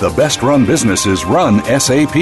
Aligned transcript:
The 0.00 0.08
best 0.16 0.40
run 0.40 0.64
businesses 0.64 1.26
run 1.26 1.62
SAP. 1.78 2.16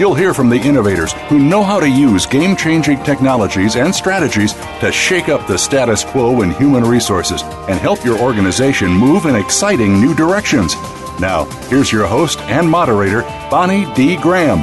You'll 0.00 0.14
hear 0.14 0.32
from 0.32 0.48
the 0.48 0.56
innovators 0.56 1.12
who 1.28 1.38
know 1.38 1.62
how 1.62 1.78
to 1.78 1.86
use 1.86 2.24
game 2.24 2.56
changing 2.56 3.02
technologies 3.02 3.76
and 3.76 3.94
strategies 3.94 4.54
to 4.54 4.90
shake 4.90 5.28
up 5.28 5.46
the 5.46 5.58
status 5.58 6.02
quo 6.02 6.40
in 6.40 6.52
human 6.52 6.82
resources 6.82 7.42
and 7.68 7.78
help 7.78 8.02
your 8.06 8.18
organization 8.18 8.90
move 8.90 9.26
in 9.26 9.36
exciting 9.36 10.00
new 10.00 10.14
directions. 10.14 10.74
Now, 11.20 11.44
here's 11.68 11.92
your 11.92 12.06
host 12.06 12.40
and 12.48 12.66
moderator, 12.66 13.20
Bonnie 13.50 13.84
D. 13.92 14.16
Graham. 14.16 14.60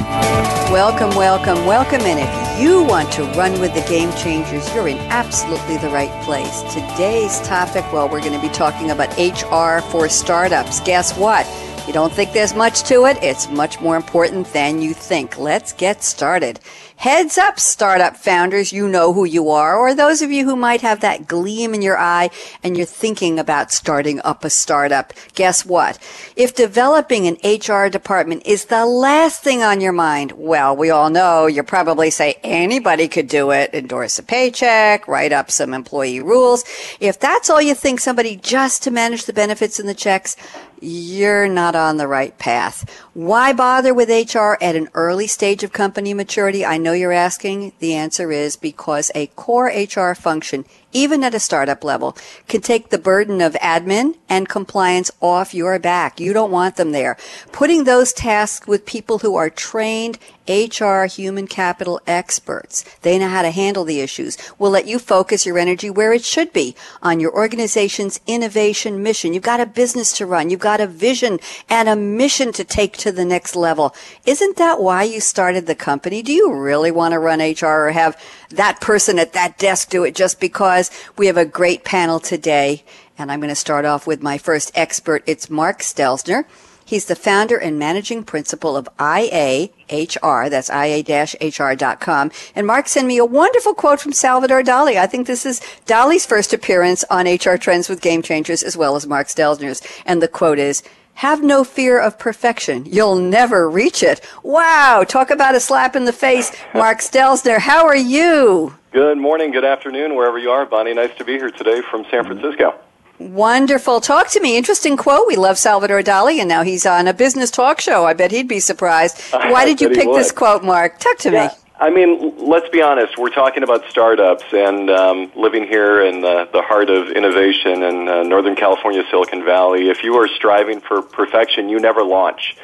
Welcome, 0.72 1.10
welcome, 1.10 1.64
welcome. 1.64 2.00
And 2.00 2.18
if 2.18 2.60
you 2.60 2.82
want 2.82 3.12
to 3.12 3.22
run 3.34 3.60
with 3.60 3.72
the 3.72 3.88
game 3.88 4.12
changers, 4.14 4.74
you're 4.74 4.88
in 4.88 4.98
absolutely 5.10 5.76
the 5.76 5.90
right 5.90 6.10
place. 6.24 6.62
Today's 6.74 7.40
topic, 7.42 7.84
well, 7.92 8.08
we're 8.08 8.18
going 8.18 8.32
to 8.32 8.44
be 8.44 8.52
talking 8.52 8.90
about 8.90 9.16
HR 9.16 9.80
for 9.92 10.08
startups. 10.08 10.80
Guess 10.80 11.16
what? 11.16 11.46
You 11.88 11.94
don't 11.94 12.12
think 12.12 12.34
there's 12.34 12.54
much 12.54 12.82
to 12.90 13.06
it? 13.06 13.16
It's 13.22 13.48
much 13.48 13.80
more 13.80 13.96
important 13.96 14.52
than 14.52 14.82
you 14.82 14.92
think. 14.92 15.38
Let's 15.38 15.72
get 15.72 16.04
started. 16.04 16.60
Heads 16.98 17.38
up, 17.38 17.60
startup 17.60 18.16
founders, 18.16 18.72
you 18.72 18.88
know 18.88 19.12
who 19.12 19.24
you 19.24 19.50
are, 19.50 19.78
or 19.78 19.94
those 19.94 20.20
of 20.20 20.32
you 20.32 20.44
who 20.44 20.56
might 20.56 20.80
have 20.80 20.98
that 20.98 21.28
gleam 21.28 21.72
in 21.72 21.80
your 21.80 21.96
eye 21.96 22.28
and 22.64 22.76
you're 22.76 22.86
thinking 22.86 23.38
about 23.38 23.70
starting 23.70 24.20
up 24.24 24.44
a 24.44 24.50
startup. 24.50 25.12
Guess 25.36 25.64
what? 25.64 25.96
If 26.34 26.56
developing 26.56 27.28
an 27.28 27.36
HR 27.44 27.88
department 27.88 28.42
is 28.44 28.64
the 28.64 28.84
last 28.84 29.44
thing 29.44 29.62
on 29.62 29.80
your 29.80 29.92
mind, 29.92 30.32
well, 30.32 30.76
we 30.76 30.90
all 30.90 31.08
know 31.08 31.46
you 31.46 31.62
probably 31.62 32.10
say 32.10 32.40
anybody 32.42 33.06
could 33.06 33.28
do 33.28 33.52
it, 33.52 33.72
endorse 33.72 34.18
a 34.18 34.24
paycheck, 34.24 35.06
write 35.06 35.30
up 35.30 35.52
some 35.52 35.74
employee 35.74 36.18
rules. 36.18 36.64
If 36.98 37.20
that's 37.20 37.48
all 37.48 37.62
you 37.62 37.76
think 37.76 38.00
somebody 38.00 38.34
just 38.34 38.82
to 38.82 38.90
manage 38.90 39.26
the 39.26 39.32
benefits 39.32 39.78
and 39.78 39.88
the 39.88 39.94
checks, 39.94 40.34
you're 40.80 41.48
not 41.48 41.74
on 41.74 41.96
the 41.96 42.06
right 42.06 42.36
path. 42.38 42.88
Why 43.14 43.52
bother 43.52 43.92
with 43.92 44.08
HR 44.08 44.56
at 44.60 44.76
an 44.76 44.88
early 44.94 45.26
stage 45.26 45.64
of 45.64 45.72
company 45.72 46.14
maturity? 46.14 46.64
I 46.64 46.78
know 46.78 46.87
you're 46.92 47.12
asking. 47.12 47.72
The 47.78 47.94
answer 47.94 48.32
is 48.32 48.56
because 48.56 49.10
a 49.14 49.26
core 49.28 49.66
HR 49.66 50.14
function 50.14 50.64
even 50.92 51.22
at 51.24 51.34
a 51.34 51.40
startup 51.40 51.84
level, 51.84 52.16
can 52.46 52.60
take 52.60 52.88
the 52.88 52.98
burden 52.98 53.40
of 53.40 53.54
admin 53.54 54.16
and 54.28 54.48
compliance 54.48 55.10
off 55.20 55.54
your 55.54 55.78
back. 55.78 56.20
You 56.20 56.32
don't 56.32 56.50
want 56.50 56.76
them 56.76 56.92
there. 56.92 57.16
Putting 57.52 57.84
those 57.84 58.12
tasks 58.12 58.66
with 58.66 58.86
people 58.86 59.18
who 59.18 59.36
are 59.36 59.50
trained 59.50 60.18
HR 60.48 61.04
human 61.04 61.46
capital 61.46 62.00
experts. 62.06 62.84
They 63.02 63.18
know 63.18 63.28
how 63.28 63.42
to 63.42 63.50
handle 63.50 63.84
the 63.84 64.00
issues. 64.00 64.38
Will 64.58 64.70
let 64.70 64.86
you 64.86 64.98
focus 64.98 65.44
your 65.44 65.58
energy 65.58 65.90
where 65.90 66.12
it 66.12 66.24
should 66.24 66.52
be 66.52 66.74
on 67.02 67.20
your 67.20 67.32
organization's 67.32 68.20
innovation 68.26 69.02
mission. 69.02 69.34
You've 69.34 69.42
got 69.42 69.60
a 69.60 69.66
business 69.66 70.16
to 70.16 70.26
run. 70.26 70.48
You've 70.48 70.60
got 70.60 70.80
a 70.80 70.86
vision 70.86 71.38
and 71.68 71.88
a 71.88 71.96
mission 71.96 72.52
to 72.52 72.64
take 72.64 72.96
to 72.98 73.12
the 73.12 73.26
next 73.26 73.54
level. 73.54 73.94
Isn't 74.24 74.56
that 74.56 74.80
why 74.80 75.02
you 75.02 75.20
started 75.20 75.66
the 75.66 75.74
company? 75.74 76.22
Do 76.22 76.32
you 76.32 76.54
really 76.54 76.90
want 76.90 77.12
to 77.12 77.18
run 77.18 77.40
HR 77.40 77.88
or 77.88 77.90
have 77.90 78.18
that 78.50 78.80
person 78.80 79.18
at 79.18 79.32
that 79.34 79.58
desk 79.58 79.90
do 79.90 80.04
it 80.04 80.14
just 80.14 80.40
because 80.40 80.90
we 81.16 81.26
have 81.26 81.36
a 81.36 81.44
great 81.44 81.84
panel 81.84 82.20
today. 82.20 82.84
And 83.18 83.32
I'm 83.32 83.40
going 83.40 83.48
to 83.48 83.54
start 83.54 83.84
off 83.84 84.06
with 84.06 84.22
my 84.22 84.38
first 84.38 84.70
expert. 84.74 85.22
It's 85.26 85.50
Mark 85.50 85.80
Stelzner. 85.80 86.44
He's 86.88 87.04
the 87.04 87.16
founder 87.16 87.58
and 87.58 87.78
managing 87.78 88.24
principal 88.24 88.74
of 88.74 88.88
IA-HR. 88.98 90.48
That's 90.48 90.70
ia-hr.com. 90.70 92.30
And 92.54 92.66
Mark 92.66 92.88
sent 92.88 93.06
me 93.06 93.18
a 93.18 93.26
wonderful 93.26 93.74
quote 93.74 94.00
from 94.00 94.12
Salvador 94.12 94.62
Dali. 94.62 94.96
I 94.96 95.06
think 95.06 95.26
this 95.26 95.44
is 95.44 95.60
Dali's 95.84 96.24
first 96.24 96.54
appearance 96.54 97.04
on 97.10 97.26
HR 97.26 97.58
Trends 97.58 97.90
with 97.90 98.00
Game 98.00 98.22
Changers 98.22 98.62
as 98.62 98.74
well 98.74 98.96
as 98.96 99.06
Mark 99.06 99.26
Stelzner's. 99.26 99.82
And 100.06 100.22
the 100.22 100.28
quote 100.28 100.58
is, 100.58 100.82
have 101.18 101.42
no 101.42 101.64
fear 101.64 101.98
of 101.98 102.16
perfection. 102.16 102.84
You'll 102.86 103.16
never 103.16 103.68
reach 103.68 104.04
it. 104.04 104.20
Wow. 104.44 105.04
Talk 105.06 105.30
about 105.30 105.56
a 105.56 105.60
slap 105.60 105.96
in 105.96 106.04
the 106.04 106.12
face. 106.12 106.52
Mark 106.74 106.98
Stelzner, 106.98 107.58
how 107.58 107.86
are 107.86 107.96
you? 107.96 108.78
Good 108.92 109.18
morning, 109.18 109.50
good 109.50 109.64
afternoon, 109.64 110.14
wherever 110.14 110.38
you 110.38 110.50
are. 110.50 110.64
Bonnie, 110.64 110.94
nice 110.94 111.12
to 111.16 111.24
be 111.24 111.32
here 111.32 111.50
today 111.50 111.82
from 111.90 112.04
San 112.08 112.24
Francisco. 112.24 112.72
Wonderful. 113.18 114.00
Talk 114.00 114.28
to 114.28 114.40
me. 114.40 114.56
Interesting 114.56 114.96
quote. 114.96 115.26
We 115.26 115.34
love 115.34 115.58
Salvador 115.58 116.02
Dali, 116.02 116.38
and 116.38 116.48
now 116.48 116.62
he's 116.62 116.86
on 116.86 117.08
a 117.08 117.12
business 117.12 117.50
talk 117.50 117.80
show. 117.80 118.04
I 118.04 118.12
bet 118.12 118.30
he'd 118.30 118.46
be 118.46 118.60
surprised. 118.60 119.20
Why 119.32 119.64
did 119.64 119.80
you 119.80 119.88
pick 119.88 120.06
this 120.12 120.30
quote, 120.30 120.62
Mark? 120.62 121.00
Talk 121.00 121.18
to 121.18 121.32
yeah. 121.32 121.48
me. 121.48 121.67
I 121.80 121.90
mean, 121.90 122.34
let's 122.38 122.68
be 122.70 122.82
honest. 122.82 123.16
We're 123.16 123.30
talking 123.30 123.62
about 123.62 123.88
startups 123.88 124.44
and 124.52 124.90
um, 124.90 125.30
living 125.36 125.62
here 125.62 126.04
in 126.04 126.22
the, 126.22 126.48
the 126.52 126.60
heart 126.60 126.90
of 126.90 127.10
innovation 127.10 127.84
in 127.84 128.08
uh, 128.08 128.22
Northern 128.24 128.56
California, 128.56 129.04
Silicon 129.10 129.44
Valley. 129.44 129.88
If 129.88 130.02
you 130.02 130.16
are 130.16 130.26
striving 130.26 130.80
for 130.80 131.02
perfection, 131.02 131.68
you 131.68 131.78
never 131.78 132.02
launch. 132.02 132.56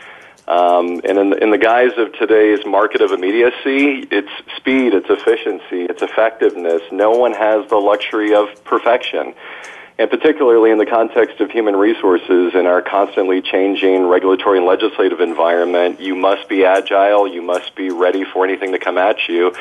Um, 0.48 1.00
and 1.04 1.16
in 1.16 1.42
in 1.42 1.50
the 1.50 1.58
guise 1.58 1.96
of 1.96 2.12
today's 2.14 2.66
market 2.66 3.00
of 3.00 3.12
immediacy, 3.12 4.06
it's 4.10 4.28
speed, 4.56 4.92
it's 4.92 5.08
efficiency, 5.08 5.86
it's 5.88 6.02
effectiveness. 6.02 6.82
No 6.90 7.12
one 7.12 7.32
has 7.32 7.66
the 7.70 7.76
luxury 7.76 8.34
of 8.34 8.62
perfection 8.64 9.32
and 9.98 10.10
particularly 10.10 10.70
in 10.70 10.78
the 10.78 10.86
context 10.86 11.40
of 11.40 11.50
human 11.50 11.76
resources 11.76 12.54
in 12.54 12.66
our 12.66 12.82
constantly 12.82 13.40
changing 13.40 14.06
regulatory 14.06 14.58
and 14.58 14.66
legislative 14.66 15.20
environment, 15.20 16.00
you 16.00 16.16
must 16.16 16.48
be 16.48 16.64
agile, 16.64 17.28
you 17.28 17.42
must 17.42 17.76
be 17.76 17.90
ready 17.90 18.24
for 18.24 18.44
anything 18.44 18.72
to 18.72 18.78
come 18.78 18.98
at 18.98 19.28
you, 19.28 19.54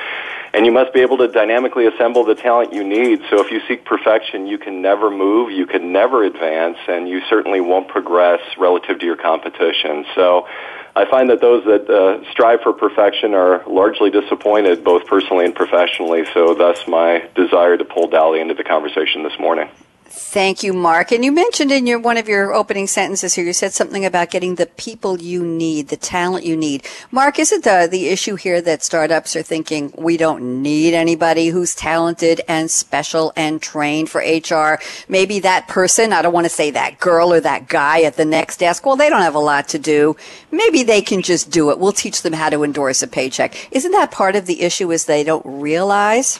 and 0.53 0.65
you 0.65 0.71
must 0.71 0.91
be 0.91 1.01
able 1.01 1.17
to 1.17 1.27
dynamically 1.27 1.85
assemble 1.85 2.23
the 2.23 2.33
talent 2.33 2.73
you 2.73 2.83
need. 2.83 3.21
So 3.29 3.45
if 3.45 3.51
you 3.51 3.61
seek 3.67 3.85
perfection, 3.85 4.47
you 4.47 4.57
can 4.57 4.81
never 4.81 5.11
move, 5.11 5.51
you 5.51 5.67
can 5.67 5.91
never 5.91 6.23
advance, 6.23 6.77
and 6.87 7.07
you 7.07 7.21
certainly 7.29 7.61
won't 7.61 7.87
progress 7.87 8.39
relative 8.57 8.99
to 8.99 9.05
your 9.05 9.17
competition. 9.17 10.03
So 10.15 10.47
I 10.95 11.05
find 11.05 11.29
that 11.29 11.41
those 11.41 11.63
that 11.65 11.89
uh, 11.89 12.31
strive 12.31 12.61
for 12.61 12.73
perfection 12.73 13.35
are 13.35 13.63
largely 13.67 14.09
disappointed, 14.09 14.83
both 14.83 15.05
personally 15.05 15.45
and 15.45 15.55
professionally. 15.55 16.23
So, 16.33 16.53
thus, 16.53 16.87
my 16.87 17.27
desire 17.35 17.77
to 17.77 17.85
pull 17.85 18.09
Dali 18.09 18.41
into 18.41 18.53
the 18.53 18.63
conversation 18.63 19.23
this 19.23 19.37
morning. 19.39 19.69
Thank 20.15 20.61
you, 20.61 20.73
Mark. 20.73 21.11
And 21.11 21.25
you 21.25 21.31
mentioned 21.31 21.71
in 21.71 21.87
your 21.87 21.97
one 21.97 22.17
of 22.17 22.27
your 22.27 22.53
opening 22.53 22.85
sentences 22.85 23.33
here, 23.33 23.45
you 23.45 23.51
said 23.51 23.73
something 23.73 24.05
about 24.05 24.29
getting 24.29 24.55
the 24.55 24.67
people 24.67 25.19
you 25.19 25.43
need, 25.43 25.87
the 25.87 25.97
talent 25.97 26.45
you 26.45 26.55
need. 26.55 26.85
Mark, 27.09 27.39
is 27.39 27.51
it 27.51 27.63
the 27.63 27.87
the 27.89 28.09
issue 28.09 28.35
here 28.35 28.61
that 28.61 28.83
startups 28.83 29.35
are 29.35 29.41
thinking 29.41 29.91
we 29.97 30.17
don't 30.17 30.61
need 30.61 30.93
anybody 30.93 31.47
who's 31.47 31.73
talented 31.73 32.41
and 32.47 32.69
special 32.69 33.33
and 33.35 33.59
trained 33.59 34.07
for 34.07 34.19
HR? 34.19 34.79
Maybe 35.09 35.39
that 35.39 35.67
person, 35.67 36.13
I 36.13 36.21
don't 36.21 36.31
want 36.31 36.45
to 36.45 36.49
say 36.49 36.69
that 36.69 36.99
girl 36.99 37.33
or 37.33 37.39
that 37.39 37.67
guy 37.67 38.03
at 38.03 38.15
the 38.15 38.25
next 38.25 38.57
desk, 38.57 38.85
well, 38.85 38.95
they 38.95 39.09
don't 39.09 39.21
have 39.21 39.33
a 39.33 39.39
lot 39.39 39.67
to 39.69 39.79
do. 39.79 40.15
Maybe 40.51 40.83
they 40.83 41.01
can 41.01 41.23
just 41.23 41.49
do 41.49 41.71
it. 41.71 41.79
We'll 41.79 41.91
teach 41.91 42.21
them 42.21 42.33
how 42.33 42.51
to 42.51 42.63
endorse 42.63 43.01
a 43.01 43.07
paycheck. 43.07 43.67
Isn't 43.71 43.93
that 43.93 44.11
part 44.11 44.35
of 44.35 44.45
the 44.45 44.61
issue 44.61 44.91
is 44.91 45.05
they 45.05 45.23
don't 45.23 45.43
realize? 45.43 46.39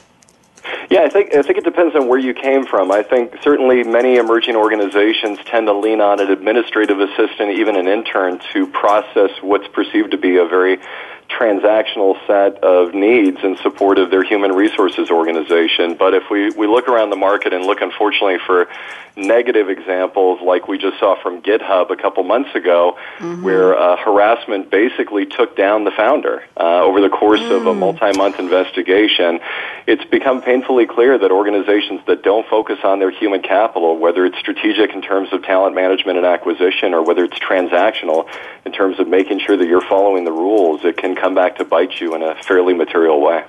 Yeah, 0.90 1.02
I 1.02 1.10
think 1.10 1.36
I 1.36 1.42
think 1.42 1.58
it 1.58 1.64
depends 1.64 1.96
on 1.96 2.08
where 2.08 2.20
you 2.20 2.34
came 2.34 2.66
from. 2.66 2.92
I 2.92 3.04
think 3.04 3.36
certainly 3.42 3.84
many 3.84 4.16
emerging 4.16 4.56
organizations 4.56 5.40
tend 5.46 5.68
to 5.68 5.74
lean 5.74 6.02
on 6.02 6.20
an 6.20 6.32
administrative 6.32 7.00
assistant, 7.00 7.52
even 7.52 7.76
an 7.76 7.88
intern, 7.88 8.40
to 8.54 8.68
process 8.68 9.32
what's 9.42 9.68
perceived 9.68 10.12
to 10.12 10.18
be 10.18 10.38
a 10.38 10.46
very 10.46 10.80
transactional 11.30 12.16
set 12.28 12.64
of 12.64 12.94
needs 12.94 13.38
in 13.44 13.58
support 13.58 13.98
of 13.98 14.12
their 14.12 14.24
human 14.24 14.52
resources 14.52 15.10
organization. 15.10 15.96
But 15.96 16.14
if 16.14 16.30
we, 16.30 16.50
we 16.52 16.68
look 16.68 16.88
around 16.88 17.10
the 17.10 17.16
market 17.16 17.54
and 17.54 17.66
look, 17.66 17.82
unfortunately, 17.82 18.38
for 18.46 18.68
negative 19.16 19.70
examples 19.70 20.42
like 20.42 20.68
we 20.68 20.78
just 20.80 21.00
saw 21.00 21.16
from 21.22 21.42
GitHub 21.42 21.92
a 21.92 21.96
couple 21.96 22.24
months 22.24 22.56
ago, 22.56 22.98
mm-hmm. 23.20 23.44
where 23.44 23.78
uh, 23.78 23.96
harassment 23.98 24.72
basically 24.72 25.26
took 25.26 25.56
down 25.56 25.84
the 25.84 25.92
founder 25.92 26.44
uh, 26.58 26.82
over 26.82 27.00
the 27.00 27.10
course 27.10 27.40
mm. 27.40 27.56
of 27.56 27.68
a 27.68 27.74
mm. 27.74 27.78
multi 27.78 28.18
month 28.18 28.40
investigation, 28.40 29.40
it's 29.86 30.04
become 30.06 30.42
painfully 30.42 30.64
painfully 30.64 30.86
clear 30.86 31.18
that 31.18 31.32
organizations 31.32 32.02
that 32.08 32.24
don't 32.24 32.48
focus 32.48 32.80
on 32.84 33.00
their 33.00 33.12
human 33.12 33.42
capital, 33.42 33.98
whether 33.98 34.26
it's 34.26 34.38
strategic 34.38 34.92
in 34.94 35.02
terms 35.02 35.30
of 35.32 35.44
talent 35.44 35.76
management 35.76 36.18
and 36.18 36.26
acquisition, 36.26 36.94
or 36.94 37.04
whether 37.04 37.24
it's 37.24 37.38
transactional 37.40 38.28
in 38.66 38.72
terms 38.72 39.00
of 39.00 39.08
making 39.08 39.40
sure 39.40 39.58
that 39.58 39.68
you're 39.68 39.88
following 39.88 40.24
the 40.24 40.32
rules, 40.32 40.82
it 40.84 40.98
can 40.98 41.13
come 41.16 41.36
back 41.36 41.58
to 41.58 41.66
bite 41.66 42.00
you 42.00 42.16
in 42.16 42.24
a 42.24 42.42
fairly 42.44 42.74
material 42.74 43.22
way. 43.22 43.44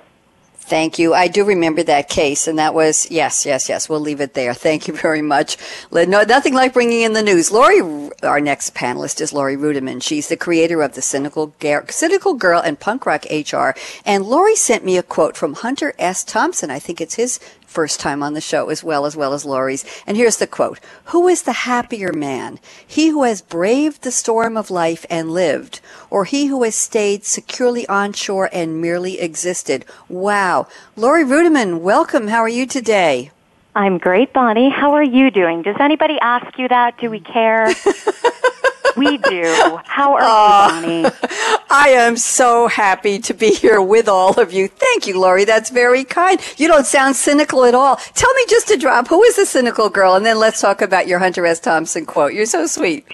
Thank 0.67 0.99
you. 0.99 1.13
I 1.13 1.29
do 1.29 1.45
remember 1.45 1.83
that 1.83 2.09
case, 2.09 2.49
and 2.49 2.59
that 2.59 2.73
was 2.73 3.11
yes, 3.11 3.45
yes, 3.45 3.69
yes. 3.69 3.87
We'll 3.87 4.01
leave 4.01 4.23
it 4.23 4.33
there. 4.33 4.55
Thank 4.55 4.89
you 4.89 4.95
very 4.95 5.21
much. 5.21 5.59
No, 5.93 6.23
nothing 6.23 6.55
like 6.55 6.73
bringing 6.73 7.03
in 7.03 7.13
the 7.13 7.23
news. 7.23 7.53
Laurie, 7.53 8.11
our 8.23 8.41
next 8.41 8.75
panelist 8.75 9.21
is 9.21 9.35
Laurie 9.35 9.59
Ruettimann. 9.59 10.03
She's 10.03 10.29
the 10.29 10.39
creator 10.39 10.81
of 10.81 10.95
the 10.95 11.03
Cynical, 11.03 11.55
Cynical 11.91 12.33
Girl 12.33 12.61
and 12.61 12.81
Punk 12.81 13.05
Rock 13.05 13.27
HR. 13.31 13.73
And 14.07 14.25
Laurie 14.25 14.57
sent 14.57 14.87
me 14.87 14.97
a 14.97 15.03
quote 15.03 15.37
from 15.37 15.53
Hunter 15.53 15.93
S. 15.99 16.25
Thompson. 16.25 16.71
I 16.71 16.79
think 16.79 16.99
it's 16.99 17.17
his 17.17 17.39
first 17.75 17.99
time 17.99 18.23
on 18.23 18.35
the 18.35 18.41
show 18.41 18.69
as 18.69 18.85
well 18.85 19.05
as 19.05 19.17
well 19.17 19.35
as 19.35 19.45
Lori's. 19.45 19.85
And 20.07 20.17
here's 20.17 20.37
the 20.37 20.47
quote. 20.47 20.79
Who 21.07 21.27
is 21.27 21.43
the 21.43 21.53
happier 21.53 22.13
man? 22.13 22.61
He 22.87 23.09
who 23.09 23.25
has 23.25 23.43
braved 23.43 24.03
the 24.03 24.13
storm 24.13 24.57
of 24.57 24.71
life 24.71 25.05
and 25.11 25.33
lived, 25.33 25.81
or 26.09 26.25
he 26.25 26.47
who 26.47 26.63
has 26.63 26.77
stayed 26.77 27.25
securely 27.25 27.87
on 27.89 28.13
shore 28.13 28.49
and 28.53 28.81
merely 28.81 29.19
existed? 29.21 29.85
Wow. 30.09 30.54
Laurie 30.97 31.25
Ruettimann, 31.25 31.81
welcome. 31.81 32.29
How 32.29 32.41
are 32.41 32.49
you 32.49 32.67
today? 32.67 33.31
I'm 33.75 33.99
great, 33.99 34.33
Bonnie. 34.33 34.71
How 34.71 34.93
are 34.93 35.03
you 35.03 35.31
doing? 35.31 35.63
Does 35.63 35.77
anybody 35.81 36.17
ask 36.21 36.59
you 36.59 36.69
that? 36.69 36.97
Do 36.99 37.11
we 37.11 37.21
care? 37.21 37.67
we 38.97 39.19
do. 39.19 39.81
How 39.85 40.15
are 40.15 40.23
uh, 40.23 40.81
you, 40.81 41.03
Bonnie? 41.03 41.17
I 41.71 41.89
am 41.89 42.17
so 42.17 42.69
happy 42.69 43.19
to 43.19 43.35
be 43.35 43.51
here 43.51 43.83
with 43.83 44.09
all 44.09 44.39
of 44.39 44.53
you. 44.53 44.69
Thank 44.69 45.09
you, 45.09 45.19
Laurie. 45.21 45.45
That's 45.45 45.71
very 45.71 46.05
kind. 46.05 46.41
You 46.57 46.69
don't 46.69 46.87
sound 46.87 47.17
cynical 47.17 47.65
at 47.65 47.75
all. 47.75 47.97
Tell 47.97 48.33
me 48.35 48.45
just 48.49 48.69
to 48.69 48.77
drop, 48.77 49.09
who 49.09 49.23
is 49.25 49.37
the 49.37 49.47
cynical 49.47 49.91
girl? 49.91 50.15
And 50.15 50.25
then 50.25 50.39
let's 50.39 50.61
talk 50.61 50.81
about 50.81 51.09
your 51.09 51.19
Hunter 51.19 51.45
S. 51.45 51.59
Thompson 51.59 52.07
quote. 52.07 52.33
You're 52.33 52.47
so 52.47 52.67
sweet. 52.67 53.05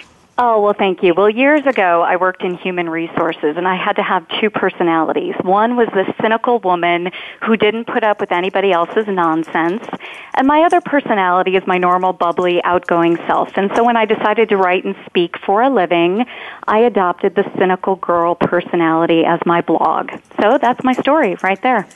Oh, 0.42 0.58
well, 0.62 0.72
thank 0.72 1.02
you. 1.02 1.12
Well, 1.12 1.28
years 1.28 1.66
ago, 1.66 2.00
I 2.00 2.16
worked 2.16 2.42
in 2.42 2.56
human 2.56 2.88
resources 2.88 3.58
and 3.58 3.68
I 3.68 3.76
had 3.76 3.96
to 3.96 4.02
have 4.02 4.26
two 4.40 4.48
personalities. 4.48 5.34
One 5.42 5.76
was 5.76 5.88
the 5.88 6.10
cynical 6.18 6.60
woman 6.60 7.10
who 7.42 7.58
didn't 7.58 7.84
put 7.84 8.02
up 8.04 8.20
with 8.20 8.32
anybody 8.32 8.72
else's 8.72 9.06
nonsense. 9.06 9.86
And 10.32 10.46
my 10.46 10.62
other 10.62 10.80
personality 10.80 11.56
is 11.56 11.66
my 11.66 11.76
normal, 11.76 12.14
bubbly, 12.14 12.64
outgoing 12.64 13.18
self. 13.26 13.50
And 13.56 13.70
so 13.76 13.84
when 13.84 13.98
I 13.98 14.06
decided 14.06 14.48
to 14.48 14.56
write 14.56 14.82
and 14.84 14.96
speak 15.04 15.36
for 15.44 15.60
a 15.60 15.68
living, 15.68 16.24
I 16.66 16.78
adopted 16.78 17.34
the 17.34 17.44
cynical 17.58 17.96
girl 17.96 18.34
personality 18.34 19.26
as 19.26 19.40
my 19.44 19.60
blog. 19.60 20.10
So 20.40 20.56
that's 20.56 20.82
my 20.82 20.94
story 20.94 21.36
right 21.42 21.60
there. 21.60 21.86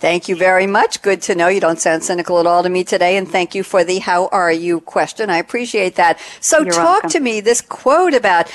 Thank 0.00 0.30
you 0.30 0.36
very 0.36 0.66
much. 0.66 1.02
Good 1.02 1.20
to 1.22 1.34
know. 1.34 1.48
You 1.48 1.60
don't 1.60 1.78
sound 1.78 2.02
cynical 2.02 2.40
at 2.40 2.46
all 2.46 2.62
to 2.62 2.70
me 2.70 2.84
today. 2.84 3.18
And 3.18 3.28
thank 3.28 3.54
you 3.54 3.62
for 3.62 3.84
the 3.84 3.98
how 3.98 4.28
are 4.28 4.50
you 4.50 4.80
question. 4.80 5.28
I 5.28 5.36
appreciate 5.36 5.96
that. 5.96 6.18
So 6.40 6.62
You're 6.62 6.72
talk 6.72 7.02
welcome. 7.02 7.10
to 7.10 7.20
me 7.20 7.40
this 7.42 7.60
quote 7.60 8.14
about 8.14 8.50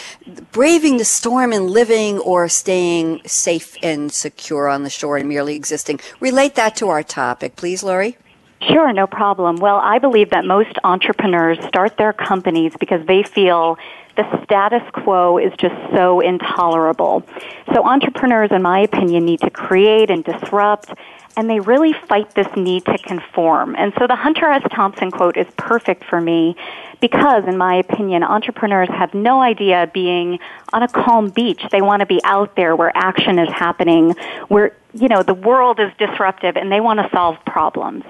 braving 0.51 0.97
the 0.97 1.05
storm 1.05 1.53
and 1.53 1.69
living 1.69 2.17
or 2.17 2.49
staying 2.49 3.21
safe 3.27 3.77
and 3.83 4.11
secure 4.11 4.67
on 4.67 4.83
the 4.83 4.89
shore 4.89 5.17
and 5.17 5.29
merely 5.29 5.55
existing. 5.55 5.99
Relate 6.19 6.55
that 6.55 6.75
to 6.77 6.89
our 6.89 7.03
topic, 7.03 7.55
please, 7.55 7.83
Laurie. 7.83 8.17
Sure, 8.67 8.91
no 8.93 9.05
problem. 9.05 9.57
Well, 9.57 9.77
I 9.77 9.99
believe 9.99 10.31
that 10.31 10.45
most 10.45 10.77
entrepreneurs 10.83 11.57
start 11.67 11.97
their 11.97 12.13
companies 12.13 12.73
because 12.79 13.05
they 13.05 13.23
feel 13.23 13.77
the 14.15 14.43
status 14.43 14.81
quo 14.93 15.37
is 15.37 15.51
just 15.57 15.75
so 15.93 16.21
intolerable. 16.21 17.23
So 17.73 17.83
entrepreneurs, 17.83 18.51
in 18.51 18.61
my 18.61 18.79
opinion, 18.79 19.25
need 19.25 19.41
to 19.41 19.49
create 19.49 20.09
and 20.09 20.23
disrupt 20.23 20.91
and 21.37 21.49
they 21.49 21.59
really 21.59 21.93
fight 22.07 22.33
this 22.33 22.47
need 22.55 22.85
to 22.85 22.97
conform. 22.97 23.75
And 23.75 23.93
so 23.99 24.07
the 24.07 24.15
Hunter 24.15 24.45
S. 24.45 24.63
Thompson 24.71 25.11
quote 25.11 25.37
is 25.37 25.47
perfect 25.57 26.05
for 26.05 26.21
me 26.21 26.55
because, 27.01 27.43
in 27.45 27.57
my 27.57 27.75
opinion, 27.75 28.23
entrepreneurs 28.23 28.89
have 28.89 29.13
no 29.13 29.41
idea 29.41 29.89
being 29.93 30.39
on 30.71 30.83
a 30.83 30.87
calm 30.87 31.29
beach. 31.29 31.61
They 31.71 31.81
want 31.81 31.99
to 31.99 32.05
be 32.05 32.21
out 32.23 32.55
there 32.55 32.75
where 32.75 32.91
action 32.95 33.37
is 33.37 33.49
happening, 33.49 34.11
where, 34.47 34.75
you 34.93 35.09
know, 35.09 35.23
the 35.23 35.33
world 35.33 35.79
is 35.79 35.91
disruptive 35.97 36.55
and 36.55 36.71
they 36.71 36.79
want 36.79 36.99
to 36.99 37.09
solve 37.13 37.37
problems. 37.45 38.05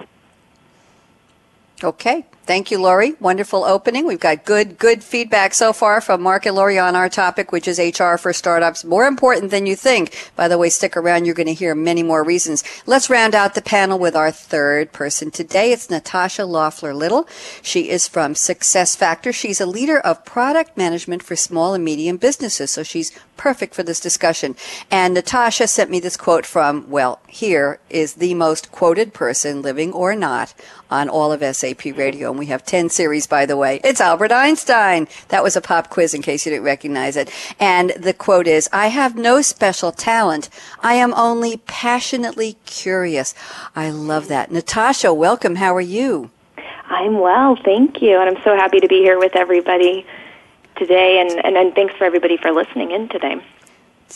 Okay. 1.83 2.25
Thank 2.45 2.69
you, 2.69 2.79
Laurie. 2.79 3.13
Wonderful 3.19 3.63
opening. 3.63 4.05
We've 4.05 4.19
got 4.19 4.45
good, 4.45 4.77
good 4.77 5.03
feedback 5.03 5.55
so 5.55 5.73
far 5.73 5.99
from 5.99 6.21
Mark 6.21 6.45
and 6.45 6.55
Laurie 6.55 6.77
on 6.77 6.95
our 6.95 7.09
topic, 7.09 7.51
which 7.51 7.67
is 7.67 7.79
HR 7.79 8.17
for 8.17 8.33
startups. 8.33 8.85
More 8.85 9.07
important 9.07 9.49
than 9.49 9.65
you 9.65 9.75
think. 9.75 10.31
By 10.35 10.47
the 10.47 10.59
way, 10.59 10.69
stick 10.69 10.95
around. 10.95 11.25
You're 11.25 11.33
going 11.33 11.47
to 11.47 11.55
hear 11.55 11.73
many 11.73 12.03
more 12.03 12.23
reasons. 12.23 12.63
Let's 12.85 13.09
round 13.09 13.33
out 13.33 13.55
the 13.55 13.63
panel 13.63 13.97
with 13.97 14.15
our 14.15 14.29
third 14.29 14.91
person 14.91 15.31
today. 15.31 15.71
It's 15.71 15.89
Natasha 15.89 16.45
Loeffler 16.45 16.93
Little. 16.93 17.27
She 17.63 17.89
is 17.89 18.07
from 18.07 18.35
Success 18.35 18.95
Factor. 18.95 19.33
She's 19.33 19.59
a 19.59 19.65
leader 19.65 19.99
of 19.99 20.23
product 20.23 20.77
management 20.77 21.23
for 21.23 21.35
small 21.35 21.73
and 21.73 21.83
medium 21.83 22.17
businesses. 22.17 22.69
So 22.69 22.83
she's 22.83 23.11
perfect 23.37 23.73
for 23.73 23.81
this 23.81 23.99
discussion. 23.99 24.55
And 24.91 25.15
Natasha 25.15 25.67
sent 25.67 25.89
me 25.89 25.99
this 25.99 26.15
quote 26.15 26.45
from, 26.45 26.89
well, 26.91 27.19
here 27.27 27.79
is 27.89 28.13
the 28.13 28.35
most 28.35 28.71
quoted 28.71 29.13
person, 29.13 29.63
living 29.63 29.91
or 29.93 30.15
not, 30.15 30.53
on 30.91 31.09
all 31.09 31.31
of 31.31 31.55
SAP 31.55 31.85
radio 31.85 32.34
we 32.37 32.47
have 32.47 32.65
10 32.65 32.89
series, 32.89 33.27
by 33.27 33.45
the 33.45 33.57
way. 33.57 33.79
It's 33.83 34.01
Albert 34.01 34.31
Einstein. 34.31 35.07
That 35.29 35.43
was 35.43 35.55
a 35.55 35.61
pop 35.61 35.89
quiz 35.89 36.13
in 36.13 36.21
case 36.21 36.45
you 36.45 36.51
didn't 36.51 36.65
recognize 36.65 37.17
it. 37.17 37.29
And 37.59 37.91
the 37.91 38.13
quote 38.13 38.47
is, 38.47 38.69
I 38.71 38.87
have 38.87 39.15
no 39.15 39.41
special 39.41 39.91
talent. 39.91 40.49
I 40.81 40.95
am 40.95 41.13
only 41.13 41.57
passionately 41.57 42.57
curious. 42.65 43.33
I 43.75 43.89
love 43.89 44.27
that. 44.27 44.51
Natasha, 44.51 45.13
welcome. 45.13 45.55
How 45.55 45.75
are 45.75 45.81
you? 45.81 46.31
I'm 46.87 47.19
well, 47.19 47.55
thank 47.55 48.01
you. 48.01 48.19
And 48.19 48.35
I'm 48.35 48.43
so 48.43 48.55
happy 48.55 48.79
to 48.79 48.87
be 48.87 48.99
here 48.99 49.19
with 49.19 49.35
everybody 49.35 50.05
today. 50.75 51.19
And, 51.19 51.45
and, 51.45 51.57
and 51.57 51.73
thanks 51.73 51.95
for 51.95 52.05
everybody 52.05 52.37
for 52.37 52.51
listening 52.51 52.91
in 52.91 53.09
today. 53.09 53.41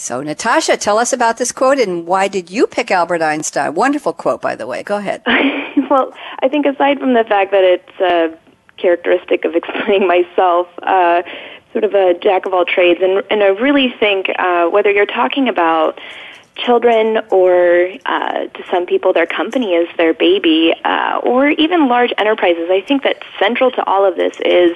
So, 0.01 0.21
Natasha, 0.21 0.77
tell 0.77 0.97
us 0.97 1.11
about 1.11 1.39
this 1.39 1.51
quote 1.51 1.77
and 1.77 2.07
why 2.07 2.29
did 2.29 2.49
you 2.49 2.67
pick 2.67 2.89
Albert 2.89 3.21
Einstein? 3.21 3.73
Wonderful 3.73 4.13
quote, 4.13 4.41
by 4.41 4.55
the 4.55 4.65
way. 4.65 4.81
Go 4.81 4.95
ahead. 4.95 5.21
well, 5.89 6.13
I 6.41 6.47
think 6.47 6.65
aside 6.65 6.99
from 6.99 7.15
the 7.15 7.25
fact 7.25 7.51
that 7.51 7.65
it's 7.65 7.99
a 7.99 8.33
characteristic 8.77 9.43
of 9.43 9.55
explaining 9.55 10.07
myself, 10.07 10.67
uh, 10.83 11.21
sort 11.73 11.83
of 11.83 11.93
a 11.95 12.17
jack 12.17 12.45
of 12.45 12.53
all 12.53 12.63
trades, 12.63 13.01
and, 13.03 13.21
and 13.29 13.43
I 13.43 13.47
really 13.47 13.93
think 13.99 14.27
uh, 14.39 14.69
whether 14.69 14.89
you're 14.89 15.05
talking 15.05 15.49
about 15.49 15.99
children 16.55 17.17
or 17.29 17.89
uh, 18.05 18.45
to 18.47 18.63
some 18.71 18.85
people 18.85 19.11
their 19.11 19.27
company 19.27 19.73
is 19.73 19.89
their 19.97 20.13
baby 20.13 20.73
uh, 20.85 21.19
or 21.23 21.49
even 21.51 21.87
large 21.87 22.11
enterprises 22.17 22.67
i 22.69 22.81
think 22.81 23.01
that 23.03 23.15
central 23.39 23.71
to 23.71 23.81
all 23.85 24.03
of 24.03 24.17
this 24.17 24.37
is 24.43 24.75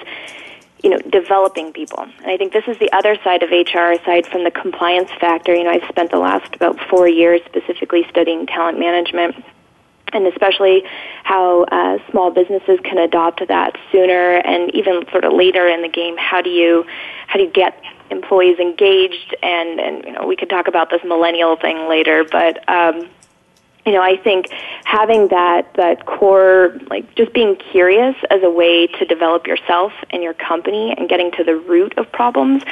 you 0.83 0.89
know 0.89 0.99
developing 1.09 1.73
people. 1.73 1.99
And 1.99 2.27
i 2.27 2.37
think 2.37 2.53
this 2.53 2.67
is 2.67 2.77
the 2.77 2.91
other 2.91 3.15
side 3.23 3.41
of 3.41 3.49
hr 3.49 3.91
aside 3.93 4.27
from 4.27 4.43
the 4.43 4.51
compliance 4.51 5.09
factor. 5.19 5.55
You 5.55 5.63
know 5.63 5.71
i've 5.71 5.87
spent 5.89 6.11
the 6.11 6.19
last 6.19 6.53
about 6.55 6.79
four 6.89 7.07
years 7.07 7.41
specifically 7.45 8.05
studying 8.09 8.45
talent 8.45 8.79
management 8.79 9.43
and 10.13 10.27
especially 10.27 10.83
how 11.23 11.63
uh, 11.63 11.97
small 12.11 12.29
businesses 12.29 12.79
can 12.83 12.99
adopt 12.99 13.45
that 13.47 13.75
sooner 13.91 14.35
and 14.35 14.73
even 14.75 15.03
sort 15.11 15.25
of 15.25 15.33
later 15.33 15.67
in 15.67 15.81
the 15.81 15.87
game. 15.87 16.15
How 16.17 16.41
do 16.41 16.49
you 16.49 16.85
how 17.27 17.37
do 17.39 17.45
you 17.45 17.49
get 17.49 17.81
employees 18.11 18.59
engaged? 18.59 19.35
And 19.41 19.79
and 19.79 20.05
you 20.05 20.11
know 20.11 20.27
we 20.27 20.35
could 20.35 20.49
talk 20.49 20.67
about 20.67 20.89
this 20.89 21.01
millennial 21.03 21.55
thing 21.55 21.89
later 21.89 22.23
but 22.23 22.67
um 22.69 23.09
you 23.85 23.91
know, 23.91 24.01
I 24.01 24.17
think 24.17 24.47
having 24.85 25.27
that 25.29 25.73
that 25.75 26.05
core, 26.05 26.77
like 26.89 27.15
just 27.15 27.33
being 27.33 27.55
curious 27.55 28.15
as 28.29 28.41
a 28.43 28.49
way 28.49 28.87
to 28.87 29.05
develop 29.05 29.45
yourself 29.45 29.91
and 30.09 30.23
your 30.23 30.33
company, 30.33 30.93
and 30.97 31.09
getting 31.09 31.31
to 31.31 31.43
the 31.43 31.55
root 31.55 31.97
of 31.97 32.11
problems, 32.11 32.63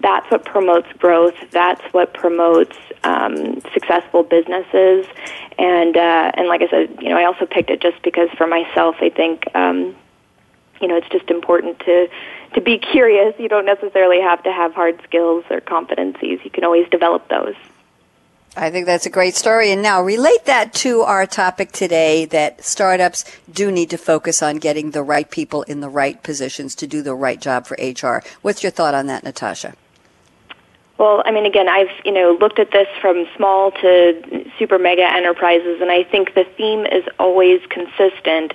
that's 0.00 0.30
what 0.30 0.44
promotes 0.44 0.88
growth. 0.98 1.34
That's 1.50 1.82
what 1.92 2.14
promotes 2.14 2.76
um, 3.02 3.60
successful 3.72 4.22
businesses. 4.22 5.06
And 5.58 5.96
uh, 5.96 6.32
and 6.34 6.46
like 6.46 6.62
I 6.62 6.68
said, 6.68 6.98
you 7.00 7.08
know, 7.08 7.16
I 7.16 7.24
also 7.24 7.46
picked 7.46 7.70
it 7.70 7.80
just 7.80 8.00
because 8.02 8.28
for 8.36 8.46
myself, 8.46 8.96
I 9.00 9.10
think. 9.10 9.44
Um, 9.54 9.96
you 10.80 10.88
know, 10.88 10.96
it's 10.96 11.08
just 11.10 11.30
important 11.30 11.78
to 11.80 12.08
to 12.54 12.60
be 12.60 12.78
curious. 12.78 13.34
You 13.38 13.48
don't 13.48 13.66
necessarily 13.66 14.20
have 14.20 14.42
to 14.44 14.52
have 14.52 14.72
hard 14.72 14.98
skills 15.04 15.44
or 15.50 15.60
competencies. 15.60 16.42
You 16.42 16.50
can 16.50 16.64
always 16.64 16.88
develop 16.88 17.28
those. 17.28 17.54
I 18.56 18.70
think 18.70 18.86
that's 18.86 19.06
a 19.06 19.10
great 19.10 19.34
story. 19.34 19.70
And 19.70 19.80
now 19.80 20.02
relate 20.02 20.44
that 20.46 20.74
to 20.74 21.02
our 21.02 21.26
topic 21.26 21.70
today 21.70 22.24
that 22.26 22.64
startups 22.64 23.24
do 23.50 23.70
need 23.70 23.90
to 23.90 23.98
focus 23.98 24.42
on 24.42 24.56
getting 24.56 24.90
the 24.90 25.02
right 25.02 25.30
people 25.30 25.62
in 25.62 25.80
the 25.80 25.88
right 25.88 26.20
positions 26.22 26.74
to 26.76 26.86
do 26.86 27.00
the 27.00 27.14
right 27.14 27.40
job 27.40 27.66
for 27.66 27.76
HR. 27.80 28.24
What's 28.42 28.62
your 28.62 28.72
thought 28.72 28.94
on 28.94 29.06
that, 29.06 29.22
Natasha? 29.22 29.74
Well, 30.98 31.22
I 31.24 31.30
mean, 31.30 31.46
again, 31.46 31.66
I've 31.66 31.88
you 32.04 32.12
know 32.12 32.36
looked 32.38 32.58
at 32.58 32.72
this 32.72 32.88
from 33.00 33.24
small 33.34 33.70
to 33.70 34.44
super 34.58 34.78
mega 34.78 35.10
enterprises, 35.10 35.80
and 35.80 35.90
I 35.90 36.04
think 36.04 36.34
the 36.34 36.44
theme 36.58 36.84
is 36.84 37.04
always 37.18 37.62
consistent. 37.70 38.52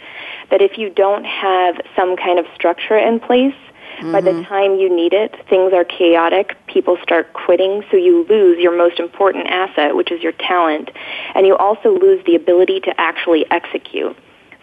That 0.52 0.62
if 0.62 0.78
you 0.78 0.92
don't 0.92 1.26
have 1.26 1.82
some 1.96 2.16
kind 2.16 2.38
of 2.38 2.46
structure 2.54 2.98
in 2.98 3.20
place, 3.20 3.56
Mm-hmm. 3.98 4.12
By 4.12 4.22
the 4.22 4.32
mm-hmm. 4.32 4.44
time 4.44 4.76
you 4.76 4.94
need 4.94 5.14
it, 5.14 5.34
things 5.50 5.74
are 5.74 5.86
chaotic. 5.86 6.56
People 6.68 6.98
start 7.02 7.34
quitting, 7.34 7.84
so 7.90 7.98
you 7.98 8.26
lose 8.26 8.60
your 8.60 8.76
most 8.76 9.00
important 9.00 9.48
asset, 9.48 9.96
which 9.96 10.12
is 10.12 10.22
your 10.22 10.34
talent, 10.34 10.90
and 11.34 11.48
you 11.48 11.56
also 11.56 11.98
lose 11.98 12.24
the 12.26 12.36
ability 12.36 12.82
to 12.82 13.00
actually 13.00 13.50
execute. 13.52 14.16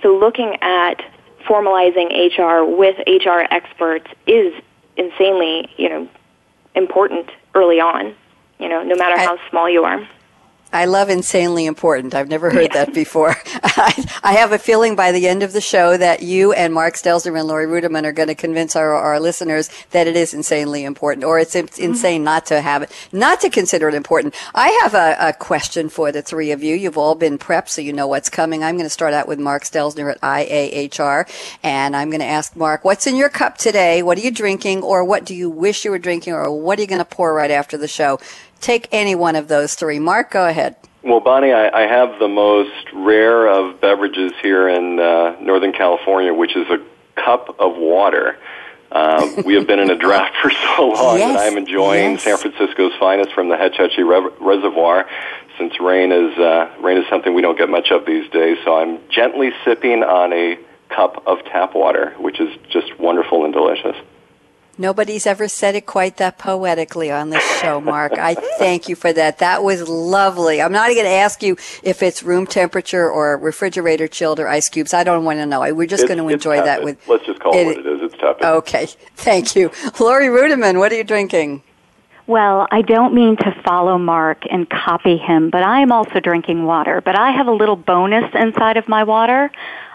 So 0.02 0.16
looking 0.16 0.56
at 0.60 1.02
formalizing 1.46 2.10
HR 2.36 2.64
with 2.64 2.96
HR 3.06 3.40
experts 3.50 4.06
is 4.26 4.52
insanely, 4.96 5.68
you 5.76 5.88
know, 5.88 6.08
important 6.74 7.30
early 7.54 7.80
on, 7.80 8.14
you 8.58 8.68
know, 8.68 8.82
no 8.82 8.96
matter 8.96 9.18
how 9.18 9.38
small 9.50 9.68
you 9.68 9.84
are. 9.84 10.06
I 10.72 10.86
love 10.86 11.10
insanely 11.10 11.66
important. 11.66 12.14
I've 12.14 12.28
never 12.28 12.50
heard 12.50 12.74
yeah. 12.74 12.84
that 12.84 12.94
before. 12.94 13.30
I, 13.62 14.06
I, 14.22 14.32
have 14.34 14.52
a 14.52 14.58
feeling 14.58 14.96
by 14.96 15.12
the 15.12 15.28
end 15.28 15.42
of 15.42 15.52
the 15.52 15.60
show 15.60 15.96
that 15.96 16.22
you 16.22 16.52
and 16.52 16.72
Mark 16.72 16.94
Stelzner 16.94 17.38
and 17.38 17.46
Laurie 17.46 17.66
Ruettimann 17.66 18.04
are 18.04 18.12
going 18.12 18.28
to 18.28 18.34
convince 18.34 18.74
our, 18.74 18.94
our 18.94 19.20
listeners 19.20 19.68
that 19.90 20.06
it 20.06 20.16
is 20.16 20.32
insanely 20.32 20.84
important, 20.84 21.24
or 21.24 21.38
it's 21.38 21.54
mm-hmm. 21.54 21.82
insane 21.82 22.24
not 22.24 22.46
to 22.46 22.60
have 22.60 22.82
it, 22.82 23.08
not 23.12 23.40
to 23.42 23.50
consider 23.50 23.88
it 23.88 23.94
important. 23.94 24.34
I 24.54 24.68
have 24.82 24.94
a, 24.94 25.16
a, 25.28 25.32
question 25.32 25.88
for 25.88 26.12
the 26.12 26.22
three 26.22 26.52
of 26.52 26.62
you. 26.62 26.74
You've 26.74 26.98
all 26.98 27.14
been 27.14 27.38
prepped, 27.38 27.68
so 27.68 27.82
you 27.82 27.92
know 27.92 28.06
what's 28.06 28.30
coming. 28.30 28.62
I'm 28.62 28.76
going 28.76 28.86
to 28.86 28.90
start 28.90 29.12
out 29.12 29.28
with 29.28 29.38
Mark 29.38 29.64
Stelzner 29.64 30.12
at 30.12 30.20
IAHR, 30.20 31.28
and 31.62 31.94
I'm 31.94 32.08
going 32.08 32.20
to 32.20 32.26
ask 32.26 32.56
Mark, 32.56 32.84
what's 32.84 33.06
in 33.06 33.16
your 33.16 33.28
cup 33.28 33.58
today? 33.58 34.02
What 34.02 34.18
are 34.18 34.22
you 34.22 34.30
drinking, 34.30 34.82
or 34.82 35.04
what 35.04 35.24
do 35.24 35.34
you 35.34 35.50
wish 35.50 35.84
you 35.84 35.90
were 35.90 35.98
drinking, 35.98 36.32
or 36.32 36.50
what 36.50 36.78
are 36.78 36.82
you 36.82 36.88
going 36.88 36.98
to 36.98 37.04
pour 37.04 37.34
right 37.34 37.50
after 37.50 37.76
the 37.76 37.88
show? 37.88 38.18
Take 38.62 38.88
any 38.92 39.16
one 39.16 39.34
of 39.34 39.48
those 39.48 39.74
three. 39.74 39.98
Mark, 39.98 40.30
go 40.30 40.46
ahead. 40.46 40.76
Well, 41.02 41.18
Bonnie, 41.18 41.52
I, 41.52 41.82
I 41.82 41.86
have 41.88 42.20
the 42.20 42.28
most 42.28 42.92
rare 42.94 43.48
of 43.48 43.80
beverages 43.80 44.32
here 44.40 44.68
in 44.68 45.00
uh, 45.00 45.36
Northern 45.40 45.72
California, 45.72 46.32
which 46.32 46.54
is 46.56 46.68
a 46.70 46.78
cup 47.20 47.56
of 47.58 47.76
water. 47.76 48.38
Uh, 48.92 49.28
we 49.44 49.54
have 49.54 49.66
been 49.66 49.80
in 49.80 49.90
a 49.90 49.98
drought 49.98 50.30
for 50.40 50.50
so 50.50 50.90
long 50.90 51.18
yes. 51.18 51.36
that 51.36 51.50
I'm 51.50 51.58
enjoying 51.58 52.12
yes. 52.12 52.22
San 52.22 52.38
Francisco's 52.38 52.92
finest 53.00 53.32
from 53.32 53.48
the 53.48 53.56
Hetch 53.56 53.78
Hetchy 53.78 54.04
Re- 54.04 54.30
Reservoir. 54.40 55.08
Since 55.58 55.80
rain 55.80 56.12
is 56.12 56.38
uh, 56.38 56.72
rain 56.80 56.98
is 56.98 57.04
something 57.10 57.34
we 57.34 57.42
don't 57.42 57.58
get 57.58 57.68
much 57.68 57.90
of 57.90 58.06
these 58.06 58.30
days, 58.30 58.58
so 58.64 58.76
I'm 58.76 59.00
gently 59.10 59.50
sipping 59.64 60.04
on 60.04 60.32
a 60.32 60.56
cup 60.88 61.26
of 61.26 61.44
tap 61.46 61.74
water, 61.74 62.14
which 62.18 62.40
is 62.40 62.48
just 62.70 62.96
wonderful 63.00 63.44
and 63.44 63.52
delicious. 63.52 63.96
Nobody's 64.82 65.28
ever 65.28 65.46
said 65.46 65.76
it 65.76 65.86
quite 65.86 66.16
that 66.16 66.38
poetically 66.38 67.08
on 67.08 67.30
this 67.30 67.44
show, 67.60 67.80
Mark. 67.80 68.14
I 68.18 68.34
thank 68.34 68.88
you 68.88 68.96
for 68.96 69.12
that. 69.12 69.38
That 69.38 69.62
was 69.62 69.88
lovely. 69.88 70.60
I'm 70.60 70.72
not 70.72 70.88
going 70.88 71.04
to 71.04 71.08
ask 71.08 71.40
you 71.40 71.56
if 71.84 72.02
it's 72.02 72.24
room 72.24 72.48
temperature 72.48 73.08
or 73.08 73.38
refrigerator 73.38 74.08
chilled 74.08 74.40
or 74.40 74.48
ice 74.48 74.68
cubes. 74.68 74.92
I 74.92 75.04
don't 75.04 75.24
want 75.24 75.38
to 75.38 75.46
know. 75.46 75.72
We're 75.72 75.86
just 75.86 76.08
going 76.08 76.18
to 76.18 76.26
enjoy 76.26 76.56
that 76.56 76.82
with. 76.82 76.98
Let's 77.06 77.24
just 77.24 77.38
call 77.38 77.54
it, 77.54 77.60
it 77.60 77.66
what 77.66 77.76
it 77.78 77.86
is. 77.86 78.02
It's 78.02 78.20
tepid. 78.20 78.44
Okay. 78.44 78.86
Thank 79.14 79.54
you. 79.54 79.70
Laurie 80.00 80.26
Ruettimann, 80.26 80.80
what 80.80 80.90
are 80.90 80.96
you 80.96 81.04
drinking? 81.04 81.62
Well, 82.26 82.66
I 82.72 82.82
don't 82.82 83.14
mean 83.14 83.36
to 83.36 83.54
follow 83.64 83.98
Mark 83.98 84.42
and 84.50 84.68
copy 84.68 85.16
him, 85.16 85.50
but 85.50 85.62
I 85.62 85.82
am 85.82 85.92
also 85.92 86.18
drinking 86.18 86.64
water. 86.64 87.00
But 87.00 87.16
I 87.16 87.30
have 87.30 87.46
a 87.46 87.52
little 87.52 87.76
bonus 87.76 88.34
inside 88.34 88.76
of 88.76 88.88
my 88.88 89.04
water. 89.04 89.52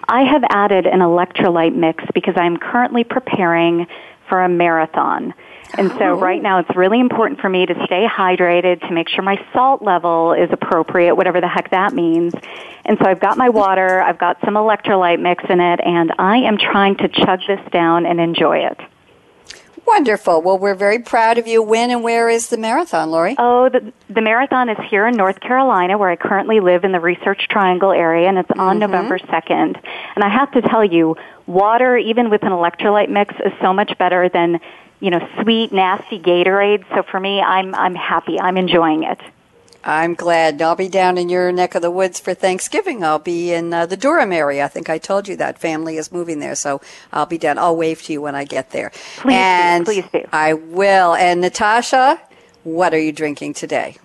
I 0.07 0.21
have 0.21 0.45
added 0.49 0.85
an 0.85 0.99
electrolyte 0.99 1.75
mix 1.75 2.05
because 2.13 2.35
I'm 2.37 2.55
currently 2.55 3.03
preparing 3.03 3.85
for 4.27 4.41
a 4.41 4.49
marathon. 4.49 5.33
And 5.77 5.91
so 5.91 6.11
oh. 6.11 6.19
right 6.19 6.41
now 6.41 6.59
it's 6.59 6.75
really 6.75 6.99
important 6.99 7.41
for 7.41 7.49
me 7.49 7.65
to 7.65 7.73
stay 7.85 8.07
hydrated, 8.07 8.81
to 8.87 8.91
make 8.91 9.09
sure 9.09 9.23
my 9.23 9.43
salt 9.53 9.81
level 9.81 10.33
is 10.33 10.49
appropriate, 10.51 11.15
whatever 11.15 11.41
the 11.41 11.47
heck 11.47 11.71
that 11.71 11.93
means. 11.93 12.33
And 12.85 12.97
so 12.99 13.05
I've 13.05 13.19
got 13.19 13.37
my 13.37 13.49
water, 13.49 14.01
I've 14.01 14.17
got 14.17 14.37
some 14.45 14.53
electrolyte 14.53 15.19
mix 15.19 15.43
in 15.49 15.59
it, 15.59 15.79
and 15.83 16.13
I 16.17 16.37
am 16.37 16.57
trying 16.57 16.95
to 16.97 17.09
chug 17.09 17.41
this 17.47 17.59
down 17.71 18.05
and 18.05 18.19
enjoy 18.19 18.59
it. 18.59 18.79
Wonderful. 19.85 20.41
Well, 20.41 20.59
we're 20.59 20.75
very 20.75 20.99
proud 20.99 21.37
of 21.37 21.47
you. 21.47 21.63
When 21.63 21.91
and 21.91 22.03
where 22.03 22.27
is 22.27 22.49
the 22.49 22.57
marathon, 22.57 23.09
Laurie? 23.09 23.35
Oh, 23.37 23.69
the, 23.69 23.93
the 24.09 24.21
marathon 24.21 24.67
is 24.67 24.77
here 24.89 25.07
in 25.07 25.15
North 25.15 25.39
Carolina, 25.39 25.97
where 25.97 26.09
I 26.09 26.17
currently 26.17 26.59
live 26.59 26.83
in 26.83 26.91
the 26.91 26.99
Research 26.99 27.47
Triangle 27.49 27.91
area, 27.91 28.27
and 28.27 28.37
it's 28.37 28.51
on 28.51 28.57
mm-hmm. 28.57 28.79
November 28.79 29.17
2nd. 29.17 29.81
And 30.15 30.23
I 30.25 30.29
have 30.29 30.51
to 30.51 30.61
tell 30.61 30.83
you, 30.83 31.15
water, 31.47 31.97
even 31.97 32.29
with 32.29 32.43
an 32.43 32.51
electrolyte 32.51 33.09
mix, 33.09 33.33
is 33.35 33.53
so 33.61 33.73
much 33.73 33.97
better 33.97 34.29
than, 34.29 34.59
you 34.99 35.09
know, 35.09 35.27
sweet, 35.41 35.71
nasty 35.71 36.19
Gatorade. 36.19 36.85
So 36.93 37.03
for 37.03 37.19
me, 37.19 37.41
I'm, 37.41 37.73
I'm 37.73 37.95
happy. 37.95 38.39
I'm 38.39 38.57
enjoying 38.57 39.03
it. 39.03 39.19
I'm 39.83 40.15
glad. 40.15 40.61
I'll 40.61 40.75
be 40.75 40.89
down 40.89 41.17
in 41.17 41.29
your 41.29 41.49
neck 41.53 41.73
of 41.73 41.81
the 41.81 41.89
woods 41.89 42.19
for 42.19 42.33
Thanksgiving. 42.33 43.05
I'll 43.05 43.19
be 43.19 43.53
in 43.53 43.73
uh, 43.73 43.85
the 43.85 43.95
Durham 43.95 44.33
area. 44.33 44.65
I 44.65 44.67
think 44.67 44.89
I 44.89 44.97
told 44.97 45.29
you 45.29 45.37
that 45.37 45.59
family 45.59 45.95
is 45.95 46.11
moving 46.11 46.39
there, 46.39 46.55
so 46.55 46.81
I'll 47.13 47.25
be 47.25 47.37
down. 47.37 47.57
I'll 47.57 47.77
wave 47.77 48.03
to 48.03 48.13
you 48.13 48.21
when 48.21 48.35
I 48.35 48.43
get 48.43 48.71
there. 48.71 48.91
Please 49.17 49.33
and 49.33 49.85
do. 49.85 49.93
Please 49.93 50.05
do. 50.11 50.27
I 50.33 50.53
will. 50.53 51.15
And 51.15 51.39
Natasha, 51.39 52.19
what 52.65 52.93
are 52.93 52.99
you 52.99 53.13
drinking 53.13 53.53
today? 53.53 53.95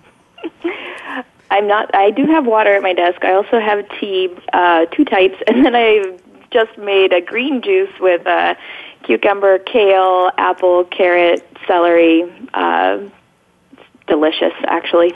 I'm 1.51 1.67
not. 1.67 1.93
I 1.93 2.11
do 2.11 2.25
have 2.27 2.45
water 2.45 2.73
at 2.73 2.81
my 2.81 2.93
desk. 2.93 3.23
I 3.25 3.33
also 3.33 3.59
have 3.59 3.85
tea, 3.99 4.33
uh, 4.53 4.85
two 4.85 5.03
types, 5.03 5.35
and 5.47 5.65
then 5.65 5.75
I 5.75 6.17
just 6.53 6.77
made 6.77 7.11
a 7.11 7.21
green 7.21 7.61
juice 7.61 7.91
with 7.99 8.25
uh, 8.27 8.55
cucumber, 9.03 9.57
kale, 9.59 10.31
apple, 10.37 10.85
carrot, 10.85 11.45
celery. 11.67 12.23
Uh, 12.53 13.09
delicious, 14.07 14.53
actually. 14.65 15.13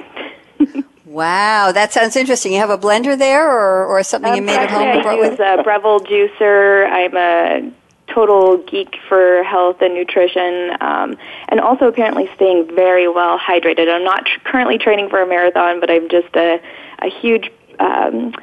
wow, 1.06 1.72
that 1.72 1.94
sounds 1.94 2.16
interesting. 2.16 2.54
You 2.54 2.60
have 2.60 2.70
a 2.70 2.78
blender 2.78 3.18
there, 3.18 3.50
or, 3.50 3.86
or 3.86 4.04
something 4.04 4.32
um, 4.32 4.38
you 4.38 4.42
made 4.42 4.58
at 4.58 4.70
home? 4.70 5.06
I 5.06 5.16
use 5.16 5.40
a 5.40 5.64
Breville 5.64 6.00
juicer. 6.00 6.90
I'm 6.90 7.16
a 7.16 7.72
total 8.14 8.58
geek 8.58 8.96
for 9.08 9.44
health 9.44 9.78
and 9.82 9.94
nutrition, 9.94 10.72
um, 10.82 11.18
and 11.50 11.60
also 11.60 11.88
apparently 11.88 12.30
staying 12.36 12.74
very 12.76 13.08
well 13.08 13.38
hydrated. 13.38 13.94
I'm 13.94 14.04
not 14.04 14.26
tr- 14.26 14.40
currently 14.44 14.78
training 14.78 15.10
for 15.10 15.22
a 15.22 15.28
marathon, 15.28 15.80
but 15.80 15.90
I'm 15.92 16.10
just 16.10 16.36
a, 16.36 16.60
a 17.00 17.10
huge. 17.10 17.52
Um, 17.80 18.34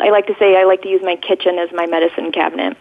I 0.00 0.10
like 0.10 0.26
to 0.26 0.34
say 0.38 0.56
I 0.56 0.64
like 0.64 0.82
to 0.82 0.88
use 0.88 1.02
my 1.02 1.16
kitchen 1.16 1.58
as 1.58 1.70
my 1.72 1.86
medicine 1.86 2.32
cabinet. 2.32 2.76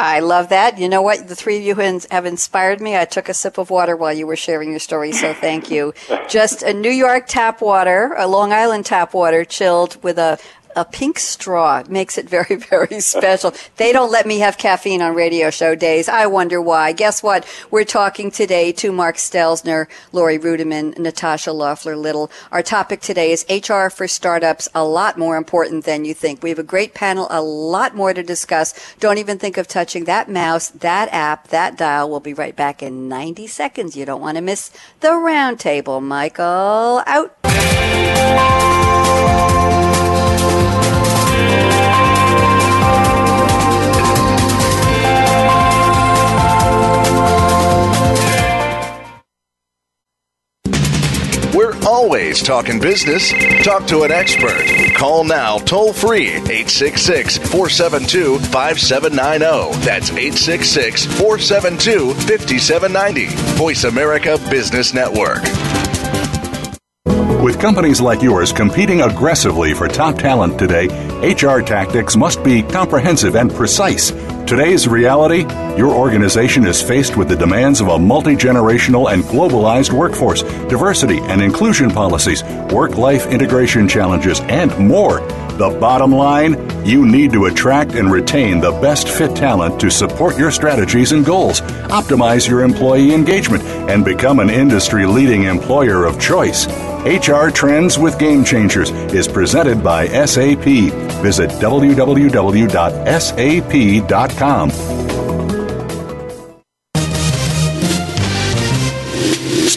I 0.00 0.20
love 0.20 0.48
that. 0.48 0.78
You 0.78 0.88
know 0.88 1.02
what? 1.02 1.28
The 1.28 1.34
three 1.34 1.58
of 1.58 1.62
you 1.62 1.74
have 2.10 2.24
inspired 2.24 2.80
me. 2.80 2.96
I 2.96 3.04
took 3.04 3.28
a 3.28 3.34
sip 3.34 3.58
of 3.58 3.68
water 3.68 3.94
while 3.94 4.14
you 4.14 4.26
were 4.26 4.36
sharing 4.36 4.70
your 4.70 4.78
story, 4.78 5.12
so 5.12 5.34
thank 5.34 5.70
you. 5.70 5.92
Just 6.28 6.62
a 6.62 6.72
New 6.72 6.90
York 6.90 7.26
tap 7.26 7.60
water, 7.60 8.14
a 8.16 8.26
Long 8.26 8.50
Island 8.50 8.86
tap 8.86 9.12
water, 9.12 9.44
chilled 9.44 10.02
with 10.02 10.18
a 10.18 10.38
a 10.80 10.84
pink 10.86 11.18
straw 11.18 11.82
makes 11.90 12.16
it 12.16 12.26
very, 12.26 12.56
very 12.70 13.00
special. 13.00 13.52
they 13.76 13.92
don't 13.92 14.10
let 14.10 14.26
me 14.26 14.38
have 14.38 14.56
caffeine 14.56 15.02
on 15.02 15.14
radio 15.14 15.50
show 15.50 15.74
days. 15.74 16.08
I 16.08 16.26
wonder 16.26 16.60
why. 16.60 16.92
Guess 16.92 17.22
what? 17.22 17.46
We're 17.70 17.84
talking 17.84 18.30
today 18.30 18.72
to 18.72 18.90
Mark 18.90 19.16
Stelzner, 19.16 19.88
Laurie 20.10 20.38
Ruettimann, 20.38 20.98
Natasha 20.98 21.52
Loeffler 21.52 21.96
Little. 21.96 22.30
Our 22.50 22.62
topic 22.62 23.02
today 23.02 23.30
is 23.30 23.44
HR 23.50 23.90
for 23.90 24.08
startups, 24.08 24.70
a 24.74 24.82
lot 24.82 25.18
more 25.18 25.36
important 25.36 25.84
than 25.84 26.06
you 26.06 26.14
think. 26.14 26.42
We 26.42 26.48
have 26.48 26.58
a 26.58 26.62
great 26.62 26.94
panel, 26.94 27.26
a 27.30 27.42
lot 27.42 27.94
more 27.94 28.14
to 28.14 28.22
discuss. 28.22 28.72
Don't 29.00 29.18
even 29.18 29.38
think 29.38 29.58
of 29.58 29.68
touching 29.68 30.04
that 30.04 30.30
mouse, 30.30 30.70
that 30.70 31.12
app, 31.12 31.48
that 31.48 31.76
dial. 31.76 32.08
We'll 32.08 32.20
be 32.20 32.32
right 32.32 32.56
back 32.56 32.82
in 32.82 33.06
90 33.06 33.46
seconds. 33.48 33.98
You 33.98 34.06
don't 34.06 34.22
want 34.22 34.36
to 34.36 34.42
miss 34.42 34.70
the 35.00 35.08
roundtable. 35.08 36.02
Michael, 36.02 37.02
out. 37.06 37.36
Always 51.86 52.42
talking 52.42 52.78
business. 52.80 53.32
Talk 53.64 53.86
to 53.88 54.02
an 54.02 54.10
expert. 54.10 54.64
Call 54.94 55.24
now 55.24 55.58
toll 55.58 55.92
free 55.92 56.28
866 56.28 57.38
472 57.38 58.38
5790. 58.38 59.84
That's 59.84 60.10
866 60.10 61.06
472 61.06 62.14
5790. 62.14 63.26
Voice 63.56 63.84
America 63.84 64.38
Business 64.50 64.94
Network. 64.94 65.42
With 67.42 67.58
companies 67.58 68.02
like 68.02 68.20
yours 68.22 68.52
competing 68.52 69.00
aggressively 69.00 69.72
for 69.72 69.88
top 69.88 70.18
talent 70.18 70.58
today, 70.58 70.88
HR 71.22 71.62
tactics 71.62 72.14
must 72.14 72.42
be 72.44 72.62
comprehensive 72.62 73.34
and 73.34 73.50
precise. 73.50 74.12
Today's 74.50 74.88
reality 74.88 75.42
your 75.78 75.94
organization 75.94 76.66
is 76.66 76.82
faced 76.82 77.16
with 77.16 77.28
the 77.28 77.36
demands 77.36 77.80
of 77.80 77.86
a 77.86 77.96
multi 77.96 78.34
generational 78.34 79.12
and 79.12 79.22
globalized 79.22 79.92
workforce, 79.92 80.42
diversity 80.68 81.20
and 81.20 81.40
inclusion 81.40 81.88
policies, 81.88 82.42
work 82.72 82.96
life 82.96 83.28
integration 83.28 83.86
challenges, 83.86 84.40
and 84.40 84.76
more. 84.76 85.20
The 85.56 85.76
bottom 85.80 86.10
line 86.10 86.84
you 86.84 87.06
need 87.06 87.32
to 87.34 87.44
attract 87.44 87.92
and 87.92 88.10
retain 88.10 88.58
the 88.58 88.72
best 88.72 89.08
fit 89.08 89.36
talent 89.36 89.80
to 89.82 89.88
support 89.88 90.36
your 90.36 90.50
strategies 90.50 91.12
and 91.12 91.24
goals, 91.24 91.60
optimize 91.60 92.48
your 92.48 92.64
employee 92.64 93.14
engagement, 93.14 93.62
and 93.62 94.04
become 94.04 94.40
an 94.40 94.50
industry 94.50 95.06
leading 95.06 95.44
employer 95.44 96.04
of 96.04 96.20
choice. 96.20 96.66
HR 97.04 97.50
Trends 97.50 97.98
with 97.98 98.18
Game 98.18 98.44
Changers 98.44 98.90
is 99.12 99.26
presented 99.26 99.82
by 99.82 100.06
SAP. 100.08 100.64
Visit 101.22 101.50
www.sap.com. 101.50 102.30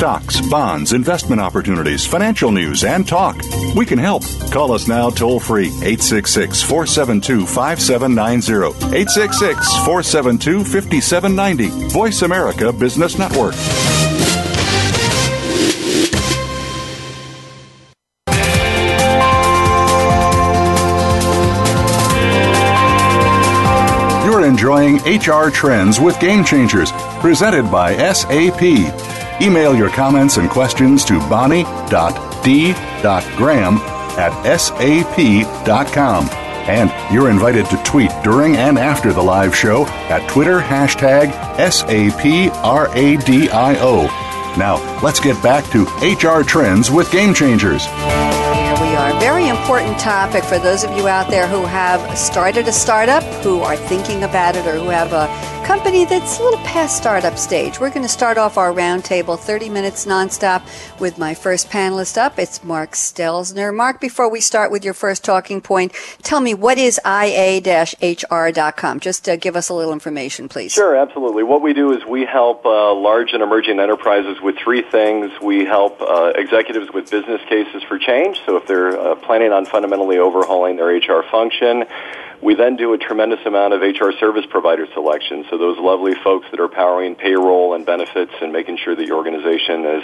stocks, 0.04 0.42
bonds, 0.50 0.92
investment 0.92 1.40
opportunities, 1.40 2.06
financial 2.06 2.52
news, 2.52 2.84
and 2.84 3.08
talk. 3.08 3.38
We 3.74 3.86
can 3.86 3.98
help. 3.98 4.24
Call 4.52 4.74
us 4.74 4.86
now 4.86 5.10
toll 5.10 5.40
free 5.40 5.68
866 5.68 6.62
472 6.62 7.46
5790. 7.46 8.76
866 8.94 9.78
472 9.86 10.66
5790. 10.66 11.88
Voice 11.94 12.22
America 12.22 12.74
Business 12.74 13.18
Network. 13.18 13.54
Enjoying 24.64 24.96
HR 25.04 25.50
Trends 25.50 26.00
with 26.00 26.18
Game 26.22 26.42
Changers, 26.46 26.90
presented 27.20 27.70
by 27.70 27.98
SAP. 28.14 28.62
Email 29.42 29.76
your 29.76 29.90
comments 29.90 30.38
and 30.38 30.50
questions 30.50 31.04
to 31.04 31.20
bonnie.d.graham 31.28 31.68
at 34.18 34.58
sap.com. 34.58 36.30
And 36.30 37.14
you're 37.14 37.30
invited 37.30 37.66
to 37.66 37.84
tweet 37.84 38.12
during 38.24 38.56
and 38.56 38.80
after 38.80 39.12
the 39.12 39.22
live 39.22 39.54
show 39.54 39.86
at 39.86 40.30
Twitter 40.30 40.62
hashtag 40.62 41.34
SAPRADIO. 41.58 42.48
Now, 44.58 45.02
let's 45.02 45.20
get 45.20 45.44
back 45.44 45.66
to 45.72 45.84
HR 46.00 46.42
Trends 46.46 46.90
with 46.90 47.12
Game 47.12 47.34
Changers. 47.34 47.86
Very 49.24 49.48
important 49.48 49.98
topic 50.00 50.44
for 50.44 50.60
those 50.60 50.84
of 50.84 50.92
you 50.98 51.08
out 51.08 51.30
there 51.30 51.48
who 51.48 51.64
have 51.64 52.18
started 52.18 52.68
a 52.68 52.74
startup, 52.74 53.24
who 53.42 53.62
are 53.62 53.78
thinking 53.78 54.24
about 54.24 54.58
it, 54.58 54.68
or 54.68 54.74
who 54.74 54.90
have 54.90 55.14
a 55.14 55.28
company 55.64 56.04
that's 56.04 56.40
a 56.40 56.44
little 56.44 56.60
past 56.60 56.98
startup 56.98 57.38
stage. 57.38 57.80
We're 57.80 57.90
going 57.90 58.04
to 58.04 58.10
start 58.10 58.38
off 58.38 58.58
our 58.58 58.74
roundtable 58.74 59.40
30 59.40 59.70
minutes 59.70 60.06
nonstop 60.06 60.62
with 61.00 61.18
my 61.18 61.34
first 61.34 61.70
panelist 61.70 62.18
up. 62.18 62.38
It's 62.38 62.66
Mark 62.66 62.92
Stelzner. 62.92 63.74
Mark, 63.74 64.02
before 64.02 64.30
we 64.30 64.42
start 64.42 64.72
with 64.72 64.84
your 64.84 64.94
first 64.94 65.24
talking 65.24 65.62
point, 65.62 65.94
tell 66.22 66.42
me 66.42 66.54
what 66.54 66.78
is 66.78 67.00
ia-hr.com? 67.06 69.00
Just 69.00 69.30
uh, 69.30 69.38
give 69.38 69.56
us 69.56 69.70
a 69.70 69.74
little 69.74 69.94
information, 69.94 70.50
please. 70.50 70.74
Sure, 70.74 70.98
absolutely. 70.98 71.44
What 71.44 71.62
we 71.62 71.74
do 71.74 71.94
is 71.94 72.06
we 72.06 72.26
help 72.26 72.66
uh, 72.66 72.94
large 72.94 73.32
and 73.32 73.42
emerging 73.42 73.80
enterprises 73.80 74.42
with 74.42 74.58
three 74.58 74.82
things. 74.82 75.32
We 75.42 75.64
help 75.64 76.02
uh, 76.02 76.34
executives 76.36 76.92
with 76.94 77.10
business 77.10 77.42
cases 77.48 77.84
for 77.84 77.98
change. 77.98 78.42
So 78.46 78.58
if 78.58 78.68
they're 78.68 79.00
uh, 79.00 79.16
planning 79.16 79.54
on 79.54 79.66
fundamentally 79.66 80.18
overhauling 80.18 80.76
their 80.76 80.88
HR 80.88 81.24
function, 81.24 81.86
we 82.44 82.56
then 82.56 82.76
do 82.76 82.94
a 82.94 82.98
tremendous 82.98 83.40
amount 83.46 83.74
of 83.74 83.82
HR 83.82 84.12
service 84.20 84.46
provider 84.50 84.86
selection. 84.94 85.46
So 85.50 85.58
those 85.58 85.78
lovely 85.78 86.14
folks 86.24 86.48
that 86.52 86.60
are 86.60 86.68
powering 86.68 87.16
payroll 87.16 87.74
and 87.74 87.86
benefits 87.86 88.34
and 88.42 88.52
making 88.52 88.78
sure 88.78 88.96
that 88.96 89.06
your 89.06 89.18
organization 89.18 89.86
is 89.86 90.04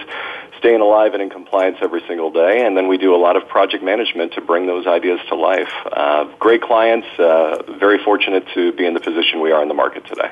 staying 0.58 0.81
alive 0.81 1.13
and 1.13 1.22
in 1.22 1.29
compliance 1.29 1.77
every 1.81 2.01
single 2.08 2.31
day. 2.31 2.65
And 2.65 2.77
then 2.77 2.88
we 2.88 2.98
do 2.98 3.13
a 3.13 3.17
lot 3.17 3.36
of 3.36 3.48
project 3.48 3.84
management 3.84 4.34
to 4.34 4.41
bring 4.41 4.67
those 4.67 4.88
ideas 4.88 5.19
to 5.29 5.36
life. 5.36 5.72
Uh, 5.91 6.25
great 6.39 6.62
clients. 6.62 7.08
Uh, 7.17 7.63
very 7.77 8.01
fortunate 8.03 8.46
to 8.53 8.72
be 8.74 8.86
in 8.86 8.93
the 8.93 9.01
position 9.01 9.41
we 9.41 9.51
are 9.51 9.62
in 9.62 9.67
the 9.67 9.74
market 9.74 10.05
today. 10.05 10.31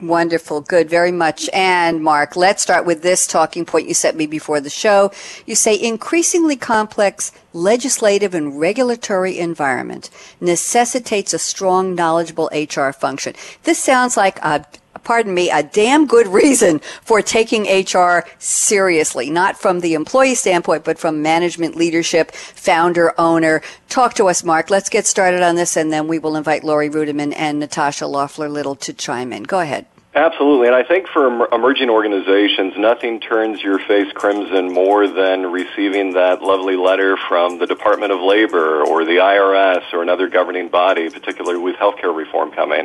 Wonderful. 0.00 0.60
Good. 0.60 0.88
Very 0.88 1.10
much. 1.10 1.50
And 1.52 2.02
Mark, 2.02 2.36
let's 2.36 2.62
start 2.62 2.86
with 2.86 3.02
this 3.02 3.26
talking 3.26 3.64
point 3.64 3.88
you 3.88 3.94
sent 3.94 4.16
me 4.16 4.26
before 4.26 4.60
the 4.60 4.70
show. 4.70 5.10
You 5.44 5.56
say 5.56 5.80
increasingly 5.80 6.54
complex 6.54 7.32
legislative 7.52 8.32
and 8.32 8.60
regulatory 8.60 9.38
environment 9.38 10.08
necessitates 10.40 11.34
a 11.34 11.38
strong, 11.38 11.96
knowledgeable 11.96 12.48
HR 12.52 12.90
function. 12.90 13.34
This 13.64 13.82
sounds 13.82 14.16
like 14.16 14.38
a 14.38 14.64
pardon 15.04 15.34
me, 15.34 15.50
a 15.50 15.62
damn 15.62 16.06
good 16.06 16.26
reason 16.26 16.80
for 17.02 17.22
taking 17.22 17.64
HR 17.64 18.24
seriously, 18.38 19.30
not 19.30 19.58
from 19.58 19.80
the 19.80 19.94
employee 19.94 20.34
standpoint, 20.34 20.84
but 20.84 20.98
from 20.98 21.22
management 21.22 21.76
leadership, 21.76 22.32
founder, 22.32 23.14
owner. 23.18 23.62
Talk 23.88 24.14
to 24.14 24.26
us, 24.26 24.44
Mark. 24.44 24.70
Let's 24.70 24.88
get 24.88 25.06
started 25.06 25.42
on 25.42 25.56
this, 25.56 25.76
and 25.76 25.92
then 25.92 26.08
we 26.08 26.18
will 26.18 26.36
invite 26.36 26.64
Laurie 26.64 26.90
Ruettimann 26.90 27.34
and 27.36 27.58
Natasha 27.58 28.06
Loeffler 28.06 28.48
Little 28.48 28.76
to 28.76 28.92
chime 28.92 29.32
in. 29.32 29.44
Go 29.44 29.60
ahead. 29.60 29.86
Absolutely, 30.18 30.66
and 30.66 30.74
I 30.74 30.82
think 30.82 31.06
for 31.06 31.46
emerging 31.54 31.90
organizations, 31.90 32.74
nothing 32.76 33.20
turns 33.20 33.62
your 33.62 33.78
face 33.78 34.10
crimson 34.12 34.72
more 34.72 35.06
than 35.06 35.52
receiving 35.52 36.14
that 36.14 36.42
lovely 36.42 36.74
letter 36.74 37.16
from 37.28 37.60
the 37.60 37.66
Department 37.66 38.10
of 38.10 38.20
Labor 38.20 38.82
or 38.82 39.04
the 39.04 39.18
IRS 39.22 39.84
or 39.92 40.02
another 40.02 40.28
governing 40.28 40.70
body, 40.70 41.08
particularly 41.08 41.60
with 41.60 41.76
healthcare 41.76 42.12
reform 42.12 42.50
coming. 42.50 42.84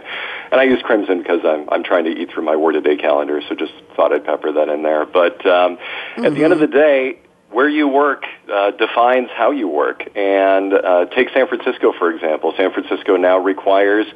And 0.51 0.61
I 0.61 0.65
use 0.65 0.83
crimson 0.83 1.17
because 1.23 1.39
I'm 1.43 1.67
I'm 1.71 1.83
trying 1.83 2.03
to 2.03 2.11
eat 2.11 2.29
through 2.29 2.43
my 2.43 2.55
word 2.55 2.75
a 2.75 2.81
day 2.81 2.97
calendar, 2.97 3.41
so 3.49 3.55
just 3.55 3.73
thought 3.95 4.13
I'd 4.13 4.25
pepper 4.25 4.51
that 4.51 4.69
in 4.69 4.83
there. 4.83 5.07
But 5.07 5.43
um, 5.47 5.77
mm-hmm. 5.77 6.25
at 6.25 6.35
the 6.35 6.43
end 6.43 6.53
of 6.53 6.59
the 6.59 6.67
day, 6.67 7.17
where 7.53 7.69
you 7.69 7.87
work 7.87 8.25
uh, 8.51 8.71
defines 8.71 9.29
how 9.35 9.51
you 9.51 9.67
work. 9.67 10.03
And 10.15 10.73
uh, 10.73 11.05
take 11.05 11.29
San 11.29 11.47
Francisco, 11.47 11.93
for 11.93 12.11
example. 12.11 12.53
San 12.57 12.73
Francisco 12.73 13.15
now 13.15 13.37
requires 13.37 14.07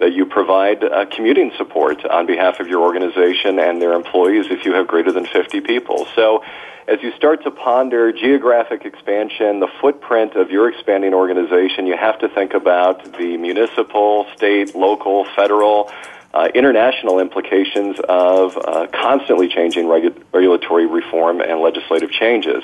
that 0.00 0.12
you 0.12 0.26
provide 0.26 0.82
uh, 0.82 1.06
commuting 1.06 1.52
support 1.56 2.04
on 2.04 2.26
behalf 2.26 2.58
of 2.58 2.68
your 2.68 2.82
organization 2.82 3.58
and 3.58 3.80
their 3.80 3.92
employees 3.92 4.46
if 4.50 4.64
you 4.64 4.74
have 4.74 4.86
greater 4.86 5.12
than 5.12 5.26
50 5.26 5.60
people. 5.60 6.06
So 6.14 6.42
as 6.88 7.02
you 7.02 7.12
start 7.16 7.42
to 7.44 7.50
ponder 7.50 8.12
geographic 8.12 8.84
expansion, 8.84 9.60
the 9.60 9.68
footprint 9.80 10.34
of 10.36 10.50
your 10.50 10.68
expanding 10.68 11.14
organization, 11.14 11.86
you 11.86 11.96
have 11.96 12.18
to 12.20 12.28
think 12.28 12.54
about 12.54 13.04
the 13.18 13.36
municipal, 13.36 14.26
state, 14.36 14.74
local, 14.74 15.26
federal, 15.36 15.90
uh, 16.36 16.48
international 16.54 17.18
implications 17.18 17.96
of 18.10 18.58
uh, 18.58 18.86
constantly 18.92 19.48
changing 19.48 19.86
regu- 19.86 20.22
regulatory 20.34 20.84
reform 20.86 21.40
and 21.40 21.60
legislative 21.60 22.10
changes. 22.10 22.62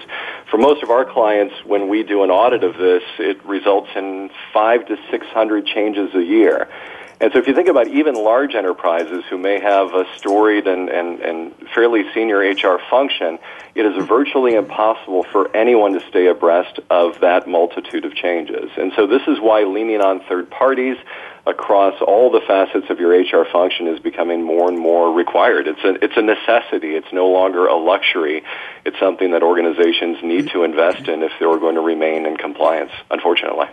For 0.51 0.59
most 0.59 0.83
of 0.83 0.91
our 0.91 1.07
clients, 1.07 1.55
when 1.65 1.89
we 1.89 2.03
do 2.03 2.23
an 2.23 2.31
audit 2.31 2.65
of 2.65 2.77
this, 2.77 3.03
it 3.19 3.43
results 3.47 3.89
in 3.97 4.29
five 4.53 4.85
to 4.89 4.99
six 5.11 5.27
hundred 5.29 5.65
changes 5.65 6.15
a 6.15 6.23
year. 6.23 6.69
And 7.23 7.33
so 7.33 7.39
if 7.39 7.47
you 7.47 7.55
think 7.55 7.69
about 7.69 7.87
even 7.87 8.15
large 8.15 8.55
enterprises 8.55 9.23
who 9.31 9.39
may 9.39 9.61
have 9.61 9.95
a 9.95 10.05
storied 10.17 10.67
and, 10.67 10.89
and, 10.91 11.21
and 11.21 11.55
fairly 11.73 12.03
senior 12.13 12.39
HR 12.41 12.81
function, 12.91 13.39
it 13.77 13.87
is 13.87 14.05
virtually 14.05 14.55
impossible 14.55 15.23
for 15.31 15.57
anyone 15.57 15.93
to 15.93 16.01
stay 16.09 16.27
abreast 16.27 16.81
of 16.91 17.21
that 17.21 17.47
multitude 17.47 18.05
of 18.05 18.15
changes. 18.17 18.71
And 18.77 18.93
so 18.97 19.07
this 19.07 19.23
is 19.29 19.39
why 19.41 19.63
leaning 19.63 20.01
on 20.01 20.21
third 20.29 20.51
parties 20.51 20.97
across 21.47 22.01
all 22.01 22.31
the 22.31 22.41
facets 22.47 22.87
of 22.89 23.01
your 23.01 23.11
HR 23.11 23.45
function 23.51 23.89
is 23.89 23.99
becoming 23.99 24.43
more 24.43 24.69
and 24.69 24.79
more 24.79 25.13
required. 25.13 25.67
It's 25.67 25.83
a, 25.85 26.05
it's 26.05 26.17
a 26.17 26.23
necessity. 26.23 26.95
It's 26.95 27.13
no 27.13 27.27
longer 27.29 27.67
a 27.67 27.77
luxury. 27.77 28.43
It's 28.85 28.99
something 28.99 29.33
that 29.33 29.43
organizations 29.43 30.19
need 30.23 30.51
to 30.51 30.63
invest 30.63 31.09
in 31.09 31.23
if 31.23 31.33
they're 31.41 31.59
going 31.59 31.75
to 31.75 31.81
remain 31.81 32.27
in 32.27 32.37
compliance, 32.37 32.93
unfortunately. 33.11 33.67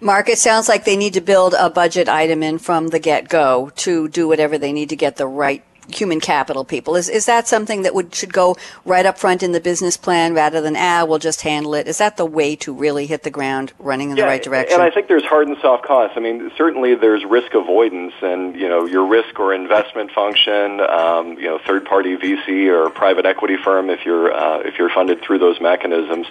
Mark, 0.00 0.28
it 0.28 0.38
sounds 0.38 0.68
like 0.68 0.84
they 0.84 0.96
need 0.96 1.14
to 1.14 1.20
build 1.20 1.54
a 1.56 1.70
budget 1.70 2.08
item 2.08 2.42
in 2.42 2.58
from 2.58 2.88
the 2.88 2.98
get 2.98 3.28
go 3.28 3.70
to 3.76 4.08
do 4.08 4.26
whatever 4.26 4.58
they 4.58 4.72
need 4.72 4.88
to 4.88 4.96
get 4.96 5.16
the 5.16 5.26
right 5.26 5.62
human 5.88 6.20
capital 6.20 6.64
people. 6.64 6.96
Is 6.96 7.08
is 7.08 7.26
that 7.26 7.48
something 7.48 7.82
that 7.82 7.94
would 7.94 8.14
should 8.14 8.32
go 8.32 8.56
right 8.84 9.04
up 9.04 9.18
front 9.18 9.42
in 9.42 9.52
the 9.52 9.60
business 9.60 9.96
plan 9.96 10.34
rather 10.34 10.60
than 10.60 10.76
ah 10.76 11.04
we'll 11.04 11.18
just 11.18 11.42
handle 11.42 11.74
it? 11.74 11.86
Is 11.86 11.98
that 11.98 12.16
the 12.16 12.26
way 12.26 12.56
to 12.56 12.72
really 12.72 13.06
hit 13.06 13.22
the 13.22 13.30
ground 13.30 13.72
running 13.78 14.10
in 14.10 14.16
yeah, 14.16 14.24
the 14.24 14.28
right 14.28 14.42
direction? 14.42 14.74
And 14.74 14.82
I 14.82 14.90
think 14.90 15.08
there's 15.08 15.24
hard 15.24 15.48
and 15.48 15.56
soft 15.60 15.84
costs. 15.84 16.16
I 16.16 16.20
mean, 16.20 16.50
certainly 16.56 16.94
there's 16.94 17.24
risk 17.24 17.54
avoidance, 17.54 18.14
and 18.22 18.54
you 18.54 18.68
know 18.68 18.86
your 18.86 19.06
risk 19.06 19.38
or 19.38 19.52
investment 19.54 20.10
function, 20.12 20.80
um, 20.80 21.38
you 21.38 21.46
know 21.46 21.58
third 21.66 21.84
party 21.84 22.16
VC 22.16 22.68
or 22.68 22.90
private 22.90 23.26
equity 23.26 23.56
firm 23.56 23.90
if 23.90 24.04
you're 24.04 24.32
uh, 24.32 24.58
if 24.60 24.78
you're 24.78 24.90
funded 24.90 25.22
through 25.22 25.38
those 25.38 25.60
mechanisms 25.60 26.26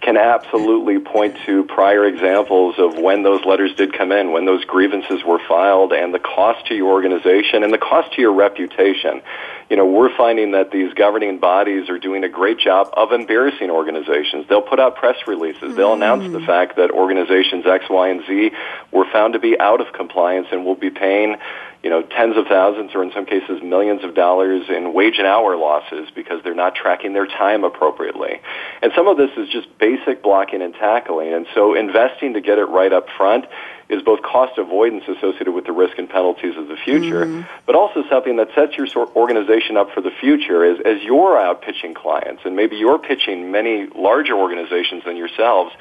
can 0.00 0.16
absolutely 0.16 0.98
point 0.98 1.36
to 1.44 1.64
prior 1.64 2.04
examples 2.04 2.76
of 2.78 2.96
when 2.98 3.22
those 3.24 3.44
letters 3.44 3.74
did 3.74 3.92
come 3.92 4.12
in, 4.12 4.30
when 4.32 4.44
those 4.44 4.64
grievances 4.64 5.24
were 5.24 5.40
filed, 5.48 5.92
and 5.92 6.14
the 6.14 6.20
cost 6.20 6.66
to 6.66 6.74
your 6.74 6.92
organization 6.92 7.64
and 7.64 7.72
the 7.72 7.78
cost 7.78 8.12
to 8.12 8.20
your 8.20 8.32
reputation. 8.32 8.87
You 9.70 9.76
know, 9.76 9.86
we're 9.86 10.14
finding 10.16 10.52
that 10.52 10.70
these 10.70 10.92
governing 10.94 11.38
bodies 11.38 11.90
are 11.90 11.98
doing 11.98 12.24
a 12.24 12.28
great 12.28 12.58
job 12.58 12.90
of 12.94 13.12
embarrassing 13.12 13.70
organizations. 13.70 14.46
They'll 14.48 14.62
put 14.62 14.80
out 14.80 14.96
press 14.96 15.16
releases. 15.26 15.76
They'll 15.76 15.90
mm. 15.90 15.96
announce 15.96 16.32
the 16.32 16.40
fact 16.40 16.76
that 16.76 16.90
organizations 16.90 17.66
X, 17.66 17.84
Y, 17.90 18.08
and 18.08 18.22
Z 18.26 18.50
were 18.92 19.06
found 19.12 19.34
to 19.34 19.38
be 19.38 19.58
out 19.60 19.80
of 19.80 19.92
compliance 19.92 20.48
and 20.50 20.64
will 20.64 20.76
be 20.76 20.90
paying 20.90 21.36
you 21.82 21.90
know, 21.90 22.02
tens 22.02 22.36
of 22.36 22.46
thousands 22.46 22.90
or 22.94 23.04
in 23.04 23.12
some 23.12 23.24
cases 23.24 23.62
millions 23.62 24.02
of 24.02 24.14
dollars 24.14 24.64
in 24.68 24.92
wage 24.92 25.14
and 25.18 25.26
hour 25.26 25.56
losses 25.56 26.08
because 26.14 26.42
they're 26.42 26.54
not 26.54 26.74
tracking 26.74 27.12
their 27.12 27.26
time 27.26 27.62
appropriately. 27.62 28.40
And 28.82 28.92
some 28.96 29.06
of 29.06 29.16
this 29.16 29.30
is 29.36 29.48
just 29.48 29.68
basic 29.78 30.22
blocking 30.22 30.60
and 30.60 30.74
tackling. 30.74 31.32
And 31.32 31.46
so 31.54 31.74
investing 31.74 32.34
to 32.34 32.40
get 32.40 32.58
it 32.58 32.64
right 32.64 32.92
up 32.92 33.06
front 33.16 33.44
is 33.88 34.02
both 34.02 34.22
cost 34.22 34.58
avoidance 34.58 35.04
associated 35.08 35.52
with 35.52 35.64
the 35.64 35.72
risk 35.72 35.98
and 35.98 36.08
penalties 36.08 36.56
of 36.56 36.68
the 36.68 36.76
future, 36.76 37.24
mm-hmm. 37.24 37.42
but 37.66 37.74
also 37.74 38.04
something 38.10 38.36
that 38.36 38.48
sets 38.54 38.76
your 38.76 38.88
organization 39.16 39.76
up 39.76 39.90
for 39.92 40.00
the 40.00 40.10
future 40.20 40.64
as, 40.64 40.78
as 40.84 41.02
you're 41.02 41.38
out 41.38 41.62
pitching 41.62 41.94
clients 41.94 42.42
and 42.44 42.54
maybe 42.54 42.76
you're 42.76 42.98
pitching 42.98 43.50
many 43.50 43.86
larger 43.94 44.34
organizations 44.34 45.04
than 45.04 45.16
yourselves 45.16 45.72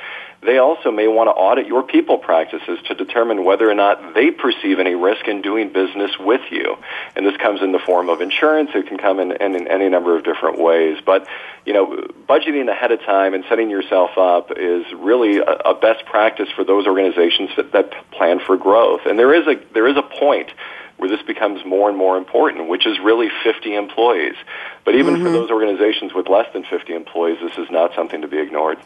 they 0.41 0.59
also 0.59 0.91
may 0.91 1.07
want 1.07 1.27
to 1.27 1.31
audit 1.31 1.65
your 1.65 1.81
people 1.81 2.19
practices 2.19 2.77
to 2.87 2.93
determine 2.93 3.43
whether 3.43 3.69
or 3.69 3.73
not 3.73 4.13
they 4.13 4.29
perceive 4.29 4.79
any 4.79 4.93
risk 4.93 5.27
in 5.27 5.41
doing 5.41 5.73
business 5.73 6.11
with 6.19 6.41
you. 6.51 6.77
And 7.15 7.25
this 7.25 7.35
comes 7.37 7.61
in 7.61 7.71
the 7.71 7.79
form 7.79 8.09
of 8.09 8.21
insurance. 8.21 8.69
It 8.75 8.87
can 8.87 8.97
come 8.97 9.19
in, 9.19 9.31
in, 9.31 9.55
in 9.55 9.67
any 9.67 9.89
number 9.89 10.15
of 10.15 10.23
different 10.23 10.59
ways. 10.59 10.99
But 11.03 11.27
you 11.65 11.73
know, 11.73 12.07
budgeting 12.29 12.69
ahead 12.69 12.91
of 12.91 13.01
time 13.01 13.33
and 13.33 13.43
setting 13.49 13.69
yourself 13.69 14.11
up 14.17 14.51
is 14.55 14.85
really 14.93 15.39
a, 15.39 15.43
a 15.43 15.73
best 15.73 16.05
practice 16.05 16.49
for 16.55 16.63
those 16.63 16.85
organizations 16.85 17.49
that, 17.57 17.71
that 17.71 17.96
plan 18.11 18.39
for 18.39 18.57
growth. 18.57 19.01
And 19.05 19.17
there 19.17 19.33
is 19.33 19.47
a 19.47 19.55
there 19.73 19.87
is 19.87 19.97
a 19.97 20.03
point 20.03 20.51
where 20.97 21.09
this 21.09 21.21
becomes 21.21 21.63
more 21.65 21.89
and 21.89 21.97
more 21.97 22.17
important, 22.17 22.67
which 22.67 22.87
is 22.87 22.99
really 22.99 23.29
50 23.43 23.75
employees. 23.75 24.35
But 24.83 24.95
even 24.95 25.15
mm-hmm. 25.15 25.25
for 25.25 25.31
those 25.31 25.51
organizations 25.51 26.13
with 26.13 26.27
less 26.27 26.51
than 26.53 26.63
50 26.63 26.93
employees, 26.93 27.37
this 27.41 27.57
is 27.57 27.69
not 27.69 27.93
something 27.95 28.21
to 28.21 28.27
be 28.27 28.39
ignored. 28.39 28.79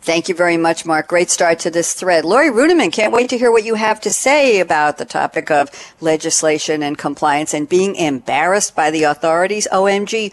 Thank 0.00 0.28
you 0.28 0.34
very 0.34 0.56
much, 0.56 0.84
Mark. 0.84 1.08
Great 1.08 1.30
start 1.30 1.60
to 1.60 1.70
this 1.70 1.92
thread. 1.92 2.24
Laurie 2.24 2.50
Ruettimann, 2.50 2.92
can't 2.92 3.12
wait 3.12 3.30
to 3.30 3.38
hear 3.38 3.52
what 3.52 3.64
you 3.64 3.74
have 3.74 4.00
to 4.02 4.10
say 4.10 4.60
about 4.60 4.98
the 4.98 5.04
topic 5.04 5.50
of 5.50 5.70
legislation 6.00 6.82
and 6.82 6.98
compliance 6.98 7.54
and 7.54 7.68
being 7.68 7.94
embarrassed 7.94 8.74
by 8.74 8.90
the 8.90 9.04
authorities. 9.04 9.68
OMG. 9.70 10.32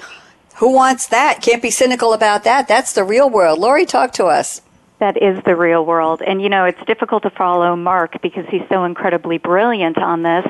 Who 0.55 0.71
wants 0.71 1.07
that? 1.07 1.41
Can't 1.41 1.61
be 1.61 1.69
cynical 1.69 2.13
about 2.13 2.43
that. 2.45 2.67
That's 2.67 2.93
the 2.93 3.03
real 3.03 3.29
world. 3.29 3.59
Laurie, 3.59 3.85
talk 3.85 4.13
to 4.13 4.25
us 4.25 4.61
that 4.99 5.21
is 5.21 5.41
the 5.43 5.55
real 5.55 5.85
world. 5.85 6.21
And 6.21 6.41
you 6.41 6.49
know, 6.49 6.65
it's 6.65 6.83
difficult 6.85 7.23
to 7.23 7.29
follow 7.29 7.75
Mark 7.75 8.21
because 8.21 8.45
he's 8.49 8.61
so 8.69 8.85
incredibly 8.85 9.37
brilliant 9.37 9.97
on 9.97 10.23
this. 10.23 10.45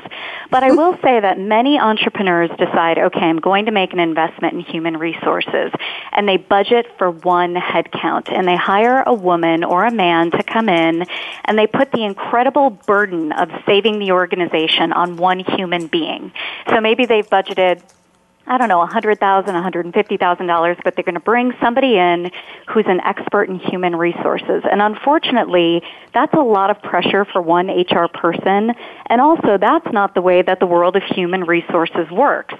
But 0.50 0.62
I 0.62 0.70
will 0.72 0.96
say 1.02 1.20
that 1.20 1.38
many 1.38 1.78
entrepreneurs 1.78 2.50
decide, 2.50 2.98
okay, 2.98 3.20
I'm 3.20 3.40
going 3.40 3.66
to 3.66 3.72
make 3.72 3.92
an 3.92 3.98
investment 3.98 4.54
in 4.54 4.60
human 4.60 4.96
resources. 4.96 5.72
And 6.12 6.28
they 6.28 6.36
budget 6.36 6.86
for 6.98 7.10
one 7.10 7.54
headcount. 7.54 8.30
And 8.30 8.46
they 8.46 8.56
hire 8.56 9.02
a 9.04 9.14
woman 9.14 9.64
or 9.64 9.84
a 9.84 9.90
man 9.90 10.30
to 10.30 10.42
come 10.42 10.68
in 10.68 11.04
and 11.44 11.58
they 11.58 11.66
put 11.66 11.92
the 11.92 12.04
incredible 12.04 12.70
burden 12.70 13.32
of 13.32 13.50
saving 13.66 13.98
the 13.98 14.12
organization 14.12 14.92
on 14.92 15.16
one 15.16 15.40
human 15.40 15.88
being. 15.88 16.32
So 16.70 16.80
maybe 16.80 17.06
they've 17.06 17.28
budgeted 17.28 17.82
I 18.48 18.58
don't 18.58 18.68
know, 18.68 18.86
$100,000, 18.86 19.18
$150,000, 19.18 20.84
but 20.84 20.94
they're 20.94 21.04
going 21.04 21.14
to 21.14 21.20
bring 21.20 21.52
somebody 21.60 21.96
in 21.96 22.30
who's 22.68 22.84
an 22.86 23.00
expert 23.00 23.48
in 23.48 23.58
human 23.58 23.96
resources. 23.96 24.62
And 24.70 24.80
unfortunately, 24.80 25.82
that's 26.14 26.32
a 26.34 26.42
lot 26.42 26.70
of 26.70 26.80
pressure 26.82 27.24
for 27.24 27.42
one 27.42 27.68
HR 27.68 28.06
person. 28.06 28.72
And 29.06 29.20
also, 29.20 29.58
that's 29.58 29.92
not 29.92 30.14
the 30.14 30.22
way 30.22 30.42
that 30.42 30.60
the 30.60 30.66
world 30.66 30.94
of 30.96 31.02
human 31.02 31.44
resources 31.44 32.10
works 32.10 32.54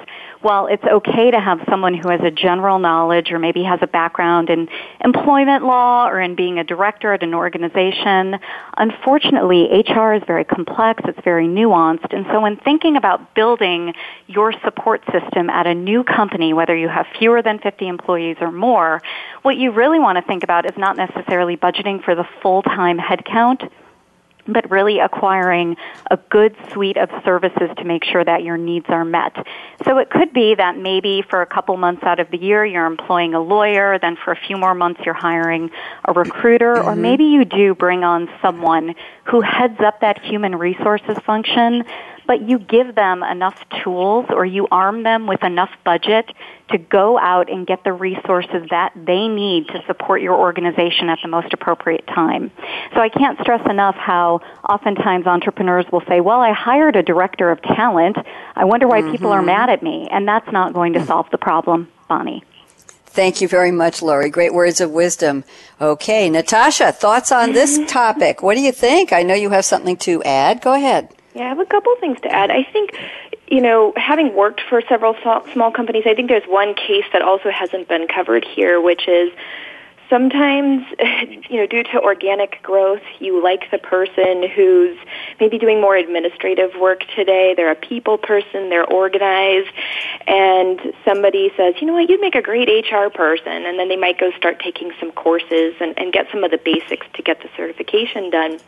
while 0.46 0.68
it's 0.68 0.84
okay 0.84 1.30
to 1.30 1.40
have 1.40 1.58
someone 1.68 1.92
who 1.92 2.08
has 2.08 2.20
a 2.22 2.30
general 2.30 2.78
knowledge 2.78 3.32
or 3.32 3.38
maybe 3.38 3.64
has 3.64 3.80
a 3.82 3.86
background 3.86 4.50
in 4.50 4.68
employment 5.04 5.64
law 5.64 6.06
or 6.08 6.20
in 6.20 6.36
being 6.36 6.58
a 6.58 6.64
director 6.64 7.12
at 7.12 7.22
an 7.22 7.34
organization, 7.34 8.38
unfortunately, 8.76 9.66
HR 9.88 10.12
is 10.12 10.22
very 10.24 10.44
complex, 10.44 11.02
it's 11.06 11.18
very 11.24 11.48
nuanced, 11.48 12.14
and 12.14 12.26
so 12.30 12.40
when 12.40 12.56
thinking 12.58 12.96
about 12.96 13.34
building 13.34 13.92
your 14.28 14.52
support 14.64 15.02
system 15.12 15.50
at 15.50 15.66
a 15.66 15.74
new 15.84 16.02
company, 16.04 16.52
whether 16.52 16.76
you 16.76 16.88
have 16.88 17.06
fewer 17.18 17.42
than 17.42 17.58
50 17.58 17.86
employees 17.86 18.36
or 18.40 18.50
more, 18.50 19.00
what 19.42 19.56
you 19.56 19.70
really 19.70 19.98
want 19.98 20.16
to 20.16 20.22
think 20.22 20.42
about 20.42 20.66
is 20.66 20.76
not 20.76 20.96
necessarily 20.96 21.56
budgeting 21.56 22.02
for 22.02 22.14
the 22.14 22.24
full-time 22.42 22.98
headcount, 22.98 23.70
but 24.48 24.70
really 24.70 25.00
acquiring 25.00 25.76
a 26.10 26.16
good 26.16 26.54
suite 26.72 26.96
of 26.96 27.10
services 27.24 27.70
to 27.76 27.84
make 27.84 28.04
sure 28.04 28.24
that 28.24 28.42
your 28.42 28.56
needs 28.56 28.86
are 28.88 29.04
met. 29.04 29.34
So 29.84 29.98
it 29.98 30.10
could 30.10 30.32
be 30.32 30.54
that 30.54 30.76
maybe 30.76 31.22
for 31.28 31.42
a 31.42 31.46
couple 31.46 31.76
months 31.76 32.02
out 32.04 32.20
of 32.20 32.30
the 32.30 32.38
year 32.38 32.64
you're 32.64 32.86
employing 32.86 33.34
a 33.34 33.40
lawyer, 33.40 33.98
then 33.98 34.16
for 34.24 34.32
a 34.32 34.36
few 34.46 34.56
more 34.56 34.74
months 34.74 35.00
you're 35.04 35.14
hiring 35.14 35.70
a 36.04 36.12
recruiter, 36.12 36.74
mm-hmm. 36.74 36.88
or 36.88 36.96
maybe 36.96 37.24
you 37.24 37.44
do 37.44 37.74
bring 37.74 38.04
on 38.04 38.28
someone 38.40 38.94
who 39.24 39.40
heads 39.40 39.80
up 39.80 40.00
that 40.00 40.22
human 40.22 40.54
resources 40.56 41.16
function 41.26 41.84
but 42.26 42.48
you 42.48 42.58
give 42.58 42.94
them 42.94 43.22
enough 43.22 43.58
tools 43.82 44.26
or 44.30 44.44
you 44.44 44.66
arm 44.70 45.02
them 45.02 45.26
with 45.26 45.42
enough 45.42 45.70
budget 45.84 46.30
to 46.70 46.78
go 46.78 47.18
out 47.18 47.50
and 47.50 47.66
get 47.66 47.84
the 47.84 47.92
resources 47.92 48.66
that 48.70 48.92
they 48.96 49.28
need 49.28 49.68
to 49.68 49.82
support 49.86 50.20
your 50.20 50.34
organization 50.34 51.08
at 51.08 51.18
the 51.22 51.28
most 51.28 51.52
appropriate 51.52 52.06
time. 52.06 52.50
So 52.94 53.00
I 53.00 53.08
can't 53.08 53.38
stress 53.40 53.64
enough 53.68 53.94
how 53.94 54.40
oftentimes 54.68 55.26
entrepreneurs 55.26 55.86
will 55.92 56.02
say, 56.08 56.20
well, 56.20 56.40
I 56.40 56.52
hired 56.52 56.96
a 56.96 57.02
director 57.02 57.50
of 57.50 57.62
talent. 57.62 58.16
I 58.54 58.64
wonder 58.64 58.88
why 58.88 59.02
mm-hmm. 59.02 59.12
people 59.12 59.30
are 59.30 59.38
mm-hmm. 59.38 59.46
mad 59.46 59.70
at 59.70 59.82
me. 59.82 60.08
And 60.10 60.26
that's 60.26 60.50
not 60.50 60.72
going 60.72 60.94
to 60.94 61.06
solve 61.06 61.30
the 61.30 61.38
problem, 61.38 61.88
Bonnie. 62.08 62.42
Thank 63.06 63.40
you 63.40 63.48
very 63.48 63.70
much, 63.70 64.02
Laurie. 64.02 64.28
Great 64.28 64.52
words 64.52 64.78
of 64.82 64.90
wisdom. 64.90 65.44
Okay, 65.80 66.28
Natasha, 66.28 66.92
thoughts 66.92 67.32
on 67.32 67.52
this 67.52 67.80
topic? 67.90 68.42
What 68.42 68.56
do 68.56 68.60
you 68.60 68.72
think? 68.72 69.10
I 69.10 69.22
know 69.22 69.32
you 69.32 69.48
have 69.50 69.64
something 69.64 69.96
to 69.98 70.22
add. 70.24 70.60
Go 70.60 70.74
ahead. 70.74 71.15
Yeah, 71.36 71.44
I 71.44 71.48
have 71.48 71.58
a 71.58 71.66
couple 71.66 71.94
things 72.00 72.18
to 72.22 72.32
add. 72.32 72.50
I 72.50 72.62
think, 72.62 72.98
you 73.46 73.60
know, 73.60 73.92
having 73.94 74.34
worked 74.34 74.62
for 74.70 74.80
several 74.88 75.14
small 75.52 75.70
companies, 75.70 76.04
I 76.06 76.14
think 76.14 76.30
there's 76.30 76.48
one 76.48 76.74
case 76.74 77.04
that 77.12 77.20
also 77.20 77.50
hasn't 77.50 77.88
been 77.88 78.08
covered 78.08 78.42
here, 78.42 78.80
which 78.80 79.06
is 79.06 79.30
sometimes, 80.08 80.86
you 81.50 81.58
know, 81.58 81.66
due 81.66 81.82
to 81.82 82.00
organic 82.00 82.62
growth, 82.62 83.02
you 83.18 83.42
like 83.42 83.70
the 83.70 83.76
person 83.76 84.48
who's 84.48 84.96
maybe 85.38 85.58
doing 85.58 85.78
more 85.78 85.94
administrative 85.94 86.74
work 86.76 87.02
today. 87.14 87.52
They're 87.54 87.70
a 87.70 87.74
people 87.74 88.16
person, 88.16 88.70
they're 88.70 88.90
organized, 88.90 89.68
and 90.26 90.80
somebody 91.04 91.52
says, 91.54 91.74
you 91.82 91.86
know 91.86 91.92
what, 91.92 92.08
you'd 92.08 92.22
make 92.22 92.34
a 92.34 92.40
great 92.40 92.70
HR 92.70 93.10
person, 93.10 93.66
and 93.66 93.78
then 93.78 93.90
they 93.90 93.96
might 93.96 94.18
go 94.18 94.30
start 94.38 94.58
taking 94.60 94.90
some 94.98 95.12
courses 95.12 95.74
and, 95.82 95.98
and 95.98 96.14
get 96.14 96.28
some 96.32 96.44
of 96.44 96.50
the 96.50 96.58
basics 96.64 97.06
to 97.12 97.20
get 97.20 97.42
the 97.42 97.50
certification 97.58 98.30
done. 98.30 98.58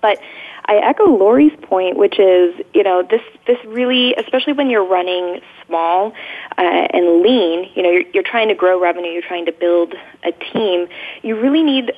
But 0.00 0.20
I 0.66 0.76
echo 0.76 1.04
Laurie's 1.04 1.56
point, 1.62 1.96
which 1.96 2.18
is, 2.18 2.54
you 2.72 2.82
know, 2.82 3.02
this 3.02 3.20
this 3.46 3.58
really, 3.66 4.14
especially 4.14 4.54
when 4.54 4.70
you're 4.70 4.86
running 4.86 5.40
small 5.66 6.12
uh, 6.56 6.60
and 6.60 7.22
lean, 7.22 7.70
you 7.74 7.82
know, 7.82 7.90
you're, 7.90 8.04
you're 8.14 8.22
trying 8.22 8.48
to 8.48 8.54
grow 8.54 8.80
revenue, 8.80 9.10
you're 9.10 9.22
trying 9.22 9.46
to 9.46 9.52
build 9.52 9.94
a 10.24 10.32
team. 10.32 10.88
You 11.22 11.38
really 11.38 11.62
need 11.62 11.92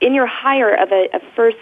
in 0.00 0.14
your 0.14 0.26
hire 0.26 0.74
of 0.74 0.90
a, 0.92 1.08
a 1.12 1.20
first 1.36 1.58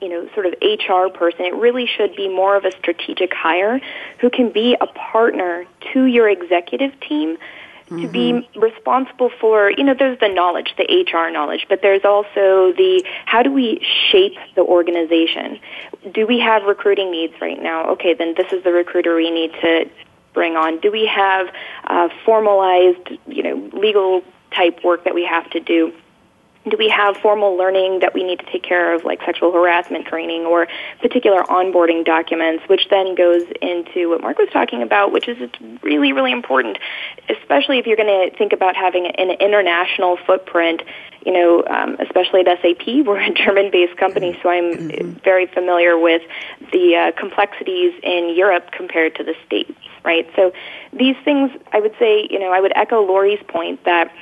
you 0.00 0.08
know, 0.08 0.28
sort 0.34 0.46
of 0.46 0.54
HR 0.60 1.16
person, 1.16 1.44
it 1.44 1.54
really 1.54 1.86
should 1.86 2.16
be 2.16 2.28
more 2.28 2.56
of 2.56 2.64
a 2.64 2.72
strategic 2.72 3.32
hire 3.32 3.80
who 4.18 4.28
can 4.28 4.50
be 4.50 4.76
a 4.80 4.86
partner 4.86 5.64
to 5.92 6.06
your 6.06 6.28
executive 6.28 6.98
team 7.08 7.38
to 8.00 8.08
be 8.08 8.32
mm-hmm. 8.32 8.60
responsible 8.60 9.30
for, 9.40 9.70
you 9.70 9.84
know, 9.84 9.94
there's 9.94 10.18
the 10.20 10.28
knowledge, 10.28 10.74
the 10.76 10.84
HR 10.84 11.30
knowledge, 11.30 11.66
but 11.68 11.82
there's 11.82 12.04
also 12.04 12.72
the 12.76 13.04
how 13.26 13.42
do 13.42 13.52
we 13.52 13.84
shape 14.10 14.36
the 14.54 14.62
organization? 14.62 15.58
Do 16.12 16.26
we 16.26 16.40
have 16.40 16.64
recruiting 16.64 17.10
needs 17.10 17.34
right 17.40 17.60
now? 17.60 17.90
Okay, 17.90 18.14
then 18.14 18.34
this 18.36 18.52
is 18.52 18.64
the 18.64 18.72
recruiter 18.72 19.14
we 19.14 19.30
need 19.30 19.52
to 19.60 19.90
bring 20.32 20.56
on. 20.56 20.80
Do 20.80 20.90
we 20.90 21.06
have 21.06 21.48
uh, 21.84 22.08
formalized, 22.24 23.18
you 23.26 23.42
know, 23.42 23.70
legal 23.72 24.22
type 24.50 24.82
work 24.84 25.04
that 25.04 25.14
we 25.14 25.24
have 25.24 25.48
to 25.50 25.60
do? 25.60 25.92
Do 26.68 26.76
we 26.78 26.88
have 26.88 27.16
formal 27.16 27.56
learning 27.56 28.00
that 28.00 28.14
we 28.14 28.22
need 28.22 28.38
to 28.38 28.46
take 28.46 28.62
care 28.62 28.94
of, 28.94 29.04
like 29.04 29.20
sexual 29.24 29.50
harassment 29.50 30.06
training 30.06 30.42
or 30.42 30.68
particular 31.00 31.42
onboarding 31.42 32.04
documents, 32.04 32.62
which 32.68 32.88
then 32.88 33.16
goes 33.16 33.42
into 33.60 34.10
what 34.10 34.20
Mark 34.20 34.38
was 34.38 34.48
talking 34.52 34.80
about, 34.80 35.12
which 35.12 35.28
is 35.28 35.38
it's 35.40 35.82
really, 35.82 36.12
really 36.12 36.30
important, 36.30 36.78
especially 37.28 37.78
if 37.78 37.86
you're 37.86 37.96
going 37.96 38.30
to 38.30 38.36
think 38.36 38.52
about 38.52 38.76
having 38.76 39.06
an 39.06 39.30
international 39.30 40.16
footprint. 40.24 40.82
You 41.26 41.32
know, 41.32 41.64
um, 41.68 41.96
especially 42.00 42.40
at 42.40 42.60
SAP, 42.62 42.86
we're 43.06 43.20
a 43.20 43.32
German-based 43.32 43.96
company, 43.96 44.38
so 44.42 44.48
I'm 44.48 44.74
mm-hmm. 44.74 45.10
very 45.24 45.46
familiar 45.46 45.98
with 45.98 46.22
the 46.72 46.96
uh, 46.96 47.18
complexities 47.18 47.94
in 48.02 48.34
Europe 48.36 48.70
compared 48.70 49.16
to 49.16 49.24
the 49.24 49.34
States, 49.46 49.72
right? 50.04 50.28
So 50.36 50.52
these 50.92 51.16
things, 51.24 51.50
I 51.72 51.80
would 51.80 51.94
say, 51.98 52.28
you 52.30 52.38
know, 52.38 52.52
I 52.52 52.60
would 52.60 52.72
echo 52.76 53.04
Laurie's 53.04 53.42
point 53.48 53.84
that 53.84 54.12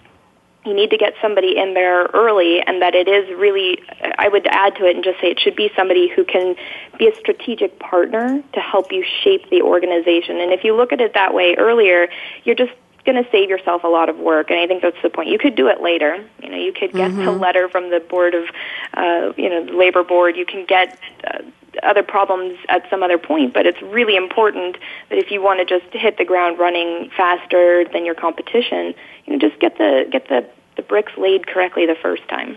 you 0.65 0.75
need 0.75 0.91
to 0.91 0.99
get 0.99 1.15
somebody 1.23 1.57
in 1.57 1.75
there 1.75 2.05
early 2.13 2.61
and 2.61 2.83
that 2.83 2.95
it 2.95 3.09
is 3.09 3.29
really 3.39 3.83
I 4.19 4.29
would 4.29 4.47
add 4.47 4.77
to 4.77 4.87
it 4.87 4.95
and 4.95 5.05
just 5.05 5.21
say 5.21 5.29
it 5.29 5.41
should 5.41 5.57
be 5.57 5.71
somebody 5.75 6.09
who 6.09 6.25
can 6.25 6.55
be 6.99 7.09
a 7.09 7.15
strategic 7.17 7.79
partner 7.79 8.43
to 8.53 8.61
help 8.61 8.93
you 8.93 9.05
shape 9.23 9.49
the 9.51 9.63
organization. 9.63 10.39
And 10.39 10.53
if 10.53 10.65
you 10.65 10.77
look 10.77 10.93
at 10.93 11.01
it 11.01 11.15
that 11.15 11.33
way 11.33 11.55
earlier, 11.57 12.09
you're 12.45 12.55
just 12.55 12.73
going 13.07 13.23
to 13.23 13.31
save 13.31 13.49
yourself 13.49 13.85
a 13.85 13.89
lot 13.89 14.11
of 14.11 14.19
work 14.19 14.51
and 14.51 14.61
I 14.61 14.67
think 14.67 14.83
that's 14.83 15.01
the 15.03 15.09
point. 15.09 15.31
You 15.31 15.39
could 15.39 15.55
do 15.55 15.69
it 15.69 15.81
later. 15.81 16.23
You 16.43 16.51
know, 16.51 16.59
you 16.59 16.73
could 16.73 16.93
get 16.93 17.11
mm-hmm. 17.11 17.27
a 17.27 17.33
letter 17.33 17.69
from 17.71 17.89
the 17.89 18.01
board 18.01 18.35
of 18.35 18.45
uh, 18.95 19.33
you 19.39 19.49
know, 19.49 19.65
the 19.65 19.73
labor 19.73 20.05
board. 20.05 20.37
You 20.37 20.45
can 20.45 20.67
get 20.67 20.99
uh, 21.27 21.39
other 21.83 22.03
problems 22.03 22.59
at 22.69 22.89
some 22.91 23.03
other 23.03 23.17
point, 23.17 23.55
but 23.55 23.65
it's 23.65 23.81
really 23.81 24.17
important 24.17 24.77
that 25.09 25.19
if 25.19 25.31
you 25.31 25.41
want 25.41 25.61
to 25.61 25.65
just 25.65 25.91
hit 25.95 26.19
the 26.19 26.25
ground 26.25 26.59
running 26.59 27.11
faster 27.17 27.85
than 27.93 28.05
your 28.05 28.15
competition, 28.15 28.95
you 29.27 29.33
know, 29.33 29.39
just 29.39 29.61
get 29.61 29.79
the 29.79 30.07
get 30.11 30.29
the 30.29 30.47
the 30.77 30.83
bricks 30.83 31.13
laid 31.17 31.47
correctly 31.47 31.87
the 31.87 31.97
first 32.01 32.27
time. 32.29 32.57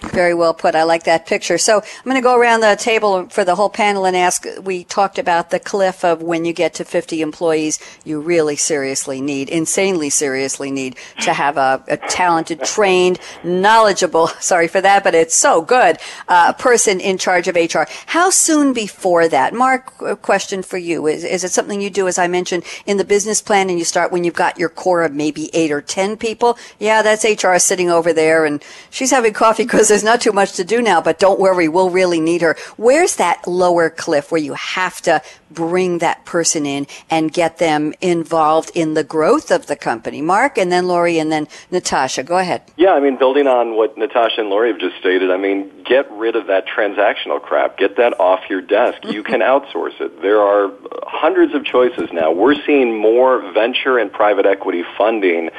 Very 0.00 0.34
well 0.34 0.54
put. 0.54 0.74
I 0.74 0.84
like 0.84 1.04
that 1.04 1.26
picture. 1.26 1.58
So 1.58 1.78
I'm 1.78 2.04
going 2.04 2.16
to 2.16 2.22
go 2.22 2.38
around 2.38 2.60
the 2.60 2.76
table 2.78 3.28
for 3.28 3.44
the 3.44 3.54
whole 3.54 3.70
panel 3.70 4.04
and 4.04 4.16
ask. 4.16 4.46
We 4.62 4.84
talked 4.84 5.18
about 5.18 5.50
the 5.50 5.58
cliff 5.58 6.04
of 6.04 6.22
when 6.22 6.44
you 6.44 6.52
get 6.52 6.74
to 6.74 6.84
50 6.84 7.20
employees, 7.20 7.78
you 8.04 8.20
really 8.20 8.56
seriously 8.56 9.20
need, 9.20 9.48
insanely 9.48 10.10
seriously 10.10 10.70
need 10.70 10.96
to 11.22 11.32
have 11.32 11.56
a, 11.56 11.82
a 11.88 11.96
talented, 11.96 12.62
trained, 12.64 13.18
knowledgeable, 13.42 14.28
sorry 14.40 14.68
for 14.68 14.80
that, 14.80 15.04
but 15.04 15.14
it's 15.14 15.34
so 15.34 15.62
good, 15.62 15.98
uh, 16.28 16.52
person 16.54 17.00
in 17.00 17.18
charge 17.18 17.48
of 17.48 17.56
HR. 17.56 17.84
How 18.06 18.30
soon 18.30 18.72
before 18.72 19.28
that? 19.28 19.54
Mark, 19.54 19.92
a 20.00 20.16
question 20.16 20.62
for 20.62 20.78
you. 20.78 21.06
Is, 21.06 21.24
is 21.24 21.44
it 21.44 21.50
something 21.50 21.80
you 21.80 21.90
do, 21.90 22.08
as 22.08 22.18
I 22.18 22.26
mentioned, 22.26 22.64
in 22.86 22.96
the 22.96 23.04
business 23.04 23.42
plan 23.42 23.70
and 23.70 23.78
you 23.78 23.84
start 23.84 24.12
when 24.12 24.24
you've 24.24 24.34
got 24.34 24.58
your 24.58 24.68
core 24.68 25.02
of 25.02 25.12
maybe 25.12 25.50
eight 25.54 25.70
or 25.70 25.80
10 25.80 26.16
people? 26.16 26.58
Yeah, 26.78 27.02
that's 27.02 27.24
HR 27.24 27.56
sitting 27.58 27.90
over 27.90 28.12
there 28.12 28.44
and 28.44 28.62
she's 28.90 29.10
having 29.10 29.32
coffee 29.32 29.64
because 29.64 29.83
there's 29.88 30.04
not 30.04 30.20
too 30.20 30.32
much 30.32 30.52
to 30.54 30.64
do 30.64 30.82
now, 30.82 31.00
but 31.00 31.18
don't 31.18 31.40
worry, 31.40 31.68
we'll 31.68 31.90
really 31.90 32.20
need 32.20 32.42
her. 32.42 32.56
Where's 32.76 33.16
that 33.16 33.46
lower 33.46 33.90
cliff 33.90 34.30
where 34.30 34.40
you 34.40 34.54
have 34.54 35.00
to 35.02 35.22
bring 35.50 35.98
that 35.98 36.24
person 36.24 36.66
in 36.66 36.86
and 37.10 37.32
get 37.32 37.58
them 37.58 37.94
involved 38.00 38.70
in 38.74 38.94
the 38.94 39.04
growth 39.04 39.50
of 39.50 39.66
the 39.66 39.76
company? 39.76 40.20
Mark 40.20 40.58
and 40.58 40.70
then 40.70 40.86
Laurie 40.86 41.18
and 41.18 41.30
then 41.30 41.48
Natasha. 41.70 42.22
Go 42.22 42.38
ahead. 42.38 42.62
Yeah, 42.76 42.92
I 42.92 43.00
mean, 43.00 43.18
building 43.18 43.46
on 43.46 43.76
what 43.76 43.96
Natasha 43.96 44.40
and 44.40 44.50
Laurie 44.50 44.72
have 44.72 44.80
just 44.80 44.96
stated, 44.98 45.30
I 45.30 45.36
mean, 45.36 45.70
get 45.84 46.10
rid 46.12 46.36
of 46.36 46.46
that 46.48 46.66
transactional 46.66 47.40
crap. 47.40 47.78
Get 47.78 47.96
that 47.96 48.18
off 48.18 48.40
your 48.48 48.60
desk. 48.60 49.04
You 49.04 49.22
can 49.22 49.40
outsource 49.40 50.00
it. 50.00 50.22
There 50.22 50.40
are 50.40 50.72
hundreds 51.02 51.54
of 51.54 51.64
choices 51.64 52.10
now. 52.12 52.32
We're 52.32 52.56
seeing 52.66 52.96
more 52.98 53.52
venture 53.52 53.98
and 53.98 54.12
private 54.12 54.46
equity 54.46 54.84
funding 54.96 55.50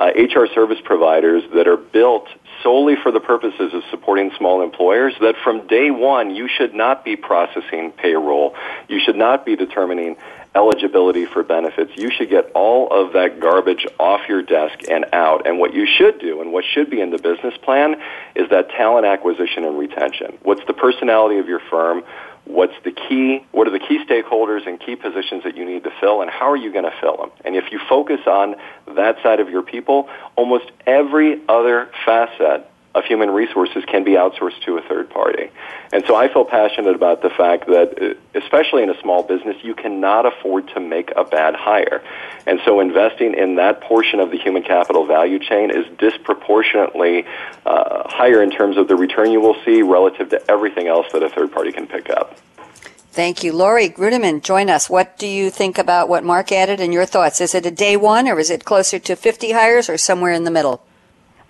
uh, 0.00 0.06
HR 0.16 0.46
service 0.54 0.78
providers 0.82 1.42
that 1.54 1.68
are 1.68 1.76
built 1.76 2.26
solely 2.62 2.96
for 3.02 3.12
the 3.12 3.20
purposes 3.20 3.72
of 3.74 3.82
supporting 3.90 4.30
small 4.36 4.62
employers 4.62 5.14
that 5.20 5.34
from 5.44 5.66
day 5.66 5.90
one 5.90 6.34
you 6.34 6.48
should 6.48 6.74
not 6.74 7.04
be 7.04 7.16
processing 7.16 7.92
payroll. 7.92 8.54
You 8.88 8.98
should 8.98 9.16
not 9.16 9.44
be 9.44 9.56
determining 9.56 10.16
eligibility 10.54 11.26
for 11.26 11.42
benefits. 11.42 11.92
You 11.96 12.10
should 12.10 12.28
get 12.28 12.50
all 12.54 12.88
of 12.90 13.12
that 13.12 13.40
garbage 13.40 13.86
off 13.98 14.22
your 14.28 14.42
desk 14.42 14.80
and 14.90 15.04
out. 15.12 15.46
And 15.46 15.58
what 15.60 15.74
you 15.74 15.86
should 15.86 16.18
do 16.18 16.40
and 16.40 16.52
what 16.52 16.64
should 16.64 16.90
be 16.90 17.00
in 17.00 17.10
the 17.10 17.18
business 17.18 17.54
plan 17.58 18.00
is 18.34 18.48
that 18.50 18.70
talent 18.70 19.06
acquisition 19.06 19.64
and 19.64 19.78
retention. 19.78 20.38
What's 20.42 20.64
the 20.66 20.72
personality 20.72 21.38
of 21.38 21.46
your 21.46 21.60
firm? 21.70 22.02
What's 22.50 22.74
the 22.84 22.92
key, 22.92 23.44
what 23.52 23.66
are 23.66 23.70
the 23.70 23.78
key 23.78 24.04
stakeholders 24.04 24.66
and 24.66 24.80
key 24.80 24.96
positions 24.96 25.44
that 25.44 25.56
you 25.56 25.64
need 25.64 25.84
to 25.84 25.90
fill, 26.00 26.22
and 26.22 26.30
how 26.30 26.50
are 26.50 26.56
you 26.56 26.72
going 26.72 26.84
to 26.84 26.94
fill 27.00 27.16
them? 27.16 27.30
And 27.44 27.56
if 27.56 27.72
you 27.72 27.80
focus 27.88 28.20
on 28.26 28.56
that 28.94 29.16
side 29.22 29.40
of 29.40 29.48
your 29.48 29.62
people, 29.62 30.08
almost 30.36 30.70
every 30.86 31.40
other 31.48 31.90
facet 32.04 32.69
of 32.94 33.04
human 33.04 33.30
resources 33.30 33.84
can 33.86 34.02
be 34.02 34.12
outsourced 34.12 34.60
to 34.64 34.76
a 34.76 34.82
third 34.82 35.08
party. 35.10 35.50
And 35.92 36.04
so 36.06 36.16
I 36.16 36.32
feel 36.32 36.44
passionate 36.44 36.94
about 36.94 37.22
the 37.22 37.30
fact 37.30 37.66
that, 37.66 38.02
uh, 38.02 38.38
especially 38.38 38.82
in 38.82 38.90
a 38.90 39.00
small 39.00 39.22
business, 39.22 39.56
you 39.62 39.74
cannot 39.74 40.26
afford 40.26 40.68
to 40.68 40.80
make 40.80 41.12
a 41.16 41.24
bad 41.24 41.54
hire. 41.54 42.02
And 42.46 42.60
so 42.64 42.80
investing 42.80 43.34
in 43.34 43.56
that 43.56 43.80
portion 43.80 44.18
of 44.18 44.30
the 44.30 44.38
human 44.38 44.62
capital 44.62 45.06
value 45.06 45.38
chain 45.38 45.70
is 45.70 45.86
disproportionately 45.98 47.26
uh, 47.64 48.08
higher 48.08 48.42
in 48.42 48.50
terms 48.50 48.76
of 48.76 48.88
the 48.88 48.96
return 48.96 49.30
you 49.30 49.40
will 49.40 49.56
see 49.64 49.82
relative 49.82 50.30
to 50.30 50.50
everything 50.50 50.88
else 50.88 51.06
that 51.12 51.22
a 51.22 51.28
third 51.28 51.52
party 51.52 51.70
can 51.70 51.86
pick 51.86 52.10
up. 52.10 52.36
Thank 53.12 53.42
you. 53.42 53.52
Laurie 53.52 53.90
Ruettimann, 53.90 54.42
join 54.42 54.70
us. 54.70 54.88
What 54.88 55.18
do 55.18 55.26
you 55.26 55.50
think 55.50 55.78
about 55.78 56.08
what 56.08 56.22
Mark 56.22 56.52
added 56.52 56.80
and 56.80 56.92
your 56.92 57.06
thoughts? 57.06 57.40
Is 57.40 57.54
it 57.54 57.66
a 57.66 57.70
day 57.70 57.96
one 57.96 58.28
or 58.28 58.38
is 58.38 58.50
it 58.50 58.64
closer 58.64 59.00
to 59.00 59.16
50 59.16 59.52
hires 59.52 59.88
or 59.88 59.98
somewhere 59.98 60.32
in 60.32 60.44
the 60.44 60.50
middle? 60.50 60.82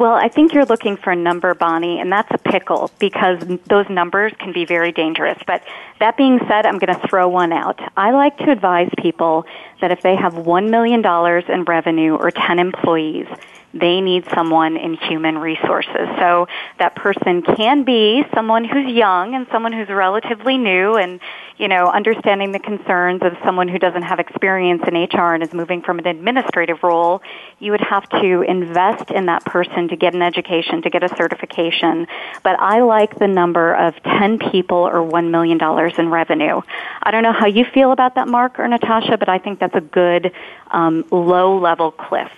Well, 0.01 0.15
I 0.15 0.29
think 0.29 0.55
you're 0.55 0.65
looking 0.65 0.97
for 0.97 1.11
a 1.11 1.17
number, 1.17 1.53
Bonnie, 1.53 2.01
and 2.01 2.11
that's 2.11 2.31
a 2.33 2.39
pickle 2.39 2.91
because 2.99 3.39
those 3.67 3.87
numbers 3.91 4.33
can 4.39 4.51
be 4.51 4.65
very 4.65 4.93
dangerous. 4.93 5.37
But 5.47 5.63
that 5.99 6.17
being 6.17 6.39
said, 6.49 6.65
I'm 6.65 6.79
going 6.79 6.99
to 6.99 7.07
throw 7.07 7.29
one 7.29 7.53
out. 7.53 7.79
I 7.99 8.13
like 8.13 8.39
to 8.39 8.51
advise 8.51 8.89
people 8.97 9.45
that 9.83 9.91
if 9.91 10.01
they 10.01 10.17
have 10.17 10.33
$1 10.33 10.71
million 10.71 11.05
in 11.05 11.65
revenue 11.65 12.15
or 12.15 12.31
10 12.31 12.59
employees, 12.59 13.27
they 13.73 14.01
need 14.01 14.25
someone 14.35 14.77
in 14.77 14.95
human 14.95 15.39
resources. 15.39 16.09
So 16.19 16.49
that 16.79 16.95
person 16.97 17.43
can 17.43 17.85
be 17.85 18.25
someone 18.35 18.65
who's 18.65 18.93
young 18.93 19.35
and 19.35 19.47
someone 19.53 19.73
who's 19.73 19.89
relatively 19.89 20.59
new 20.59 20.97
and, 20.97 21.21
you 21.57 21.69
know, 21.69 21.87
understanding 21.87 22.53
the 22.53 22.59
concerns 22.59 23.23
of 23.23 23.37
someone 23.45 23.69
who 23.69 23.79
doesn't 23.79 24.03
have 24.03 24.19
experience 24.19 24.83
in 24.87 24.95
HR 24.95 25.35
and 25.35 25.43
is 25.43 25.53
moving 25.53 25.83
from 25.83 25.99
an 26.01 26.07
administrative 26.07 26.83
role. 26.83 27.23
You 27.61 27.71
would 27.73 27.81
have 27.81 28.09
to 28.09 28.43
invest 28.43 29.11
in 29.11 29.27
that 29.27 29.45
person 29.45 29.89
to 29.89 29.97
get 29.97 30.15
an 30.15 30.23
education, 30.23 30.83
to 30.83 30.91
get 30.91 31.05
a 31.05 31.09
certification. 31.17 32.09
But 32.43 32.59
I 32.59 32.81
like 32.81 33.19
the 33.19 33.29
number 33.29 33.75
of 33.75 33.95
10 34.03 34.39
people 34.51 34.79
or 34.79 35.09
$1 35.09 35.31
million 35.31 35.61
in 35.99 36.09
revenue. 36.11 36.61
I 37.03 37.11
don't 37.11 37.23
know 37.23 37.33
how 37.33 37.47
you 37.47 37.65
feel 37.65 37.93
about 37.93 38.17
that, 38.17 38.27
Mark 38.27 38.59
or 38.59 38.67
Natasha, 38.67 39.17
but 39.17 39.29
I 39.29 39.39
think 39.39 39.61
that's 39.61 39.77
a 39.77 39.81
good 39.81 40.33
um, 40.73 41.05
low 41.11 41.59
level 41.59 41.93
cliff. 41.93 42.31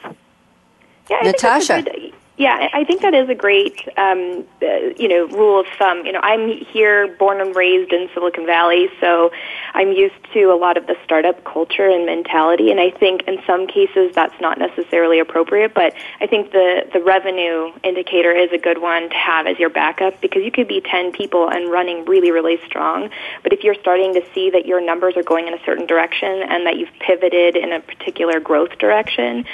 Yeah, 1.10 1.18
I 1.20 1.24
Natasha. 1.26 1.82
Good, 1.82 2.12
yeah, 2.38 2.70
I 2.72 2.84
think 2.84 3.02
that 3.02 3.14
is 3.14 3.28
a 3.28 3.34
great, 3.34 3.86
um, 3.98 4.44
uh, 4.62 4.66
you 4.96 5.06
know, 5.06 5.26
rule 5.26 5.60
of 5.60 5.66
thumb. 5.78 6.06
You 6.06 6.12
know, 6.12 6.20
I'm 6.22 6.48
here, 6.48 7.14
born 7.18 7.42
and 7.42 7.54
raised 7.54 7.92
in 7.92 8.08
Silicon 8.14 8.46
Valley, 8.46 8.88
so 9.00 9.30
I'm 9.74 9.92
used 9.92 10.14
to 10.32 10.44
a 10.44 10.56
lot 10.56 10.78
of 10.78 10.86
the 10.86 10.96
startup 11.04 11.44
culture 11.44 11.86
and 11.86 12.06
mentality. 12.06 12.70
And 12.70 12.80
I 12.80 12.90
think 12.90 13.28
in 13.28 13.38
some 13.46 13.66
cases 13.66 14.14
that's 14.14 14.34
not 14.40 14.58
necessarily 14.58 15.18
appropriate, 15.18 15.74
but 15.74 15.94
I 16.20 16.26
think 16.26 16.52
the 16.52 16.88
the 16.92 17.00
revenue 17.00 17.70
indicator 17.84 18.32
is 18.32 18.50
a 18.50 18.58
good 18.58 18.80
one 18.80 19.10
to 19.10 19.16
have 19.16 19.46
as 19.46 19.58
your 19.58 19.70
backup 19.70 20.20
because 20.22 20.42
you 20.42 20.50
could 20.50 20.68
be 20.68 20.80
10 20.80 21.12
people 21.12 21.50
and 21.50 21.70
running 21.70 22.06
really, 22.06 22.30
really 22.30 22.58
strong. 22.64 23.10
But 23.42 23.52
if 23.52 23.62
you're 23.62 23.74
starting 23.74 24.14
to 24.14 24.22
see 24.34 24.48
that 24.50 24.64
your 24.64 24.80
numbers 24.80 25.18
are 25.18 25.22
going 25.22 25.48
in 25.48 25.54
a 25.54 25.62
certain 25.66 25.86
direction 25.86 26.42
and 26.42 26.66
that 26.66 26.76
you've 26.76 26.92
pivoted 26.98 27.56
in 27.56 27.72
a 27.72 27.80
particular 27.80 28.40
growth 28.40 28.78
direction, 28.78 29.44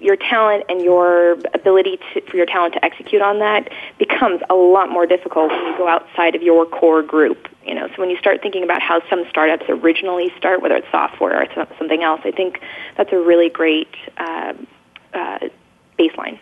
your 0.00 0.16
talent 0.16 0.64
and 0.68 0.82
your 0.82 1.32
ability 1.52 1.98
to, 2.12 2.20
for 2.22 2.36
your 2.36 2.46
talent 2.46 2.74
to 2.74 2.84
execute 2.84 3.22
on 3.22 3.38
that 3.40 3.70
becomes 3.98 4.40
a 4.48 4.54
lot 4.54 4.90
more 4.90 5.06
difficult 5.06 5.50
when 5.50 5.66
you 5.66 5.76
go 5.76 5.88
outside 5.88 6.34
of 6.34 6.42
your 6.42 6.66
core 6.66 7.02
group. 7.02 7.48
You 7.64 7.74
know, 7.74 7.88
so 7.88 7.94
when 7.96 8.10
you 8.10 8.16
start 8.18 8.42
thinking 8.42 8.62
about 8.62 8.82
how 8.82 9.02
some 9.08 9.24
startups 9.28 9.64
originally 9.68 10.32
start, 10.36 10.62
whether 10.62 10.76
it's 10.76 10.90
software 10.90 11.42
or 11.42 11.66
something 11.78 12.02
else, 12.02 12.20
I 12.24 12.30
think 12.30 12.60
that's 12.96 13.12
a 13.12 13.18
really 13.18 13.48
great 13.48 13.88
uh, 14.16 14.54
uh, 15.12 15.38
baseline. 15.98 16.38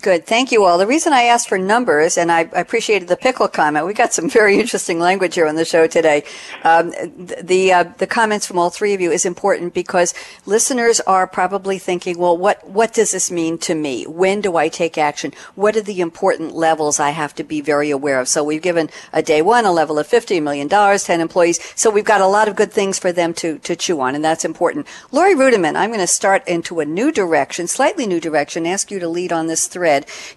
Good. 0.00 0.26
Thank 0.26 0.52
you 0.52 0.62
all. 0.62 0.78
The 0.78 0.86
reason 0.86 1.12
I 1.12 1.24
asked 1.24 1.48
for 1.48 1.58
numbers, 1.58 2.16
and 2.16 2.30
I, 2.30 2.42
appreciated 2.52 3.08
the 3.08 3.16
pickle 3.16 3.48
comment, 3.48 3.84
we 3.84 3.94
got 3.94 4.12
some 4.12 4.30
very 4.40 4.56
interesting 4.56 5.00
language 5.00 5.34
here 5.34 5.48
on 5.48 5.56
the 5.56 5.64
show 5.64 5.88
today. 5.88 6.22
Um, 6.62 6.92
the 7.16 7.72
uh, 7.72 7.82
the 7.98 8.06
comments 8.06 8.46
from 8.46 8.60
all 8.60 8.70
three 8.70 8.94
of 8.94 9.00
you 9.00 9.10
is 9.10 9.26
important 9.26 9.74
because 9.74 10.14
listeners 10.46 11.00
are 11.00 11.26
probably 11.26 11.78
thinking, 11.78 12.16
well, 12.16 12.36
what 12.36 12.64
what 12.68 12.94
does 12.94 13.10
this 13.10 13.28
mean 13.28 13.58
to 13.58 13.74
me? 13.74 14.04
When 14.04 14.40
do 14.40 14.56
I 14.56 14.68
take 14.68 14.96
action? 14.96 15.32
What 15.56 15.74
are 15.76 15.82
the 15.82 16.00
important 16.00 16.54
levels 16.54 17.00
I 17.00 17.10
have 17.10 17.34
to 17.34 17.42
be 17.42 17.60
very 17.60 17.90
aware 17.90 18.20
of? 18.20 18.28
So 18.28 18.44
we've 18.44 18.62
given 18.62 18.90
a 19.12 19.22
day 19.22 19.42
one 19.42 19.64
a 19.64 19.72
level 19.72 19.98
of 19.98 20.06
fifty 20.06 20.38
million 20.38 20.68
dollars, 20.68 21.04
ten 21.04 21.20
employees. 21.20 21.58
So 21.74 21.90
we've 21.90 22.04
got 22.04 22.20
a 22.20 22.26
lot 22.28 22.46
of 22.46 22.54
good 22.54 22.72
things 22.72 23.00
for 23.00 23.10
them 23.10 23.34
to 23.34 23.58
to 23.58 23.74
chew 23.74 24.00
on, 24.00 24.14
and 24.14 24.24
that's 24.24 24.44
important. 24.44 24.86
Laurie 25.10 25.34
Ruettimann, 25.34 25.74
I'm 25.74 25.90
going 25.90 25.98
to 25.98 26.06
start 26.06 26.46
into 26.46 26.78
a 26.78 26.84
new 26.84 27.10
direction, 27.10 27.66
slightly 27.66 28.06
new 28.06 28.20
direction. 28.20 28.64
Ask 28.64 28.92
you 28.92 29.00
to 29.00 29.08
lead 29.08 29.32
on 29.32 29.48
this 29.48 29.66
thread 29.66 29.87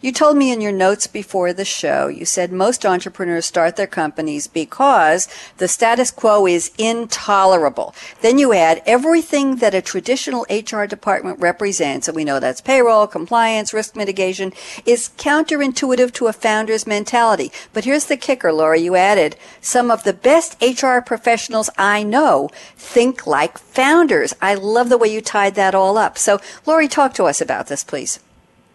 You 0.01 0.11
told 0.11 0.37
me 0.37 0.51
in 0.51 0.61
your 0.61 0.71
notes 0.71 1.07
before 1.07 1.53
the 1.53 1.65
show, 1.65 2.07
you 2.07 2.25
said 2.25 2.51
most 2.51 2.85
entrepreneurs 2.85 3.45
start 3.45 3.75
their 3.75 3.87
companies 3.87 4.47
because 4.47 5.27
the 5.57 5.67
status 5.67 6.11
quo 6.11 6.47
is 6.47 6.71
intolerable. 6.77 7.93
Then 8.21 8.37
you 8.37 8.53
add 8.53 8.81
everything 8.85 9.57
that 9.57 9.75
a 9.75 9.81
traditional 9.81 10.45
HR 10.49 10.85
department 10.85 11.39
represents, 11.39 12.07
and 12.07 12.15
we 12.15 12.23
know 12.23 12.39
that's 12.39 12.61
payroll, 12.61 13.07
compliance, 13.07 13.73
risk 13.73 13.95
mitigation, 13.95 14.53
is 14.85 15.09
counterintuitive 15.17 16.13
to 16.13 16.27
a 16.27 16.33
founder's 16.33 16.87
mentality. 16.87 17.51
But 17.73 17.85
here's 17.85 18.05
the 18.05 18.17
kicker, 18.17 18.53
Laura, 18.53 18.79
you 18.79 18.95
added, 18.95 19.35
some 19.59 19.91
of 19.91 20.03
the 20.03 20.13
best 20.13 20.61
HR 20.61 20.99
professionals 20.99 21.69
I 21.77 22.03
know 22.03 22.49
think 22.75 23.27
like 23.27 23.57
founders. 23.57 24.33
I 24.41 24.55
love 24.55 24.89
the 24.89 24.97
way 24.97 25.13
you 25.13 25.21
tied 25.21 25.55
that 25.55 25.75
all 25.75 25.97
up. 25.97 26.17
So, 26.17 26.39
Laurie, 26.65 26.87
talk 26.87 27.13
to 27.15 27.25
us 27.25 27.41
about 27.41 27.67
this, 27.67 27.83
please. 27.83 28.19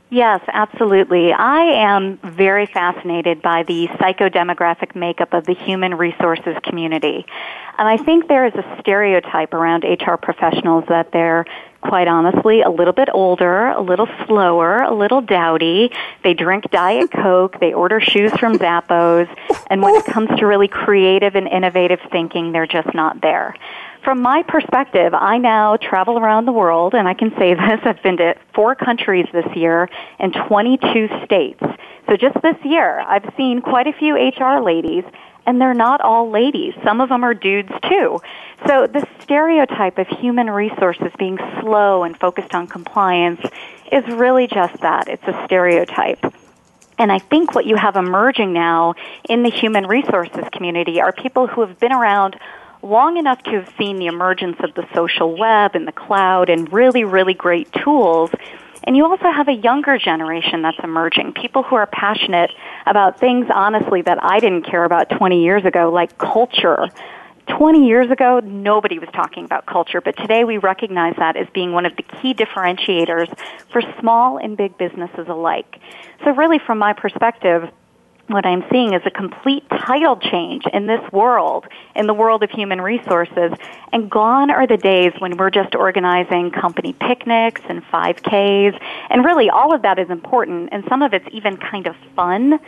Yes, 0.09 0.41
absolutely. 0.47 1.33
I 1.33 1.63
am 1.83 2.19
very 2.19 2.67
fascinated 2.67 3.43
by 3.43 3.65
the 3.65 3.89
psychodemographic 3.89 4.95
makeup 4.95 5.33
of 5.33 5.47
the 5.47 5.55
human 5.55 5.97
resources 5.97 6.57
community. 6.63 7.27
And 7.77 7.89
I 7.89 7.97
think 7.97 8.29
there 8.29 8.47
is 8.47 8.55
a 8.55 8.79
stereotype 8.81 9.53
around 9.53 9.85
HR 9.85 10.15
professionals 10.15 10.85
that 10.89 11.11
they're 11.11 11.45
quite 11.81 12.07
honestly 12.07 12.63
a 12.63 12.71
little 12.71 12.93
bit 12.93 13.09
older, 13.13 13.67
a 13.67 13.81
little 13.81 14.09
slower, 14.27 14.79
a 14.79 14.95
little 14.95 15.23
dowdy. 15.23 15.91
They 16.23 16.35
drink 16.35 16.71
Diet 16.71 17.11
Coke, 17.11 17.59
they 17.59 17.73
order 17.73 18.01
shoes 18.01 18.33
from 18.39 18.59
Zappos, 18.59 19.29
and 19.69 19.83
when 19.83 19.97
it 19.97 20.05
comes 20.05 20.29
to 20.39 20.47
really 20.47 20.69
creative 20.69 21.35
and 21.35 21.49
innovative 21.49 22.01
thinking, 22.13 22.53
they're 22.53 22.67
just 22.67 22.95
not 22.95 23.21
there 23.23 23.55
from 24.07 24.23
my 24.23 24.45
perspective, 24.45 25.13
I 25.15 25.37
now 25.39 25.77
travel 25.79 26.17
around 26.17 26.45
the 26.45 26.53
world, 26.53 26.95
and 26.95 27.09
I 27.09 27.15
can 27.15 27.33
say 27.37 27.55
this 27.55 27.81
I've 27.83 28.01
been 28.05 28.19
to 28.19 28.37
four 28.55 28.77
countries 28.77 29.27
this 29.33 29.57
year 29.57 29.91
and 30.21 30.33
22 30.33 31.09
states. 31.25 31.61
So 32.09 32.17
just 32.17 32.41
this 32.41 32.57
year, 32.65 33.01
I've 33.01 33.29
seen 33.37 33.61
quite 33.61 33.89
a 33.89 33.93
few 33.93 34.15
HR 34.15 34.63
ladies, 34.63 35.03
and 35.45 35.61
they're 35.61 35.75
not 35.75 36.01
all 36.03 36.31
ladies. 36.31 36.73
Some 36.85 37.01
of 37.01 37.09
them 37.09 37.25
are 37.25 37.35
dudes 37.35 37.73
too. 37.89 38.21
So 38.69 38.87
the 38.87 39.05
stereotype 39.23 39.99
of 39.99 40.07
human 40.07 40.51
resources 40.51 41.11
being 41.19 41.39
slow 41.61 42.05
and 42.05 42.17
focused 42.17 42.55
on 42.55 42.69
compliance 42.69 43.41
is 43.91 44.07
really 44.07 44.47
just 44.47 44.83
that. 44.83 45.09
It's 45.09 45.27
a 45.27 45.43
stereotype. 45.47 46.33
And 46.97 47.11
I 47.11 47.19
think 47.19 47.57
what 47.57 47.67
you 47.67 47.75
have 47.75 47.97
emerging 47.97 48.53
now 48.53 48.95
in 49.29 49.43
the 49.43 49.51
human 49.51 49.89
resources 49.89 50.45
community 50.53 51.01
are 51.01 51.13
people 51.13 51.49
who 51.49 51.63
have 51.63 51.79
been 51.81 51.93
around 51.93 52.37
long 52.87 53.17
enough 53.17 53.43
to 53.45 53.51
have 53.51 53.73
seen 53.77 53.97
the 53.97 54.07
emergence 54.07 54.57
of 54.61 54.75
the 54.75 54.87
social 54.95 55.37
web 55.37 55.75
and 55.75 55.87
the 55.87 55.93
cloud 55.93 56.49
and 56.49 56.73
really, 56.73 57.05
really 57.05 57.35
great 57.35 57.71
tools. 57.73 58.31
And 58.85 58.97
you 58.97 59.05
also 59.05 59.31
have 59.31 59.49
a 59.49 59.53
younger 59.53 59.99
generation 59.99 60.63
that's 60.63 60.79
emerging, 60.83 61.33
people 61.33 61.65
who 61.65 61.75
are 61.75 61.87
passionate 61.87 62.53
about 62.87 63.19
things, 63.19 63.47
honestly, 63.53 64.03
that 64.03 64.23
I 64.23 64.39
didn't 64.39 64.63
care 64.63 64.85
about 64.85 65.11
20 65.11 65.43
years 65.43 65.65
ago, 65.65 65.91
like 65.91 66.17
culture. 66.19 66.89
20 67.49 67.87
years 67.87 68.11
ago, 68.11 68.41
nobody 68.41 68.99
was 68.99 69.09
talking 69.13 69.45
about 69.45 69.67
culture, 69.67 70.01
but 70.01 70.17
today 70.17 70.45
we 70.45 70.59
recognize 70.59 71.15
that 71.17 71.37
as 71.37 71.47
being 71.55 71.73
one 71.73 71.87
of 71.87 71.97
the 71.97 72.03
key 72.03 72.35
differentiators 72.35 73.33
for 73.71 73.83
small 74.01 74.39
and 74.39 74.57
big 74.57 74.77
businesses 74.79 75.27
alike. 75.29 75.81
So 76.25 76.33
really, 76.33 76.59
from 76.59 76.79
my 76.79 76.93
perspective, 76.93 77.71
what 78.29 78.45
I'm 78.45 78.65
seeing 78.71 78.93
is 78.93 79.03
a 79.05 79.11
complete 79.11 79.69
title 79.69 80.17
change 80.17 80.65
in 80.73 80.87
this 80.87 81.01
world, 81.13 81.67
in 81.95 82.07
the 82.07 82.15
world 82.15 82.43
of 82.43 82.51
human 82.51 82.81
resources, 82.81 83.53
and 83.93 84.11
gone 84.11 84.51
are 84.51 84.67
the 84.67 84.77
days 84.77 85.13
when 85.19 85.37
we're 85.37 85.51
just 85.51 85.75
organizing 85.75 86.51
company 86.51 86.93
picnics 86.93 87.61
and 87.69 87.85
5Ks, 87.85 88.81
and 89.11 89.25
really 89.25 89.49
all 89.49 89.75
of 89.75 89.83
that 89.83 89.99
is 89.99 90.11
important, 90.11 90.71
and 90.73 90.85
some 90.89 91.03
of 91.03 91.15
it's 91.15 91.27
even 91.33 91.57
kind 91.57 91.87
of 91.87 91.95
fun. 92.15 92.59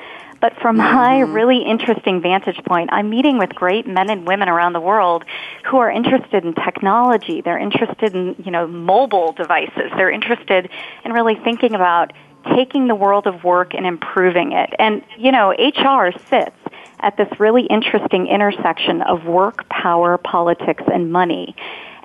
But 0.41 0.55
from 0.61 0.77
my 0.77 1.23
mm-hmm. 1.23 1.33
really 1.33 1.63
interesting 1.65 2.21
vantage 2.21 2.63
point, 2.65 2.91
I'm 2.93 3.11
meeting 3.11 3.39
with 3.39 3.51
great 3.51 3.89
men 3.89 4.09
and 4.09 4.27
women 4.27 4.49
around 4.49 4.73
the 4.73 4.81
world 4.81 5.25
who 5.69 5.79
are 5.79 5.91
interested 5.91 6.45
in 6.45 6.55
technology. 6.55 7.41
They're 7.41 7.59
interested 7.59 8.15
in, 8.15 8.37
you 8.45 8.53
know, 8.53 8.67
mobile 8.67 9.33
devices. 9.33 9.91
They're 9.97 10.13
interested 10.13 10.71
in 11.05 11.13
really 11.13 11.35
thinking 11.35 11.75
about 11.75 12.13
taking 12.55 12.89
the 12.89 12.95
world 12.95 13.27
of 13.27 13.45
work 13.45 13.75
and 13.75 13.87
improving 13.87 14.53
it. 14.53 14.71
And, 14.79 15.03
you 15.17 15.33
know, 15.33 15.51
HR 15.51 16.11
sits 16.29 16.57
at 17.01 17.17
this 17.17 17.29
really 17.39 17.63
interesting 17.65 18.27
intersection 18.27 19.03
of 19.03 19.25
work, 19.25 19.69
power, 19.69 20.19
politics, 20.19 20.83
and 20.93 21.13
money. 21.13 21.55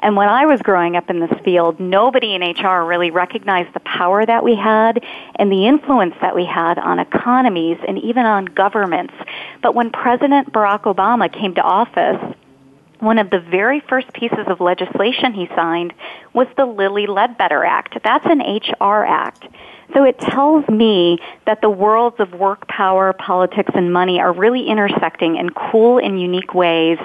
And 0.03 0.17
when 0.17 0.27
I 0.27 0.45
was 0.45 0.61
growing 0.61 0.97
up 0.97 1.09
in 1.09 1.21
this 1.21 1.31
field, 1.45 1.79
nobody 1.79 2.35
in 2.35 2.41
HR 2.41 2.85
really 2.85 3.09
recognized 3.09 3.73
the 3.73 3.79
power 3.79 4.25
that 4.25 4.43
we 4.43 4.53
had 4.53 5.01
and 5.37 5.49
the 5.49 5.65
influence 5.65 6.15
that 6.19 6.35
we 6.35 6.45
had 6.45 6.77
on 6.77 6.99
economies 6.99 7.77
and 7.87 7.97
even 7.99 8.25
on 8.25 8.45
governments. 8.45 9.13
But 9.61 9.75
when 9.75 9.91
President 9.91 10.51
Barack 10.51 10.81
Obama 10.81 11.31
came 11.31 11.55
to 11.55 11.61
office, 11.61 12.35
one 12.99 13.17
of 13.17 13.29
the 13.29 13.39
very 13.39 13.79
first 13.79 14.11
pieces 14.13 14.45
of 14.47 14.59
legislation 14.59 15.33
he 15.33 15.47
signed 15.55 15.93
was 16.33 16.47
the 16.57 16.65
Lilly 16.65 17.07
Ledbetter 17.07 17.63
Act. 17.63 17.97
That's 18.03 18.25
an 18.25 18.39
HR 18.39 19.05
act. 19.05 19.45
So 19.93 20.03
it 20.03 20.19
tells 20.19 20.67
me 20.69 21.19
that 21.45 21.61
the 21.61 21.69
worlds 21.69 22.19
of 22.19 22.33
work, 22.33 22.67
power, 22.67 23.13
politics, 23.13 23.71
and 23.75 23.93
money 23.93 24.19
are 24.19 24.33
really 24.33 24.67
intersecting 24.67 25.37
in 25.37 25.51
cool 25.51 25.99
and 25.99 26.19
unique 26.19 26.53
ways. 26.53 26.97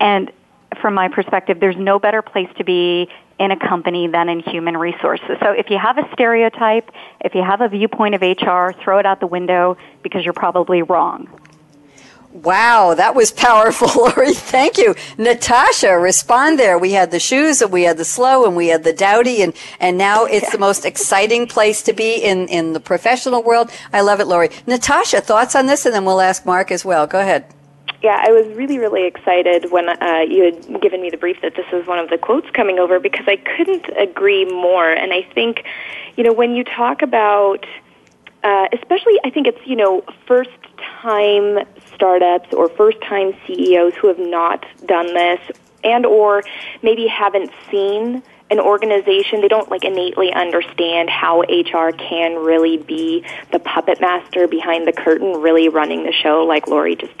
And 0.00 0.32
from 0.80 0.94
my 0.94 1.08
perspective, 1.08 1.60
there's 1.60 1.76
no 1.76 1.98
better 1.98 2.22
place 2.22 2.48
to 2.56 2.64
be 2.64 3.08
in 3.38 3.50
a 3.50 3.56
company 3.58 4.06
than 4.06 4.28
in 4.28 4.40
human 4.40 4.76
resources. 4.76 5.36
So 5.40 5.50
if 5.50 5.68
you 5.68 5.78
have 5.78 5.98
a 5.98 6.08
stereotype, 6.12 6.90
if 7.20 7.34
you 7.34 7.42
have 7.42 7.60
a 7.60 7.68
viewpoint 7.68 8.14
of 8.14 8.22
HR, 8.22 8.72
throw 8.82 8.98
it 8.98 9.06
out 9.06 9.20
the 9.20 9.26
window 9.26 9.76
because 10.02 10.24
you're 10.24 10.32
probably 10.32 10.82
wrong. 10.82 11.28
Wow, 12.32 12.94
that 12.94 13.14
was 13.14 13.30
powerful, 13.30 13.88
Laurie. 13.96 14.32
Thank 14.32 14.78
you. 14.78 14.94
Natasha, 15.18 15.98
respond 15.98 16.58
there. 16.58 16.78
We 16.78 16.92
had 16.92 17.10
the 17.10 17.20
shoes 17.20 17.60
and 17.60 17.70
we 17.70 17.82
had 17.82 17.98
the 17.98 18.06
slow 18.06 18.46
and 18.46 18.56
we 18.56 18.68
had 18.68 18.84
the 18.84 18.92
dowdy 18.94 19.42
and, 19.42 19.52
and 19.78 19.98
now 19.98 20.24
it's 20.30 20.50
the 20.50 20.58
most 20.58 20.86
exciting 20.86 21.46
place 21.46 21.82
to 21.82 21.92
be 21.92 22.16
in, 22.16 22.48
in 22.48 22.72
the 22.72 22.80
professional 22.80 23.42
world. 23.42 23.70
I 23.92 24.00
love 24.00 24.20
it, 24.20 24.26
Laurie. 24.26 24.50
Natasha, 24.66 25.20
thoughts 25.20 25.54
on 25.54 25.66
this 25.66 25.84
and 25.84 25.94
then 25.94 26.06
we'll 26.06 26.22
ask 26.22 26.46
Mark 26.46 26.70
as 26.70 26.86
well. 26.86 27.06
Go 27.06 27.20
ahead. 27.20 27.44
Yeah, 28.02 28.18
I 28.20 28.32
was 28.32 28.46
really, 28.56 28.78
really 28.78 29.06
excited 29.06 29.70
when 29.70 29.90
uh, 29.90 30.24
you 30.26 30.42
had 30.44 30.80
given 30.80 31.02
me 31.02 31.10
the 31.10 31.16
brief 31.18 31.40
that 31.42 31.54
this 31.54 31.66
was 31.70 31.86
one 31.86 32.00
of 32.00 32.08
the 32.08 32.18
quotes 32.18 32.50
coming 32.50 32.80
over 32.80 32.98
because 32.98 33.28
I 33.28 33.36
couldn't 33.36 33.86
agree 33.96 34.44
more. 34.44 34.90
And 34.90 35.12
I 35.12 35.22
think, 35.22 35.64
you 36.16 36.24
know, 36.24 36.32
when 36.32 36.56
you 36.56 36.64
talk 36.64 37.02
about, 37.02 37.64
uh, 38.42 38.66
especially, 38.72 39.20
I 39.22 39.30
think 39.30 39.46
it's, 39.46 39.64
you 39.66 39.76
know, 39.76 40.02
first 40.26 40.50
time 41.00 41.60
startups 42.02 42.52
or 42.52 42.68
first 42.68 43.00
time 43.00 43.32
CEOs 43.46 43.94
who 43.94 44.08
have 44.08 44.18
not 44.18 44.66
done 44.86 45.14
this 45.14 45.38
and 45.84 46.04
or 46.04 46.42
maybe 46.82 47.06
haven't 47.06 47.52
seen 47.70 48.24
an 48.50 48.58
organization 48.58 49.40
they 49.40 49.46
don't 49.46 49.70
like 49.70 49.84
innately 49.84 50.32
understand 50.32 51.08
how 51.08 51.42
HR 51.42 51.92
can 51.92 52.34
really 52.34 52.76
be 52.76 53.24
the 53.52 53.60
puppet 53.60 54.00
master 54.00 54.48
behind 54.48 54.84
the 54.84 54.92
curtain 54.92 55.40
really 55.40 55.68
running 55.68 56.02
the 56.02 56.12
show 56.12 56.44
like 56.44 56.66
Laurie 56.66 56.96
just 56.96 57.12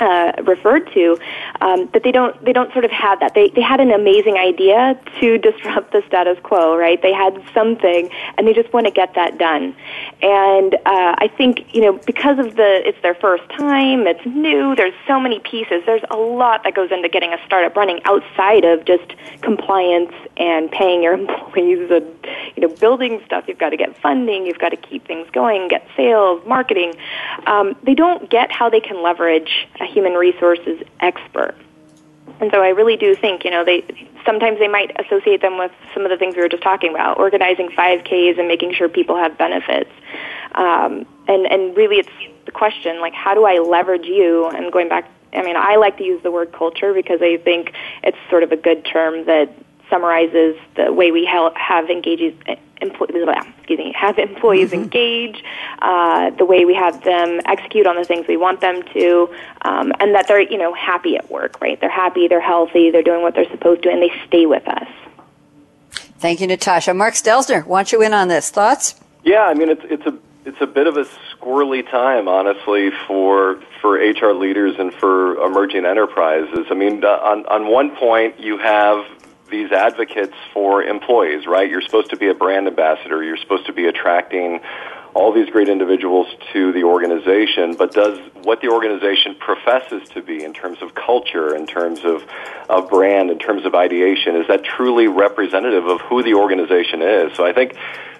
uh, 0.00 0.32
referred 0.44 0.90
to, 0.92 1.18
um, 1.60 1.88
that 1.92 2.02
they 2.02 2.12
don't 2.12 2.42
they 2.44 2.52
don't 2.52 2.72
sort 2.72 2.84
of 2.84 2.90
have 2.90 3.20
that. 3.20 3.34
They 3.34 3.50
they 3.50 3.62
had 3.62 3.80
an 3.80 3.90
amazing 3.90 4.36
idea 4.36 4.98
to 5.20 5.38
disrupt 5.46 5.92
the 5.92 6.02
status 6.06 6.38
quo, 6.42 6.76
right? 6.76 7.00
They 7.00 7.12
had 7.12 7.42
something, 7.54 8.10
and 8.36 8.46
they 8.46 8.52
just 8.52 8.72
want 8.72 8.86
to 8.86 8.92
get 8.92 9.14
that 9.14 9.38
done. 9.38 9.74
And 10.22 10.74
uh, 10.74 11.14
I 11.18 11.30
think 11.36 11.74
you 11.74 11.80
know 11.80 11.98
because 12.06 12.38
of 12.38 12.56
the 12.56 12.82
it's 12.86 13.00
their 13.02 13.14
first 13.14 13.48
time, 13.50 14.06
it's 14.06 14.24
new. 14.26 14.74
There's 14.74 14.94
so 15.06 15.18
many 15.18 15.40
pieces. 15.40 15.82
There's 15.86 16.04
a 16.10 16.16
lot 16.16 16.64
that 16.64 16.74
goes 16.74 16.90
into 16.90 17.08
getting 17.08 17.32
a 17.32 17.38
startup 17.46 17.76
running 17.76 18.00
outside 18.04 18.64
of 18.64 18.84
just 18.84 19.14
compliance 19.42 20.12
and 20.36 20.70
paying 20.70 21.02
your 21.02 21.14
employees 21.20 21.90
and 21.90 22.06
you 22.54 22.60
know 22.60 22.68
building 22.68 23.22
stuff. 23.24 23.44
You've 23.48 23.58
got 23.58 23.70
to 23.70 23.76
get 23.76 23.96
funding. 24.00 24.46
You've 24.46 24.58
got 24.58 24.70
to 24.70 24.76
keep 24.76 25.06
things 25.06 25.28
going, 25.32 25.68
get 25.68 25.86
sales, 25.96 26.42
marketing. 26.46 26.94
Um, 27.46 27.76
they 27.82 27.94
don't 27.94 28.28
get 28.30 28.52
how 28.52 28.68
they 28.68 28.80
can 28.80 29.02
leverage 29.02 29.68
human 29.86 30.14
resources 30.14 30.82
expert. 31.00 31.54
And 32.40 32.50
so 32.52 32.62
I 32.62 32.68
really 32.68 32.96
do 32.96 33.14
think, 33.14 33.44
you 33.44 33.50
know, 33.50 33.64
they 33.64 33.84
sometimes 34.26 34.58
they 34.58 34.68
might 34.68 34.90
associate 35.00 35.40
them 35.40 35.56
with 35.56 35.70
some 35.94 36.04
of 36.04 36.10
the 36.10 36.16
things 36.16 36.34
we 36.36 36.42
were 36.42 36.48
just 36.48 36.62
talking 36.62 36.90
about, 36.90 37.18
organizing 37.18 37.68
5Ks 37.70 38.38
and 38.38 38.48
making 38.48 38.74
sure 38.74 38.88
people 38.88 39.16
have 39.16 39.38
benefits. 39.38 39.90
Um, 40.54 41.06
and 41.28 41.46
and 41.46 41.76
really, 41.76 41.96
it's 41.96 42.10
the 42.44 42.52
question 42.52 43.00
like, 43.00 43.14
how 43.14 43.34
do 43.34 43.44
I 43.44 43.58
leverage 43.58 44.06
you? 44.06 44.46
And 44.48 44.72
going 44.72 44.88
back, 44.88 45.08
I 45.32 45.42
mean, 45.42 45.56
I 45.56 45.76
like 45.76 45.96
to 45.98 46.04
use 46.04 46.22
the 46.22 46.30
word 46.30 46.52
culture 46.52 46.92
because 46.92 47.20
I 47.22 47.38
think 47.38 47.72
it's 48.02 48.18
sort 48.28 48.42
of 48.42 48.52
a 48.52 48.56
good 48.56 48.84
term 48.84 49.24
that 49.26 49.52
summarizes 49.90 50.56
the 50.76 50.92
way 50.92 51.10
we 51.10 51.24
have 51.24 51.90
engages 51.90 52.34
excuse 52.78 53.78
me, 53.78 53.92
have 53.96 54.18
employees 54.18 54.70
mm-hmm. 54.70 54.82
engage, 54.82 55.42
uh, 55.80 56.30
the 56.30 56.44
way 56.44 56.64
we 56.64 56.74
have 56.74 57.02
them 57.02 57.40
execute 57.46 57.86
on 57.86 57.96
the 57.96 58.04
things 58.04 58.26
we 58.28 58.36
want 58.36 58.60
them 58.60 58.82
to, 58.92 59.34
um, 59.62 59.92
and 60.00 60.14
that 60.14 60.28
they're 60.28 60.40
you 60.40 60.58
know 60.58 60.74
happy 60.74 61.16
at 61.16 61.30
work, 61.30 61.60
right? 61.60 61.80
They're 61.80 61.90
happy, 61.90 62.28
they're 62.28 62.40
healthy, 62.40 62.90
they're 62.90 63.02
doing 63.02 63.22
what 63.22 63.34
they're 63.34 63.50
supposed 63.50 63.82
to, 63.84 63.90
and 63.90 64.02
they 64.02 64.12
stay 64.26 64.46
with 64.46 64.66
us. 64.68 64.88
Thank 66.18 66.40
you, 66.40 66.46
Natasha. 66.46 66.94
Mark 66.94 67.14
Stelzner, 67.14 67.66
want 67.66 67.92
you 67.92 68.02
in 68.02 68.14
on 68.14 68.28
this? 68.28 68.50
Thoughts? 68.50 68.94
Yeah, 69.24 69.42
I 69.42 69.54
mean 69.54 69.68
it's 69.68 69.82
it's 69.84 70.06
a 70.06 70.16
it's 70.44 70.60
a 70.60 70.66
bit 70.66 70.86
of 70.86 70.96
a 70.96 71.04
squirrely 71.34 71.88
time, 71.90 72.28
honestly, 72.28 72.90
for 73.06 73.60
for 73.80 73.94
HR 73.94 74.32
leaders 74.32 74.76
and 74.78 74.92
for 74.94 75.36
emerging 75.44 75.84
enterprises. 75.84 76.66
I 76.70 76.74
mean, 76.74 77.04
uh, 77.04 77.08
on 77.08 77.46
on 77.46 77.70
one 77.70 77.96
point, 77.96 78.38
you 78.38 78.58
have 78.58 79.04
these 79.50 79.72
advocates 79.72 80.34
for 80.52 80.82
employees, 80.82 81.46
right? 81.46 81.68
You're 81.68 81.82
supposed 81.82 82.10
to 82.10 82.16
be 82.16 82.28
a 82.28 82.34
brand 82.34 82.66
ambassador. 82.66 83.22
You're 83.22 83.36
supposed 83.36 83.66
to 83.66 83.72
be 83.72 83.86
attracting 83.86 84.60
all 85.14 85.32
these 85.32 85.48
great 85.48 85.68
individuals 85.68 86.26
to 86.52 86.72
the 86.72 86.84
organization, 86.84 87.74
but 87.74 87.92
does 87.92 88.18
what 88.42 88.60
the 88.60 88.68
organization 88.68 89.34
professes 89.36 90.06
to 90.10 90.20
be 90.20 90.44
in 90.44 90.52
terms 90.52 90.82
of 90.82 90.94
culture, 90.94 91.56
in 91.56 91.66
terms 91.66 92.00
of, 92.04 92.22
of 92.68 92.90
brand, 92.90 93.30
in 93.30 93.38
terms 93.38 93.64
of 93.64 93.74
ideation, 93.74 94.36
is 94.36 94.46
that 94.48 94.62
truly 94.62 95.08
representative 95.08 95.86
of 95.86 96.02
who 96.02 96.22
the 96.22 96.34
organization 96.34 97.00
is? 97.00 97.34
So 97.34 97.46
I 97.46 97.54
think 97.54 97.76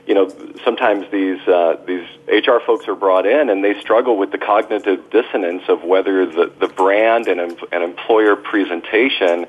you 0.07 0.15
know, 0.15 0.29
sometimes 0.65 1.11
these 1.11 1.41
uh, 1.49 1.77
these 1.87 2.07
HR 2.29 2.61
folks 2.65 2.87
are 2.87 2.95
brought 2.95 3.27
in 3.27 3.51
and 3.51 3.65
they 3.65 3.79
struggle 3.81 4.17
with 4.17 4.31
the 4.31 4.39
cognitive 4.39 5.11
dissonance 5.11 5.65
of 5.69 5.83
whether 5.83 6.27
the, 6.27 6.53
the 6.61 6.69
brand 6.69 7.27
and 7.27 7.41
an 7.41 7.83
employer 7.83 8.37
presentation 8.37 9.47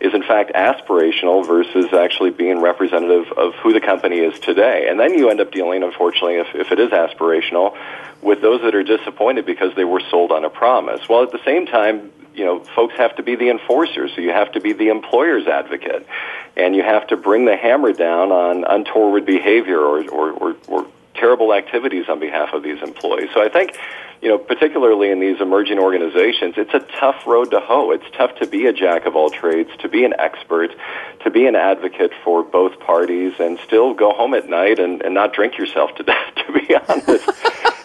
is 0.00 0.14
in 0.14 0.22
fact 0.22 0.52
aspirational 0.54 1.46
versus 1.46 1.92
actually 1.92 2.30
being 2.30 2.60
representative 2.60 3.30
of 3.32 3.54
who 3.56 3.72
the 3.72 3.80
company 3.80 4.18
is 4.18 4.38
today. 4.40 4.88
And 4.88 4.98
then 4.98 5.14
you 5.14 5.28
end 5.28 5.40
up 5.40 5.50
dealing, 5.50 5.82
unfortunately, 5.82 6.36
if, 6.36 6.54
if 6.54 6.72
it 6.72 6.78
is 6.78 6.90
aspirational, 6.90 7.76
with 8.22 8.40
those 8.40 8.62
that 8.62 8.74
are 8.74 8.82
disappointed 8.82 9.44
because 9.44 9.74
they 9.74 9.84
were 9.84 10.00
sold 10.10 10.32
on 10.32 10.44
a 10.44 10.50
promise. 10.50 11.08
While 11.08 11.22
at 11.22 11.32
the 11.32 11.42
same 11.44 11.66
time, 11.66 12.12
you 12.38 12.44
know, 12.44 12.60
folks 12.60 12.94
have 12.96 13.16
to 13.16 13.22
be 13.22 13.34
the 13.34 13.50
enforcers, 13.50 14.12
so 14.14 14.20
you 14.20 14.30
have 14.30 14.52
to 14.52 14.60
be 14.60 14.72
the 14.72 14.88
employer's 14.88 15.46
advocate, 15.46 16.06
and 16.56 16.74
you 16.76 16.82
have 16.82 17.08
to 17.08 17.16
bring 17.16 17.44
the 17.44 17.56
hammer 17.56 17.92
down 17.92 18.30
on 18.30 18.64
untoward 18.64 19.26
behavior 19.26 19.80
or, 19.80 20.08
or, 20.08 20.30
or, 20.30 20.56
or 20.68 20.86
terrible 21.14 21.52
activities 21.52 22.08
on 22.08 22.20
behalf 22.20 22.52
of 22.52 22.62
these 22.62 22.80
employees. 22.80 23.28
So 23.34 23.42
I 23.42 23.48
think, 23.48 23.76
you 24.22 24.28
know, 24.28 24.38
particularly 24.38 25.10
in 25.10 25.18
these 25.18 25.40
emerging 25.40 25.80
organizations, 25.80 26.54
it's 26.56 26.72
a 26.74 26.80
tough 27.00 27.26
road 27.26 27.50
to 27.50 27.60
hoe. 27.60 27.90
It's 27.90 28.08
tough 28.16 28.36
to 28.36 28.46
be 28.46 28.66
a 28.66 28.72
jack 28.72 29.04
of 29.04 29.16
all 29.16 29.30
trades, 29.30 29.70
to 29.80 29.88
be 29.88 30.04
an 30.04 30.14
expert, 30.18 30.70
to 31.24 31.30
be 31.30 31.46
an 31.46 31.56
advocate 31.56 32.12
for 32.22 32.44
both 32.44 32.78
parties, 32.78 33.32
and 33.40 33.58
still 33.66 33.94
go 33.94 34.12
home 34.12 34.34
at 34.34 34.48
night 34.48 34.78
and, 34.78 35.02
and 35.02 35.12
not 35.12 35.32
drink 35.32 35.58
yourself 35.58 35.94
to 35.96 36.04
death, 36.04 36.34
to 36.46 36.52
be 36.52 36.76
honest. 36.76 37.28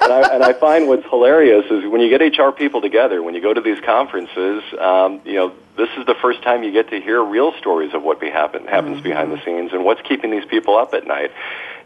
And, 0.03 0.13
I, 0.13 0.35
and 0.35 0.43
I 0.43 0.53
find 0.53 0.87
what's 0.87 1.05
hilarious 1.09 1.65
is 1.71 1.85
when 1.89 2.01
you 2.01 2.09
get 2.09 2.37
HR 2.37 2.51
people 2.51 2.81
together, 2.81 3.21
when 3.23 3.35
you 3.35 3.41
go 3.41 3.53
to 3.53 3.61
these 3.61 3.79
conferences, 3.81 4.63
um, 4.79 5.21
you 5.25 5.33
know, 5.33 5.53
this 5.77 5.89
is 5.97 6.05
the 6.05 6.15
first 6.21 6.43
time 6.43 6.63
you 6.63 6.71
get 6.71 6.89
to 6.89 7.01
hear 7.01 7.23
real 7.23 7.53
stories 7.53 7.93
of 7.93 8.03
what 8.03 8.19
be 8.19 8.29
happen, 8.29 8.67
happens 8.67 8.97
mm-hmm. 8.97 9.03
behind 9.03 9.31
the 9.31 9.43
scenes 9.43 9.73
and 9.73 9.83
what's 9.83 10.01
keeping 10.01 10.29
these 10.31 10.45
people 10.45 10.77
up 10.77 10.93
at 10.93 11.07
night. 11.07 11.31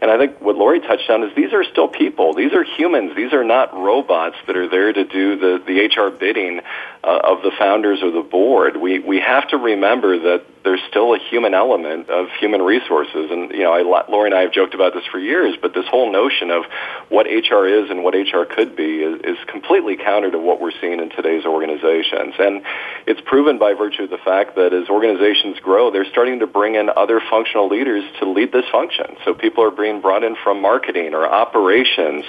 And 0.00 0.10
I 0.10 0.18
think 0.18 0.40
what 0.40 0.56
Laurie 0.56 0.80
touched 0.80 1.10
on 1.10 1.22
is 1.24 1.34
these 1.34 1.52
are 1.52 1.64
still 1.64 1.88
people. 1.88 2.34
These 2.34 2.52
are 2.52 2.64
humans. 2.64 3.16
These 3.16 3.32
are 3.32 3.44
not 3.44 3.74
robots 3.74 4.36
that 4.46 4.56
are 4.56 4.68
there 4.68 4.92
to 4.92 5.04
do 5.04 5.38
the, 5.38 5.62
the 5.66 5.86
HR 5.86 6.10
bidding 6.10 6.60
uh, 7.02 7.20
of 7.24 7.42
the 7.42 7.50
founders 7.58 8.00
or 8.02 8.10
the 8.10 8.22
board. 8.22 8.76
We, 8.76 8.98
we 8.98 9.20
have 9.20 9.48
to 9.48 9.56
remember 9.56 10.18
that 10.18 10.44
there's 10.64 10.80
still 10.90 11.14
a 11.14 11.18
human 11.18 11.54
element 11.54 12.10
of 12.10 12.28
human 12.38 12.60
resources. 12.60 13.30
And, 13.30 13.50
you 13.52 13.62
know, 13.62 13.72
I, 13.72 13.82
Laurie 14.08 14.30
and 14.30 14.34
I 14.34 14.42
have 14.42 14.52
joked 14.52 14.74
about 14.74 14.92
this 14.92 15.04
for 15.10 15.18
years, 15.18 15.56
but 15.60 15.72
this 15.72 15.86
whole 15.88 16.12
notion 16.12 16.50
of 16.50 16.64
what 17.08 17.26
HR 17.26 17.66
is 17.66 17.90
and 17.90 18.04
what 18.04 18.14
HR 18.14 18.44
could 18.44 18.76
be 18.76 19.00
is, 19.00 19.20
is 19.24 19.38
completely 19.46 19.96
counter 19.96 20.30
to 20.30 20.38
what 20.38 20.60
we're 20.60 20.76
seeing 20.80 21.00
in 21.00 21.10
today's 21.10 21.46
organizations. 21.46 22.34
And 22.38 22.62
it's 23.06 23.20
proven 23.24 23.58
by 23.58 23.74
virtue 23.74 24.04
of 24.04 24.10
the 24.10 24.18
fact 24.18 24.56
that 24.56 24.74
as 24.74 24.88
organizations 24.88 25.58
grow, 25.60 25.90
they're 25.90 26.10
starting 26.10 26.40
to 26.40 26.46
bring 26.46 26.74
in 26.74 26.90
other 26.94 27.20
functional 27.30 27.68
leaders 27.68 28.04
to 28.20 28.28
lead 28.28 28.52
this 28.52 28.66
function. 28.70 29.16
So 29.24 29.34
people 29.34 29.64
are 29.64 29.70
brought 30.00 30.24
in 30.24 30.36
from 30.36 30.62
marketing 30.62 31.14
or 31.14 31.26
operations, 31.26 32.24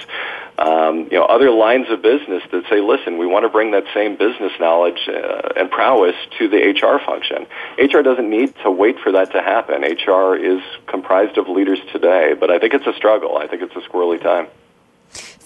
um, 0.58 1.08
you 1.10 1.18
know, 1.18 1.24
other 1.24 1.50
lines 1.50 1.86
of 1.90 2.02
business 2.02 2.42
that 2.50 2.64
say, 2.68 2.80
listen, 2.80 3.18
we 3.18 3.26
want 3.26 3.44
to 3.44 3.48
bring 3.48 3.70
that 3.72 3.84
same 3.94 4.16
business 4.16 4.52
knowledge 4.58 5.08
uh, 5.08 5.48
and 5.56 5.70
prowess 5.70 6.16
to 6.38 6.48
the 6.48 6.58
HR 6.58 6.98
function. 7.04 7.46
HR 7.78 8.02
doesn't 8.02 8.28
need 8.28 8.54
to 8.62 8.70
wait 8.70 8.98
for 9.00 9.12
that 9.12 9.32
to 9.32 9.42
happen. 9.42 9.82
HR 9.82 10.34
is 10.36 10.62
comprised 10.86 11.38
of 11.38 11.48
leaders 11.48 11.80
today, 11.92 12.34
but 12.38 12.50
I 12.50 12.58
think 12.58 12.74
it's 12.74 12.86
a 12.86 12.94
struggle. 12.94 13.38
I 13.38 13.46
think 13.46 13.62
it's 13.62 13.76
a 13.76 13.88
squirrely 13.88 14.20
time. 14.20 14.48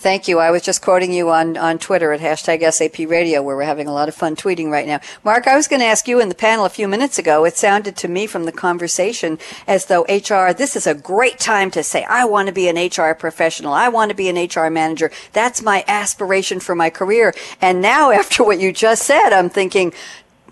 Thank 0.05 0.28
you. 0.28 0.38
I 0.38 0.50
was 0.50 0.61
just 0.61 0.82
quoting 0.82 1.14
you 1.14 1.30
on, 1.30 1.57
on 1.57 1.78
Twitter 1.78 2.12
at 2.12 2.20
hashtag 2.20 2.70
SAP 2.70 3.09
Radio, 3.09 3.42
where 3.42 3.57
we're 3.57 3.62
having 3.62 3.86
a 3.86 3.92
lot 3.94 4.07
of 4.07 4.14
fun 4.14 4.36
tweeting 4.36 4.70
right 4.70 4.86
now. 4.86 5.00
Mark, 5.24 5.48
I 5.48 5.57
was 5.57 5.66
going 5.66 5.80
to 5.80 5.86
ask 5.86 6.07
you 6.07 6.20
in 6.20 6.28
the 6.28 6.34
panel 6.34 6.66
a 6.66 6.68
few 6.68 6.86
minutes 6.86 7.18
ago. 7.18 7.46
It 7.46 7.57
sounded 7.57 7.96
to 7.96 8.07
me 8.07 8.26
from 8.26 8.44
the 8.44 8.52
conversation 8.52 9.38
as 9.66 9.86
though 9.86 10.02
HR, 10.02 10.52
this 10.52 10.76
is 10.76 10.86
a 10.86 10.92
great 10.92 11.38
time 11.38 11.70
to 11.70 11.82
say, 11.82 12.05
I 12.05 12.26
want 12.26 12.48
to 12.48 12.52
be 12.52 12.68
an 12.68 12.76
HR 12.76 13.14
professional. 13.14 13.72
I 13.72 13.88
want 13.88 14.11
to 14.11 14.14
be 14.14 14.28
an 14.28 14.36
HR 14.36 14.68
manager. 14.68 15.11
That's 15.32 15.62
my 15.62 15.86
aspiration 15.88 16.61
for 16.61 16.74
my 16.74 16.90
career. 16.90 17.32
And 17.62 17.80
now, 17.80 18.11
after 18.20 18.44
what 18.44 18.61
you 18.61 18.74
just 18.74 19.05
said, 19.05 19.30
I'm 19.30 19.48
thinking, 19.48 19.94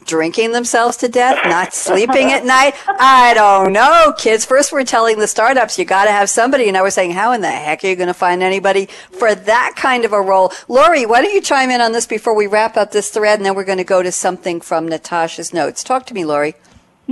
drinking 0.04 0.52
themselves 0.52 0.96
to 0.98 1.08
death, 1.08 1.38
not 1.44 1.74
sleeping 1.74 2.32
at 2.32 2.44
night. 2.44 2.74
I 2.86 3.34
don't 3.34 3.72
know, 3.72 4.14
kids. 4.18 4.44
First, 4.44 4.72
we're 4.72 4.84
telling 4.84 5.18
the 5.18 5.26
startups 5.26 5.78
you 5.78 5.84
got 5.84 6.04
to 6.04 6.10
have 6.10 6.30
somebody, 6.30 6.68
and 6.68 6.76
I 6.76 6.82
was 6.82 6.94
saying, 6.94 7.12
how 7.12 7.32
in 7.32 7.40
the 7.40 7.50
heck 7.50 7.84
are 7.84 7.88
you 7.88 7.96
going 7.96 8.08
to 8.08 8.14
find 8.14 8.42
anybody 8.42 8.86
for 8.86 9.34
that 9.34 9.74
kind 9.76 10.04
of 10.04 10.12
a 10.12 10.20
role? 10.20 10.52
Laurie, 10.68 11.06
why 11.06 11.22
don't 11.22 11.34
you 11.34 11.40
chime 11.40 11.70
in 11.70 11.80
on 11.80 11.92
this 11.92 12.06
before 12.06 12.34
we 12.34 12.46
wrap 12.46 12.76
up 12.76 12.92
this 12.92 13.10
thread, 13.10 13.38
and 13.38 13.46
then 13.46 13.54
we're 13.54 13.64
going 13.64 13.78
to 13.78 13.84
go 13.84 14.02
to 14.02 14.12
something 14.12 14.60
from 14.60 14.88
Natasha's 14.88 15.52
notes. 15.52 15.82
Talk 15.82 16.06
to 16.06 16.14
me, 16.14 16.24
Laurie. 16.24 16.54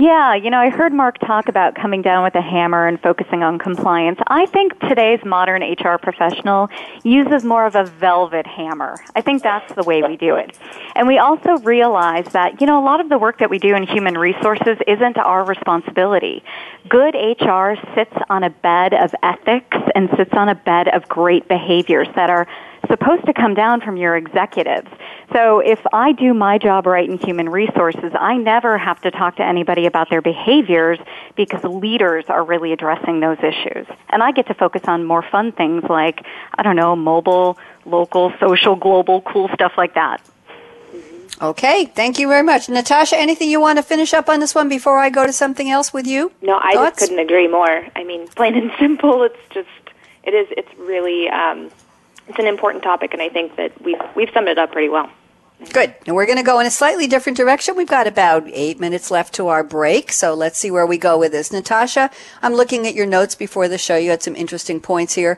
Yeah, 0.01 0.33
you 0.33 0.49
know, 0.49 0.57
I 0.57 0.71
heard 0.71 0.93
Mark 0.93 1.19
talk 1.19 1.47
about 1.47 1.75
coming 1.75 2.01
down 2.01 2.23
with 2.23 2.33
a 2.33 2.41
hammer 2.41 2.87
and 2.87 2.99
focusing 2.99 3.43
on 3.43 3.59
compliance. 3.59 4.17
I 4.25 4.47
think 4.47 4.79
today's 4.79 5.23
modern 5.23 5.61
HR 5.61 5.99
professional 5.99 6.71
uses 7.03 7.43
more 7.43 7.67
of 7.67 7.75
a 7.75 7.83
velvet 7.83 8.47
hammer. 8.47 8.97
I 9.15 9.21
think 9.21 9.43
that's 9.43 9.71
the 9.75 9.83
way 9.83 10.01
we 10.01 10.17
do 10.17 10.37
it. 10.37 10.57
And 10.95 11.07
we 11.07 11.19
also 11.19 11.59
realize 11.59 12.25
that, 12.33 12.59
you 12.59 12.65
know, 12.65 12.81
a 12.81 12.83
lot 12.83 12.99
of 12.99 13.09
the 13.09 13.19
work 13.19 13.37
that 13.37 13.51
we 13.51 13.59
do 13.59 13.75
in 13.75 13.83
human 13.83 14.17
resources 14.17 14.79
isn't 14.87 15.19
our 15.19 15.45
responsibility. 15.45 16.43
Good 16.89 17.13
HR 17.13 17.75
sits 17.93 18.15
on 18.27 18.43
a 18.43 18.49
bed 18.49 18.95
of 18.95 19.13
ethics 19.21 19.77
and 19.93 20.09
sits 20.17 20.33
on 20.33 20.49
a 20.49 20.55
bed 20.55 20.87
of 20.87 21.07
great 21.07 21.47
behaviors 21.47 22.07
that 22.15 22.31
are 22.31 22.47
supposed 22.87 23.25
to 23.25 23.33
come 23.33 23.53
down 23.53 23.81
from 23.81 23.97
your 23.97 24.15
executives. 24.15 24.89
So 25.33 25.59
if 25.59 25.79
I 25.93 26.11
do 26.11 26.33
my 26.33 26.57
job 26.57 26.85
right 26.85 27.09
in 27.09 27.17
human 27.17 27.49
resources, 27.49 28.11
I 28.19 28.37
never 28.37 28.77
have 28.77 29.01
to 29.01 29.11
talk 29.11 29.37
to 29.37 29.43
anybody 29.43 29.85
about 29.85 30.09
their 30.09 30.21
behaviors 30.21 30.99
because 31.35 31.63
leaders 31.63 32.25
are 32.27 32.43
really 32.43 32.73
addressing 32.73 33.19
those 33.19 33.37
issues. 33.39 33.87
And 34.09 34.21
I 34.21 34.31
get 34.31 34.47
to 34.47 34.53
focus 34.53 34.83
on 34.85 35.05
more 35.05 35.21
fun 35.21 35.51
things 35.51 35.83
like, 35.89 36.25
I 36.55 36.63
don't 36.63 36.75
know, 36.75 36.95
mobile, 36.95 37.57
local, 37.85 38.33
social, 38.39 38.75
global, 38.75 39.21
cool 39.21 39.49
stuff 39.53 39.73
like 39.77 39.95
that. 39.95 40.21
Okay, 41.41 41.85
thank 41.85 42.19
you 42.19 42.27
very 42.27 42.43
much. 42.43 42.69
Natasha, 42.69 43.17
anything 43.17 43.49
you 43.49 43.59
want 43.59 43.77
to 43.77 43.83
finish 43.83 44.13
up 44.13 44.29
on 44.29 44.39
this 44.39 44.53
one 44.53 44.69
before 44.69 44.99
I 44.99 45.09
go 45.09 45.25
to 45.25 45.33
something 45.33 45.71
else 45.71 45.91
with 45.91 46.05
you? 46.05 46.31
No, 46.41 46.59
I 46.61 46.73
Thoughts? 46.73 46.99
just 46.99 47.09
couldn't 47.09 47.25
agree 47.25 47.47
more. 47.47 47.87
I 47.95 48.03
mean, 48.03 48.27
plain 48.35 48.55
and 48.55 48.71
simple, 48.79 49.23
it's 49.23 49.39
just, 49.49 49.67
it 50.23 50.35
is, 50.35 50.47
it's 50.51 50.69
really, 50.77 51.29
um, 51.29 51.71
it's 52.27 52.39
an 52.39 52.47
important 52.47 52.83
topic, 52.83 53.13
and 53.13 53.21
I 53.21 53.29
think 53.29 53.55
that 53.57 53.79
we've 53.83 54.01
we've 54.15 54.29
summed 54.33 54.47
it 54.47 54.57
up 54.57 54.71
pretty 54.71 54.89
well. 54.89 55.09
Good. 55.71 55.93
And 56.07 56.15
we're 56.15 56.25
going 56.25 56.39
to 56.39 56.43
go 56.43 56.59
in 56.59 56.65
a 56.65 56.71
slightly 56.71 57.05
different 57.05 57.37
direction. 57.37 57.75
We've 57.75 57.87
got 57.87 58.07
about 58.07 58.47
eight 58.47 58.79
minutes 58.79 59.11
left 59.11 59.35
to 59.35 59.47
our 59.47 59.63
break. 59.63 60.11
So 60.11 60.33
let's 60.33 60.57
see 60.57 60.71
where 60.71 60.87
we 60.87 60.97
go 60.97 61.19
with 61.19 61.33
this. 61.33 61.51
Natasha, 61.51 62.09
I'm 62.41 62.55
looking 62.55 62.87
at 62.87 62.95
your 62.95 63.05
notes 63.05 63.35
before 63.35 63.67
the 63.67 63.77
show. 63.77 63.95
You 63.95 64.09
had 64.09 64.23
some 64.23 64.35
interesting 64.35 64.79
points 64.79 65.13
here. 65.13 65.37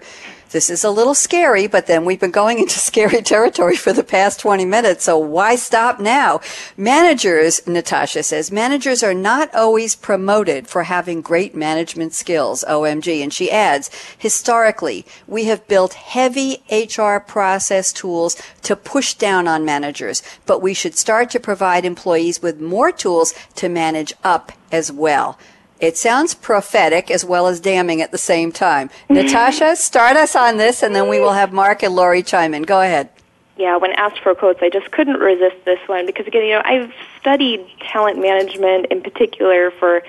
This 0.54 0.70
is 0.70 0.84
a 0.84 0.92
little 0.92 1.16
scary, 1.16 1.66
but 1.66 1.88
then 1.88 2.06
we've 2.06 2.20
been 2.20 2.30
going 2.30 2.60
into 2.60 2.78
scary 2.78 3.24
territory 3.24 3.76
for 3.76 3.92
the 3.92 4.04
past 4.04 4.40
20 4.40 4.66
minutes, 4.66 5.04
so 5.04 5.18
why 5.18 5.56
stop 5.56 6.00
now? 6.00 6.42
Managers, 6.78 7.66
Natasha 7.66 8.22
says, 8.22 8.52
managers 8.52 9.02
are 9.02 9.16
not 9.16 9.54
always 9.56 9.96
promoted 9.96 10.68
for 10.68 10.84
having 10.84 11.22
great 11.22 11.56
management 11.56 12.14
skills, 12.14 12.64
OMG. 12.70 13.24
And 13.24 13.34
she 13.34 13.50
adds, 13.50 13.90
historically, 14.16 15.08
we 15.26 15.46
have 15.46 15.68
built 15.68 15.94
heavy 15.94 16.64
HR 16.72 17.18
process 17.18 17.92
tools 17.92 18.40
to 18.62 18.76
push 18.76 19.16
down 19.16 19.48
on 19.48 19.66
managers, 19.66 20.22
but 20.46 20.62
we 20.62 20.76
should 20.76 20.96
start 20.96 21.32
to 21.32 21.40
provide 21.40 21.84
employees 21.84 22.44
with 22.44 22.62
more 22.62 22.92
tools 22.92 23.34
to 23.56 23.70
manage 23.70 24.14
up 24.24 24.52
as 24.72 24.92
well. 24.92 25.40
It 25.84 25.98
sounds 25.98 26.34
prophetic 26.34 27.12
as 27.12 27.26
well 27.26 27.46
as 27.48 27.60
damning 27.60 28.02
at 28.02 28.14
the 28.14 28.18
same 28.18 28.54
time. 28.54 28.90
Natasha, 29.10 29.76
start 29.76 30.16
us 30.16 30.34
on 30.34 30.56
this, 30.56 30.82
and 30.82 30.96
then 30.96 31.10
we 31.10 31.20
will 31.20 31.34
have 31.34 31.52
Mark 31.52 31.84
and 31.84 31.94
Laurie 31.94 32.24
chime 32.24 32.54
in. 32.54 32.64
Go 32.64 32.80
ahead. 32.80 33.10
Yeah, 33.58 33.76
when 33.76 33.92
asked 33.92 34.20
for 34.20 34.34
quotes, 34.34 34.62
I 34.62 34.70
just 34.70 34.92
couldn't 34.92 35.20
resist 35.20 35.58
this 35.66 35.80
one 35.88 36.06
because, 36.06 36.26
again, 36.26 36.46
you 36.46 36.54
know, 36.54 36.62
I've 36.64 36.94
studied 37.20 37.68
talent 37.82 38.18
management 38.18 38.86
in 38.92 39.02
particular 39.02 39.72
for 39.72 40.04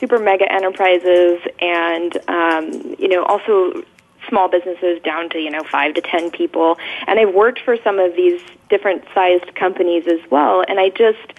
super 0.00 0.18
mega 0.18 0.50
enterprises 0.52 1.40
and, 1.60 2.18
um, 2.26 2.96
you 2.98 3.06
know, 3.06 3.22
also 3.22 3.84
small 4.28 4.48
businesses 4.48 5.00
down 5.04 5.30
to, 5.30 5.38
you 5.38 5.50
know, 5.50 5.62
five 5.62 5.94
to 5.94 6.00
ten 6.00 6.32
people. 6.32 6.76
And 7.06 7.20
I've 7.20 7.32
worked 7.32 7.60
for 7.60 7.76
some 7.84 8.00
of 8.00 8.16
these 8.16 8.42
different 8.68 9.04
sized 9.14 9.54
companies 9.54 10.08
as 10.08 10.28
well. 10.28 10.64
And 10.66 10.80
I 10.80 10.88
just, 10.88 11.34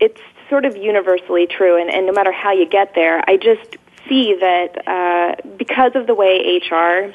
it's 0.00 0.22
sort 0.48 0.64
of 0.64 0.76
universally 0.76 1.46
true, 1.46 1.80
and, 1.80 1.90
and 1.90 2.06
no 2.06 2.12
matter 2.12 2.32
how 2.32 2.52
you 2.52 2.66
get 2.66 2.94
there, 2.94 3.22
I 3.28 3.36
just 3.36 3.76
see 4.08 4.34
that 4.40 4.88
uh, 4.88 5.48
because 5.56 5.92
of 5.94 6.06
the 6.06 6.14
way 6.14 6.60
HR 6.62 7.14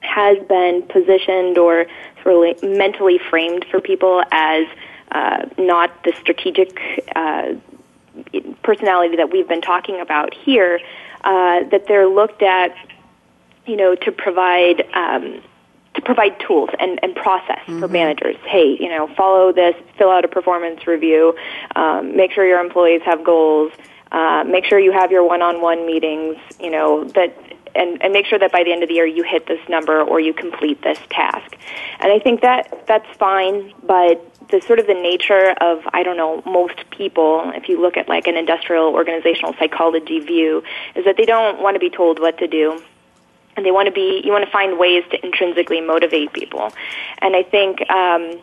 has 0.00 0.38
been 0.46 0.82
positioned 0.82 1.58
or 1.58 1.86
sort 2.22 2.56
of 2.56 2.62
mentally 2.62 3.18
framed 3.18 3.64
for 3.70 3.80
people 3.80 4.22
as 4.30 4.66
uh, 5.12 5.46
not 5.58 6.04
the 6.04 6.12
strategic 6.20 6.78
uh, 7.14 7.54
personality 8.62 9.16
that 9.16 9.30
we've 9.30 9.48
been 9.48 9.60
talking 9.60 10.00
about 10.00 10.34
here, 10.34 10.80
uh, 11.24 11.64
that 11.70 11.86
they're 11.86 12.08
looked 12.08 12.42
at, 12.42 12.74
you 13.66 13.76
know, 13.76 13.94
to 13.94 14.12
provide. 14.12 14.82
Um, 14.92 15.42
to 15.96 16.02
provide 16.02 16.38
tools 16.38 16.70
and, 16.78 17.00
and 17.02 17.16
process 17.16 17.58
mm-hmm. 17.66 17.80
for 17.80 17.88
managers. 17.88 18.36
Hey, 18.44 18.76
you 18.78 18.88
know, 18.88 19.08
follow 19.16 19.52
this, 19.52 19.74
fill 19.98 20.10
out 20.10 20.24
a 20.24 20.28
performance 20.28 20.86
review, 20.86 21.36
um, 21.74 22.16
make 22.16 22.32
sure 22.32 22.46
your 22.46 22.60
employees 22.60 23.02
have 23.04 23.24
goals, 23.24 23.72
uh, 24.12 24.44
make 24.46 24.64
sure 24.64 24.78
you 24.78 24.92
have 24.92 25.10
your 25.10 25.26
one-on-one 25.26 25.84
meetings, 25.84 26.36
you 26.60 26.70
know, 26.70 27.04
that 27.04 27.36
and, 27.74 28.02
and 28.02 28.12
make 28.12 28.24
sure 28.24 28.38
that 28.38 28.52
by 28.52 28.64
the 28.64 28.72
end 28.72 28.82
of 28.82 28.88
the 28.88 28.94
year 28.94 29.06
you 29.06 29.22
hit 29.22 29.46
this 29.46 29.60
number 29.68 30.00
or 30.00 30.18
you 30.18 30.32
complete 30.32 30.82
this 30.82 30.98
task. 31.10 31.56
And 32.00 32.10
I 32.10 32.18
think 32.18 32.40
that 32.40 32.86
that's 32.86 33.06
fine, 33.18 33.74
but 33.82 34.32
the 34.48 34.62
sort 34.62 34.78
of 34.78 34.86
the 34.86 34.94
nature 34.94 35.54
of 35.60 35.82
I 35.92 36.02
don't 36.02 36.16
know 36.16 36.42
most 36.46 36.88
people, 36.90 37.52
if 37.54 37.68
you 37.68 37.80
look 37.80 37.96
at 37.96 38.08
like 38.08 38.26
an 38.26 38.36
industrial 38.36 38.94
organizational 38.94 39.54
psychology 39.58 40.20
view, 40.20 40.62
is 40.94 41.04
that 41.04 41.16
they 41.16 41.26
don't 41.26 41.60
want 41.60 41.74
to 41.74 41.80
be 41.80 41.90
told 41.90 42.18
what 42.18 42.38
to 42.38 42.46
do 42.46 42.82
and 43.56 43.64
they 43.64 43.70
want 43.70 43.86
to 43.86 43.92
be 43.92 44.20
you 44.24 44.32
want 44.32 44.44
to 44.44 44.50
find 44.50 44.78
ways 44.78 45.04
to 45.10 45.24
intrinsically 45.24 45.80
motivate 45.80 46.32
people 46.32 46.72
and 47.18 47.34
i 47.34 47.42
think 47.42 47.88
um, 47.90 48.38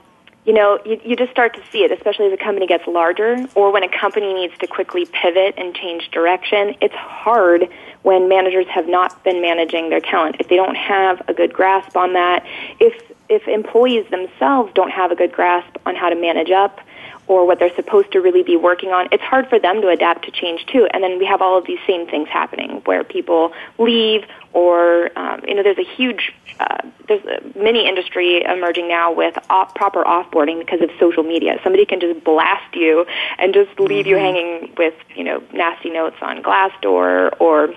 you 0.46 0.54
know, 0.54 0.80
you, 0.86 1.00
you 1.06 1.16
just 1.16 1.32
start 1.32 1.54
to 1.54 1.62
see 1.72 1.84
it, 1.84 1.92
especially 1.92 2.28
as 2.28 2.34
a 2.34 2.38
company 2.38 2.68
gets 2.68 2.86
larger 2.86 3.48
or 3.56 3.72
when 3.72 3.84
a 3.84 4.00
company 4.00 4.34
needs 4.34 4.58
to 4.60 4.68
quickly 4.68 5.06
pivot 5.06 5.56
and 5.58 5.74
change 5.74 6.12
direction. 6.12 6.76
It's 6.82 6.96
hard 6.96 7.70
when 8.02 8.28
managers 8.28 8.68
have 8.68 8.88
not 8.88 9.24
been 9.24 9.42
managing 9.42 9.90
their 9.90 10.02
talent. 10.02 10.38
If 10.40 10.50
they 10.50 10.58
don't 10.58 10.76
have 10.76 11.22
a 11.30 11.34
good 11.34 11.54
grasp 11.54 11.96
on 11.96 12.14
that, 12.14 12.46
if, 12.80 13.12
if 13.30 13.48
employees 13.48 14.10
themselves 14.12 14.74
don't 14.74 14.92
have 14.92 15.12
a 15.12 15.16
good 15.16 15.32
grasp 15.32 15.78
on 15.86 15.96
how 15.96 16.10
to 16.10 16.16
manage 16.16 16.52
up, 16.52 16.82
or 17.28 17.46
what 17.46 17.60
they're 17.60 17.76
supposed 17.76 18.12
to 18.12 18.20
really 18.20 18.44
be 18.44 18.58
working 18.58 18.90
on, 18.90 19.08
it's 19.12 19.24
hard 19.24 19.48
for 19.50 19.60
them 19.60 19.82
to 19.82 19.88
adapt 19.90 20.26
to 20.26 20.32
change 20.32 20.66
too. 20.66 20.88
And 20.92 21.04
then 21.04 21.20
we 21.20 21.26
have 21.26 21.42
all 21.42 21.58
of 21.58 21.66
these 21.66 21.80
same 21.88 22.08
things 22.08 22.30
happening 22.30 22.82
where 22.86 23.04
people 23.04 23.54
leave 23.78 24.26
or, 24.52 25.18
um, 25.18 25.42
you 25.48 25.56
know, 25.56 25.64
there's 25.64 25.80
a 25.80 25.96
huge, 25.96 26.34
uh, 26.60 26.78
there's 27.08 27.24
a 27.26 27.58
mini 27.58 27.88
industry 27.88 28.44
emerging 28.44 28.88
now 28.88 29.12
with 29.12 29.38
off, 29.50 29.74
proper 29.74 30.04
offboarding 30.04 30.60
because 30.60 30.82
of 30.82 30.90
social 31.00 31.24
media. 31.24 31.60
Somebody 31.64 31.86
can 31.86 32.00
just 32.00 32.24
blast 32.24 32.76
you 32.76 33.06
and 33.40 33.54
just 33.54 33.80
leave 33.80 34.06
mm-hmm. 34.06 34.10
you 34.10 34.16
hanging 34.18 34.74
with, 34.78 34.94
you 35.16 35.24
know, 35.24 35.42
nasty 35.54 35.90
notes 35.90 36.18
on 36.22 36.44
Glassdoor 36.44 37.40
or 37.40 37.74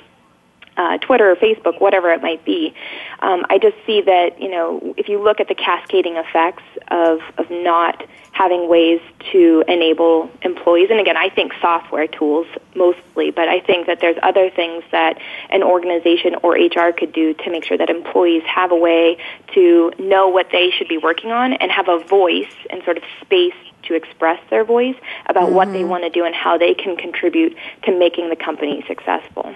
uh, 0.77 0.99
Twitter 0.99 1.31
or 1.31 1.37
Facebook, 1.37 1.81
whatever 1.81 2.11
it 2.11 2.23
might 2.23 2.45
be. 2.45 2.75
Um, 3.21 3.45
I 3.49 3.59
just 3.59 3.77
see 3.87 4.03
that 4.03 4.41
you 4.41 4.51
know 4.51 4.95
if 4.97 5.09
you 5.09 5.23
look 5.23 5.41
at 5.41 5.49
the 5.49 5.55
cascading 5.55 6.17
effects 6.17 6.65
of 6.89 7.21
of 7.39 7.51
not 7.51 8.05
having 8.33 8.69
ways 8.69 9.01
to 9.33 9.65
enable 9.67 10.31
employees, 10.43 10.89
and 10.91 11.01
again, 11.01 11.17
I 11.17 11.31
think 11.31 11.53
software 11.61 12.07
tools 12.07 12.47
mostly, 12.75 13.31
but 13.31 13.49
I 13.49 13.61
think 13.61 13.87
that 13.87 14.01
there's 14.01 14.19
other 14.23 14.51
things 14.51 14.85
that 14.93 15.19
an 15.49 15.63
organization 15.63 16.35
or 16.43 16.53
HR 16.53 16.93
could 16.93 17.13
do 17.13 17.33
to 17.33 17.51
make 17.51 17.65
sure 17.65 17.79
that 17.79 17.89
employees 17.89 18.43
have 18.45 18.73
a 18.73 18.77
way 18.77 19.17
to 19.55 19.93
know 19.99 20.29
what 20.29 20.49
they 20.53 20.71
should 20.71 20.89
be 20.89 20.99
working 20.99 21.33
on 21.33 21.55
and 21.55 21.71
have 21.71 21.89
a 21.89 21.99
voice 21.99 22.53
and 22.69 22.83
sort 22.85 22.99
of 22.99 23.03
space 23.23 23.55
to 23.87 23.95
express 23.95 24.41
their 24.51 24.65
voice 24.65 24.97
about 25.27 25.47
mm-hmm. 25.47 25.55
what 25.55 25.73
they 25.73 25.81
mm-hmm. 25.81 25.91
want 25.91 26.05
to 26.05 26.11
do 26.11 26.25
and 26.25 26.35
how 26.35 26.59
they 26.59 26.75
can 26.75 26.97
contribute 26.97 27.57
to 27.85 27.97
making 27.97 28.29
the 28.29 28.37
company 28.37 28.85
successful. 28.87 29.55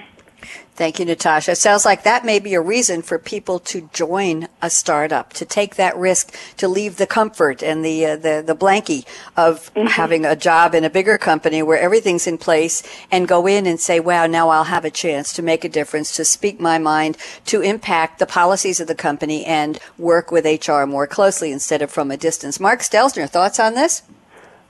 Thank 0.81 0.99
you, 0.99 1.05
Natasha. 1.05 1.51
It 1.51 1.59
sounds 1.59 1.85
like 1.85 2.05
that 2.05 2.25
may 2.25 2.39
be 2.39 2.55
a 2.55 2.61
reason 2.63 3.03
for 3.03 3.19
people 3.19 3.59
to 3.59 3.91
join 3.93 4.49
a 4.63 4.71
startup, 4.71 5.35
to 5.35 5.45
take 5.45 5.75
that 5.75 5.95
risk, 5.95 6.35
to 6.57 6.69
leave 6.69 6.97
the 6.97 7.07
comfort 7.07 7.63
and 7.63 7.85
the 7.85 8.07
uh, 8.07 8.17
the, 8.17 8.43
the 8.47 8.57
blankie 8.57 9.05
of 9.37 9.71
mm-hmm. 9.75 9.89
having 9.89 10.25
a 10.25 10.35
job 10.35 10.75
in 10.75 10.83
a 10.83 10.89
bigger 10.89 11.19
company 11.19 11.63
where 11.63 11.79
everything's 11.79 12.27
in 12.27 12.39
place, 12.39 12.83
and 13.13 13.29
go 13.29 13.47
in 13.47 13.67
and 13.67 13.79
say, 13.79 14.01
"Wow, 14.01 14.25
now 14.25 14.49
I'll 14.49 14.73
have 14.73 14.87
a 14.87 14.91
chance 14.91 15.35
to 15.35 15.43
make 15.43 15.67
a 15.67 15.69
difference, 15.69 16.17
to 16.17 16.25
speak 16.25 16.59
my 16.59 16.79
mind, 16.79 17.19
to 17.45 17.61
impact 17.61 18.19
the 18.19 18.25
policies 18.25 18.81
of 18.81 18.89
the 18.89 18.95
company, 18.95 19.45
and 19.45 19.79
work 19.99 20.33
with 20.33 20.47
HR 20.47 20.87
more 20.87 21.07
closely 21.07 21.53
instead 21.53 21.83
of 21.83 21.91
from 21.91 22.11
a 22.11 22.17
distance." 22.17 22.59
Mark 22.59 22.81
Stelzner, 22.81 23.29
thoughts 23.29 23.61
on 23.61 23.75
this? 23.75 24.03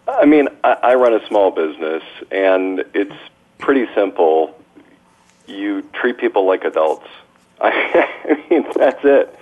I 0.08 0.26
mean, 0.26 0.48
I, 0.64 0.72
I 0.72 0.94
run 0.96 1.14
a 1.14 1.24
small 1.28 1.52
business, 1.52 2.02
and 2.32 2.84
it's 2.94 3.14
pretty 3.58 3.86
simple 3.94 4.59
you 5.51 5.82
treat 5.92 6.18
people 6.18 6.46
like 6.46 6.64
adults. 6.64 7.07
I 7.61 8.44
mean, 8.51 8.66
that's 8.74 9.05
it. 9.05 9.36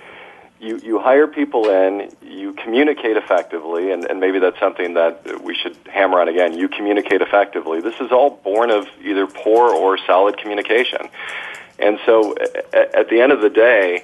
You 0.59 0.77
you 0.77 0.99
hire 0.99 1.27
people 1.27 1.69
in, 1.69 2.11
you 2.21 2.51
communicate 2.53 3.15
effectively, 3.15 3.91
and, 3.91 4.03
and 4.03 4.19
maybe 4.19 4.39
that's 4.39 4.59
something 4.59 4.95
that 4.95 5.41
we 5.41 5.55
should 5.55 5.77
hammer 5.85 6.19
on 6.19 6.27
again. 6.27 6.57
You 6.57 6.67
communicate 6.67 7.21
effectively. 7.21 7.79
This 7.79 7.97
is 8.01 8.11
all 8.11 8.31
born 8.31 8.69
of 8.69 8.87
either 9.01 9.25
poor 9.25 9.73
or 9.73 9.97
solid 9.97 10.37
communication. 10.37 11.07
And 11.77 11.97
so, 12.05 12.35
at, 12.73 12.93
at 12.93 13.09
the 13.09 13.21
end 13.21 13.31
of 13.31 13.39
the 13.39 13.49
day, 13.49 14.03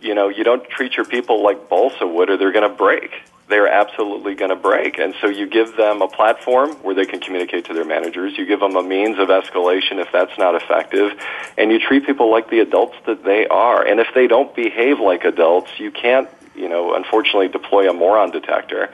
you 0.00 0.14
know, 0.14 0.30
you 0.30 0.42
don't 0.42 0.66
treat 0.70 0.96
your 0.96 1.04
people 1.04 1.42
like 1.42 1.68
balsa 1.68 2.06
wood, 2.06 2.30
or 2.30 2.38
they're 2.38 2.52
going 2.52 2.68
to 2.68 2.74
break 2.74 3.10
they're 3.48 3.68
absolutely 3.68 4.34
going 4.34 4.50
to 4.50 4.56
break. 4.56 4.98
And 4.98 5.14
so 5.20 5.28
you 5.28 5.46
give 5.46 5.76
them 5.76 6.00
a 6.00 6.08
platform 6.08 6.70
where 6.76 6.94
they 6.94 7.04
can 7.04 7.20
communicate 7.20 7.66
to 7.66 7.74
their 7.74 7.84
managers. 7.84 8.36
You 8.38 8.46
give 8.46 8.60
them 8.60 8.76
a 8.76 8.82
means 8.82 9.18
of 9.18 9.28
escalation 9.28 10.00
if 10.00 10.08
that's 10.12 10.36
not 10.38 10.54
effective. 10.54 11.12
And 11.58 11.70
you 11.70 11.78
treat 11.78 12.06
people 12.06 12.30
like 12.30 12.48
the 12.48 12.60
adults 12.60 12.96
that 13.06 13.22
they 13.24 13.46
are. 13.46 13.86
And 13.86 14.00
if 14.00 14.08
they 14.14 14.26
don't 14.26 14.54
behave 14.54 14.98
like 14.98 15.24
adults, 15.24 15.70
you 15.78 15.90
can't, 15.90 16.28
you 16.54 16.68
know, 16.68 16.94
unfortunately 16.94 17.48
deploy 17.48 17.88
a 17.88 17.92
moron 17.92 18.30
detector. 18.30 18.90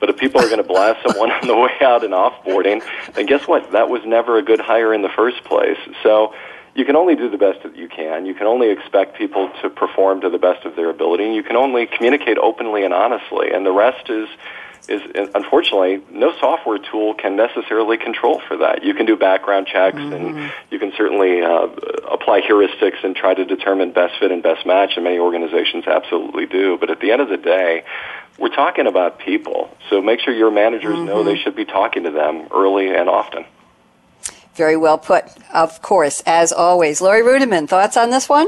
But 0.00 0.10
if 0.10 0.18
people 0.18 0.42
are 0.42 0.48
going 0.48 0.58
to 0.58 0.68
blast 0.68 1.00
someone 1.08 1.30
on 1.30 1.46
the 1.46 1.56
way 1.56 1.72
out 1.80 2.04
and 2.04 2.12
offboarding, 2.12 2.84
then 3.14 3.24
guess 3.24 3.48
what? 3.48 3.72
That 3.72 3.88
was 3.88 4.02
never 4.04 4.36
a 4.36 4.42
good 4.42 4.60
hire 4.60 4.92
in 4.92 5.00
the 5.00 5.08
first 5.08 5.42
place. 5.44 5.78
So, 6.02 6.34
you 6.74 6.84
can 6.84 6.96
only 6.96 7.14
do 7.14 7.30
the 7.30 7.38
best 7.38 7.62
that 7.62 7.76
you 7.76 7.88
can. 7.88 8.26
You 8.26 8.34
can 8.34 8.46
only 8.46 8.70
expect 8.70 9.16
people 9.16 9.50
to 9.62 9.70
perform 9.70 10.20
to 10.22 10.30
the 10.30 10.38
best 10.38 10.64
of 10.66 10.74
their 10.76 10.90
ability, 10.90 11.24
and 11.24 11.34
you 11.34 11.42
can 11.42 11.56
only 11.56 11.86
communicate 11.86 12.38
openly 12.38 12.84
and 12.84 12.92
honestly. 12.92 13.52
And 13.52 13.64
the 13.64 13.72
rest 13.72 14.10
is 14.10 14.28
is 14.86 15.00
unfortunately 15.34 16.02
no 16.10 16.30
software 16.38 16.78
tool 16.78 17.14
can 17.14 17.36
necessarily 17.36 17.96
control 17.96 18.40
for 18.46 18.58
that. 18.58 18.84
You 18.84 18.92
can 18.94 19.06
do 19.06 19.16
background 19.16 19.66
checks 19.66 19.96
mm-hmm. 19.96 20.12
and 20.12 20.52
you 20.70 20.78
can 20.78 20.92
certainly 20.96 21.40
uh, 21.40 21.68
apply 22.10 22.42
heuristics 22.42 23.02
and 23.02 23.16
try 23.16 23.34
to 23.34 23.44
determine 23.44 23.92
best 23.92 24.18
fit 24.18 24.30
and 24.30 24.42
best 24.42 24.66
match, 24.66 24.92
and 24.96 25.04
many 25.04 25.18
organizations 25.18 25.86
absolutely 25.86 26.46
do. 26.46 26.76
But 26.78 26.90
at 26.90 27.00
the 27.00 27.12
end 27.12 27.22
of 27.22 27.28
the 27.28 27.36
day, 27.36 27.84
we're 28.38 28.54
talking 28.54 28.86
about 28.86 29.18
people, 29.20 29.74
so 29.88 30.02
make 30.02 30.20
sure 30.20 30.34
your 30.34 30.50
managers 30.50 30.96
mm-hmm. 30.96 31.06
know 31.06 31.22
they 31.22 31.38
should 31.38 31.56
be 31.56 31.64
talking 31.64 32.02
to 32.04 32.10
them 32.10 32.48
early 32.52 32.94
and 32.94 33.08
often. 33.08 33.46
Very 34.54 34.76
well 34.76 34.98
put, 34.98 35.24
of 35.52 35.82
course, 35.82 36.22
as 36.26 36.52
always. 36.52 37.00
Laurie 37.00 37.22
Ruettimann, 37.22 37.68
thoughts 37.68 37.96
on 37.96 38.10
this 38.10 38.28
one? 38.28 38.46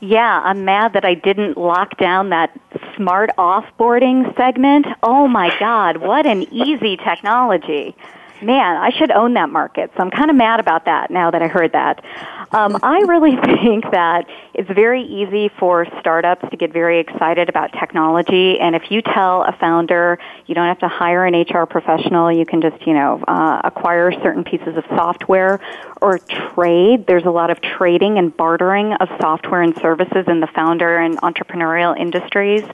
Yeah, 0.00 0.40
I'm 0.44 0.64
mad 0.64 0.92
that 0.92 1.04
I 1.04 1.14
didn't 1.14 1.56
lock 1.56 1.96
down 1.98 2.28
that 2.28 2.58
smart 2.96 3.30
offboarding 3.38 4.36
segment. 4.36 4.86
Oh 5.02 5.26
my 5.26 5.56
God, 5.58 5.96
what 5.96 6.26
an 6.26 6.42
easy 6.52 6.96
technology. 6.96 7.96
Man, 8.44 8.76
I 8.76 8.90
should 8.90 9.10
own 9.10 9.34
that 9.34 9.48
market. 9.48 9.90
So 9.96 10.02
I'm 10.02 10.10
kind 10.10 10.30
of 10.30 10.36
mad 10.36 10.60
about 10.60 10.84
that 10.84 11.10
now 11.10 11.30
that 11.30 11.40
I 11.40 11.48
heard 11.48 11.72
that. 11.72 12.04
Um, 12.52 12.76
I 12.82 13.00
really 13.00 13.36
think 13.62 13.90
that 13.90 14.26
it's 14.52 14.70
very 14.70 15.02
easy 15.02 15.50
for 15.58 15.86
startups 16.00 16.48
to 16.50 16.56
get 16.56 16.72
very 16.72 17.00
excited 17.00 17.48
about 17.48 17.72
technology. 17.72 18.58
And 18.60 18.76
if 18.76 18.90
you 18.90 19.00
tell 19.02 19.42
a 19.42 19.52
founder 19.58 20.18
you 20.46 20.54
don't 20.54 20.66
have 20.66 20.78
to 20.80 20.88
hire 20.88 21.24
an 21.24 21.34
HR 21.34 21.64
professional, 21.64 22.30
you 22.30 22.44
can 22.44 22.60
just, 22.60 22.86
you 22.86 22.92
know, 22.92 23.22
uh, 23.26 23.62
acquire 23.64 24.12
certain 24.22 24.44
pieces 24.44 24.76
of 24.76 24.84
software 24.88 25.60
or 26.02 26.18
trade. 26.18 27.06
There's 27.06 27.24
a 27.24 27.30
lot 27.30 27.50
of 27.50 27.60
trading 27.62 28.18
and 28.18 28.36
bartering 28.36 28.92
of 28.94 29.08
software 29.20 29.62
and 29.62 29.74
services 29.80 30.26
in 30.28 30.40
the 30.40 30.48
founder 30.48 30.98
and 30.98 31.16
entrepreneurial 31.22 31.98
industries. 31.98 32.64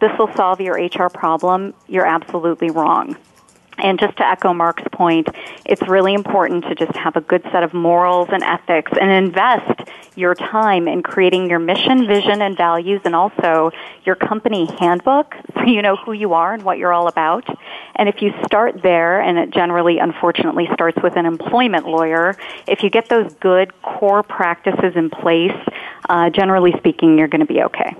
This 0.00 0.10
will 0.18 0.32
solve 0.34 0.60
your 0.60 0.76
HR 0.76 1.10
problem. 1.10 1.74
You're 1.86 2.06
absolutely 2.06 2.70
wrong. 2.70 3.16
And 3.82 3.98
just 3.98 4.16
to 4.18 4.26
echo 4.26 4.52
Mark's 4.52 4.82
point, 4.92 5.28
it's 5.64 5.82
really 5.88 6.14
important 6.14 6.64
to 6.64 6.74
just 6.74 6.96
have 6.96 7.16
a 7.16 7.20
good 7.20 7.42
set 7.52 7.62
of 7.62 7.74
morals 7.74 8.28
and 8.32 8.42
ethics 8.42 8.92
and 9.00 9.10
invest 9.10 9.88
your 10.16 10.34
time 10.34 10.88
in 10.88 11.02
creating 11.02 11.48
your 11.48 11.58
mission, 11.58 12.06
vision, 12.06 12.42
and 12.42 12.56
values 12.56 13.00
and 13.04 13.14
also 13.14 13.70
your 14.04 14.16
company 14.16 14.66
handbook 14.78 15.34
so 15.54 15.64
you 15.64 15.82
know 15.82 15.96
who 15.96 16.12
you 16.12 16.34
are 16.34 16.54
and 16.54 16.62
what 16.62 16.78
you're 16.78 16.92
all 16.92 17.08
about. 17.08 17.46
And 17.96 18.08
if 18.08 18.22
you 18.22 18.32
start 18.44 18.82
there, 18.82 19.20
and 19.20 19.38
it 19.38 19.50
generally, 19.50 19.98
unfortunately, 19.98 20.68
starts 20.72 20.98
with 21.02 21.16
an 21.16 21.26
employment 21.26 21.86
lawyer, 21.86 22.36
if 22.66 22.82
you 22.82 22.90
get 22.90 23.08
those 23.08 23.32
good 23.34 23.72
core 23.82 24.22
practices 24.22 24.96
in 24.96 25.10
place, 25.10 25.56
uh, 26.08 26.30
generally 26.30 26.72
speaking, 26.78 27.18
you're 27.18 27.28
going 27.28 27.46
to 27.46 27.52
be 27.52 27.62
okay. 27.62 27.94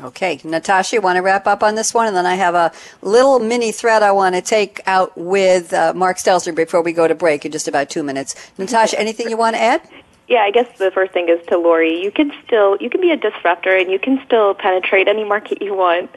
Okay, 0.00 0.40
Natasha, 0.44 0.96
you 0.96 1.02
want 1.02 1.16
to 1.16 1.22
wrap 1.22 1.46
up 1.46 1.62
on 1.62 1.74
this 1.74 1.92
one? 1.92 2.06
And 2.06 2.14
then 2.14 2.26
I 2.26 2.34
have 2.34 2.54
a 2.54 2.72
little 3.02 3.38
mini 3.40 3.72
thread 3.72 4.02
I 4.02 4.12
want 4.12 4.34
to 4.34 4.42
take 4.42 4.80
out 4.86 5.16
with 5.16 5.72
uh, 5.72 5.92
Mark 5.94 6.18
Stelzner 6.18 6.54
before 6.54 6.82
we 6.82 6.92
go 6.92 7.08
to 7.08 7.14
break 7.14 7.44
in 7.44 7.52
just 7.52 7.66
about 7.66 7.90
two 7.90 8.02
minutes. 8.02 8.34
Natasha, 8.58 8.98
anything 9.00 9.28
you 9.28 9.36
want 9.36 9.56
to 9.56 9.62
add? 9.62 9.82
Yeah, 10.28 10.40
I 10.40 10.50
guess 10.50 10.66
the 10.78 10.90
first 10.90 11.12
thing 11.12 11.28
is 11.28 11.44
to 11.46 11.56
Laurie. 11.56 12.02
You 12.02 12.10
can 12.10 12.32
still 12.44 12.76
you 12.80 12.90
can 12.90 13.00
be 13.00 13.10
a 13.10 13.16
disruptor 13.16 13.74
and 13.74 13.90
you 13.90 13.98
can 13.98 14.20
still 14.26 14.54
penetrate 14.54 15.08
any 15.08 15.24
market 15.24 15.62
you 15.62 15.74
want. 15.74 16.10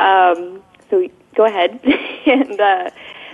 Um, 0.00 0.62
so 0.90 1.08
go 1.36 1.44
ahead 1.44 1.80
and 2.26 2.60
uh, 2.60 2.90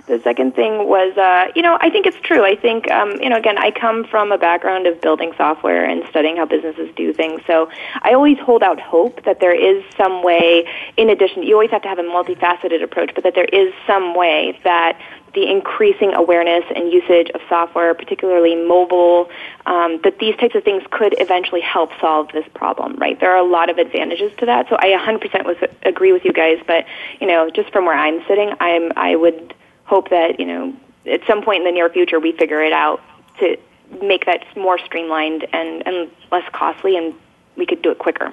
the 0.08 0.20
second 0.24 0.54
thing 0.54 0.88
was, 0.88 1.16
uh, 1.16 1.52
you 1.54 1.62
know, 1.62 1.78
I 1.80 1.90
think 1.90 2.06
it's 2.06 2.18
true. 2.22 2.44
I 2.44 2.56
think, 2.56 2.90
um, 2.90 3.12
you 3.20 3.28
know, 3.28 3.36
again, 3.36 3.58
I 3.58 3.70
come 3.70 4.04
from 4.04 4.32
a 4.32 4.38
background 4.38 4.86
of 4.86 5.00
building 5.00 5.32
software 5.36 5.84
and 5.84 6.02
studying 6.10 6.38
how 6.38 6.46
businesses 6.46 6.90
do 6.96 7.12
things. 7.12 7.42
So 7.46 7.70
I 8.02 8.14
always 8.14 8.38
hold 8.38 8.62
out 8.62 8.80
hope 8.80 9.24
that 9.24 9.40
there 9.40 9.54
is 9.54 9.84
some 9.96 10.22
way, 10.22 10.66
in 10.96 11.10
addition, 11.10 11.42
you 11.42 11.54
always 11.54 11.70
have 11.70 11.82
to 11.82 11.88
have 11.88 11.98
a 11.98 12.02
multifaceted 12.02 12.82
approach, 12.82 13.12
but 13.14 13.24
that 13.24 13.34
there 13.34 13.44
is 13.44 13.72
some 13.86 14.14
way 14.14 14.58
that 14.64 14.98
the 15.34 15.48
increasing 15.48 16.14
awareness 16.14 16.64
and 16.74 16.90
usage 16.90 17.30
of 17.34 17.40
software, 17.48 17.94
particularly 17.94 18.54
mobile, 18.54 19.28
um, 19.66 20.00
that 20.02 20.18
these 20.18 20.34
types 20.36 20.54
of 20.54 20.64
things 20.64 20.82
could 20.90 21.14
eventually 21.20 21.60
help 21.60 21.90
solve 22.00 22.28
this 22.32 22.46
problem, 22.54 22.96
right? 22.96 23.20
There 23.20 23.30
are 23.30 23.36
a 23.36 23.48
lot 23.48 23.68
of 23.68 23.78
advantages 23.78 24.32
to 24.38 24.46
that. 24.46 24.68
So 24.70 24.76
I 24.78 24.96
100% 24.98 25.44
was, 25.44 25.56
agree 25.82 26.12
with 26.12 26.24
you 26.24 26.32
guys, 26.32 26.58
but, 26.66 26.86
you 27.20 27.26
know, 27.26 27.50
just 27.50 27.70
from 27.72 27.84
where 27.84 27.96
I'm 27.96 28.26
sitting, 28.26 28.52
I'm, 28.58 28.92
I 28.96 29.16
would 29.16 29.54
hope 29.88 30.10
that 30.10 30.38
you 30.38 30.46
know 30.46 30.74
at 31.06 31.20
some 31.26 31.42
point 31.42 31.60
in 31.60 31.64
the 31.64 31.72
near 31.72 31.88
future 31.88 32.20
we 32.20 32.32
figure 32.32 32.62
it 32.62 32.72
out 32.72 33.00
to 33.40 33.56
make 34.02 34.26
that 34.26 34.44
more 34.56 34.78
streamlined 34.78 35.46
and, 35.52 35.86
and 35.86 36.10
less 36.30 36.48
costly, 36.52 36.96
and 36.96 37.14
we 37.56 37.66
could 37.66 37.82
do 37.82 37.90
it 37.90 37.98
quicker. 37.98 38.32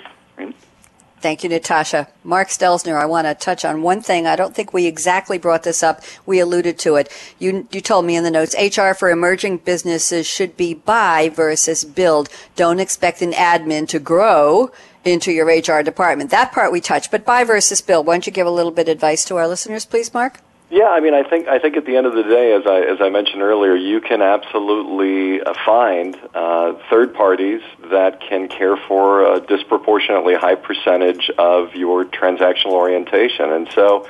Thank 1.26 1.44
you, 1.44 1.50
Natasha. 1.50 2.08
Mark 2.24 2.50
Stelzner, 2.50 3.02
I 3.02 3.08
want 3.08 3.26
to 3.26 3.34
touch 3.34 3.66
on 3.66 3.82
one 3.82 4.00
thing. 4.02 4.28
I 4.28 4.36
don't 4.36 4.54
think 4.54 4.74
we 4.74 4.86
exactly 4.86 5.40
brought 5.40 5.64
this 5.64 5.82
up. 5.82 6.04
We 6.28 6.40
alluded 6.40 6.78
to 6.80 6.98
it. 6.98 7.12
You, 7.40 7.68
you 7.72 7.82
told 7.82 8.06
me 8.06 8.16
in 8.16 8.24
the 8.24 8.30
notes, 8.30 8.54
HR 8.54 8.94
for 8.94 9.10
emerging 9.10 9.60
businesses 9.60 10.28
should 10.28 10.56
be 10.56 10.76
buy 10.76 11.30
versus 11.30 11.84
build. 11.84 12.30
Don't 12.56 12.80
expect 12.80 13.24
an 13.24 13.32
admin 13.32 13.88
to 13.88 13.98
grow 13.98 14.72
into 15.04 15.32
your 15.32 15.48
HR 15.48 15.82
department. 15.82 16.30
That 16.30 16.52
part 16.52 16.72
we 16.72 16.80
touched, 16.80 17.10
but 17.10 17.26
buy 17.26 17.44
versus 17.44 17.82
build. 17.82 18.06
Why 18.06 18.14
don't 18.14 18.28
you 18.28 18.32
give 18.32 18.46
a 18.46 18.52
little 18.52 18.72
bit 18.72 18.88
of 18.88 18.92
advice 18.92 19.26
to 19.26 19.38
our 19.38 19.48
listeners, 19.48 19.86
please, 19.86 20.14
Mark? 20.14 20.42
Yeah, 20.70 20.90
I 20.90 21.00
mean, 21.00 21.14
I 21.14 21.22
think 21.22 21.48
I 21.48 21.60
think 21.60 21.78
at 21.78 21.86
the 21.86 21.96
end 21.96 22.08
of 22.08 22.16
the 22.16 22.24
day, 22.24 22.54
as 22.54 22.64
I 22.66 22.82
as 22.82 22.98
I 23.00 23.10
mentioned 23.10 23.44
earlier, 23.44 23.76
you 23.76 24.02
can 24.02 24.24
absolutely 24.24 25.40
uh, 25.42 25.54
find 25.64 26.18
uh, 26.34 26.74
third 26.90 27.14
parties 27.14 27.62
that 27.92 28.20
can 28.20 28.48
care 28.48 28.76
for 28.76 29.36
a 29.36 29.40
disproportionately 29.40 30.34
high 30.34 30.56
percentage 30.56 31.30
of 31.38 31.76
your 31.76 32.06
transactional 32.06 32.74
orientation, 32.74 33.52
and 33.52 33.70
so. 33.74 34.08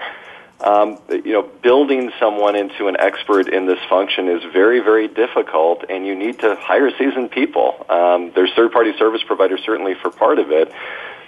Um, 0.61 0.99
you 1.09 1.33
know, 1.33 1.41
building 1.61 2.13
someone 2.17 2.55
into 2.55 2.87
an 2.87 2.95
expert 2.97 3.49
in 3.49 3.65
this 3.65 3.77
function 3.89 4.29
is 4.29 4.41
very, 4.53 4.79
very 4.79 5.09
difficult, 5.09 5.83
and 5.89 6.07
you 6.07 6.15
need 6.15 6.39
to 6.39 6.55
hire 6.55 6.89
seasoned 6.97 7.31
people. 7.31 7.85
Um, 7.89 8.31
there's 8.33 8.53
third-party 8.55 8.93
service 8.97 9.21
providers 9.27 9.59
certainly 9.65 9.95
for 9.95 10.09
part 10.09 10.39
of 10.39 10.51
it, 10.51 10.71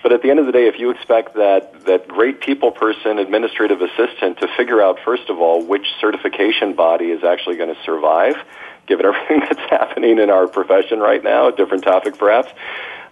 but 0.08 0.14
at 0.14 0.22
the 0.22 0.30
end 0.30 0.40
of 0.40 0.46
the 0.46 0.54
day, 0.54 0.70
if 0.70 0.80
you 0.80 0.90
expect 0.90 1.34
that, 1.34 1.84
that 1.84 2.08
great 2.08 2.40
people 2.40 2.72
person, 2.72 3.20
administrative 3.20 3.82
assistant 3.82 4.40
to 4.40 4.48
figure 4.56 4.82
out, 4.82 5.00
first 5.04 5.30
of 5.30 5.42
all, 5.42 5.62
which 5.62 5.86
certification 6.00 6.76
body 6.76 7.12
is 7.12 7.26
actually 7.26 7.58
going 7.58 7.76
to 7.76 7.82
survive, 7.84 8.36
given 8.88 9.06
everything 9.14 9.42
that's 9.42 9.70
happening 9.70 10.18
in 10.18 10.30
our 10.30 10.48
profession 10.48 11.00
right 11.02 11.22
now, 11.22 11.50
a 11.50 11.52
different 11.52 11.84
topic 11.84 12.18
perhaps, 12.18 12.48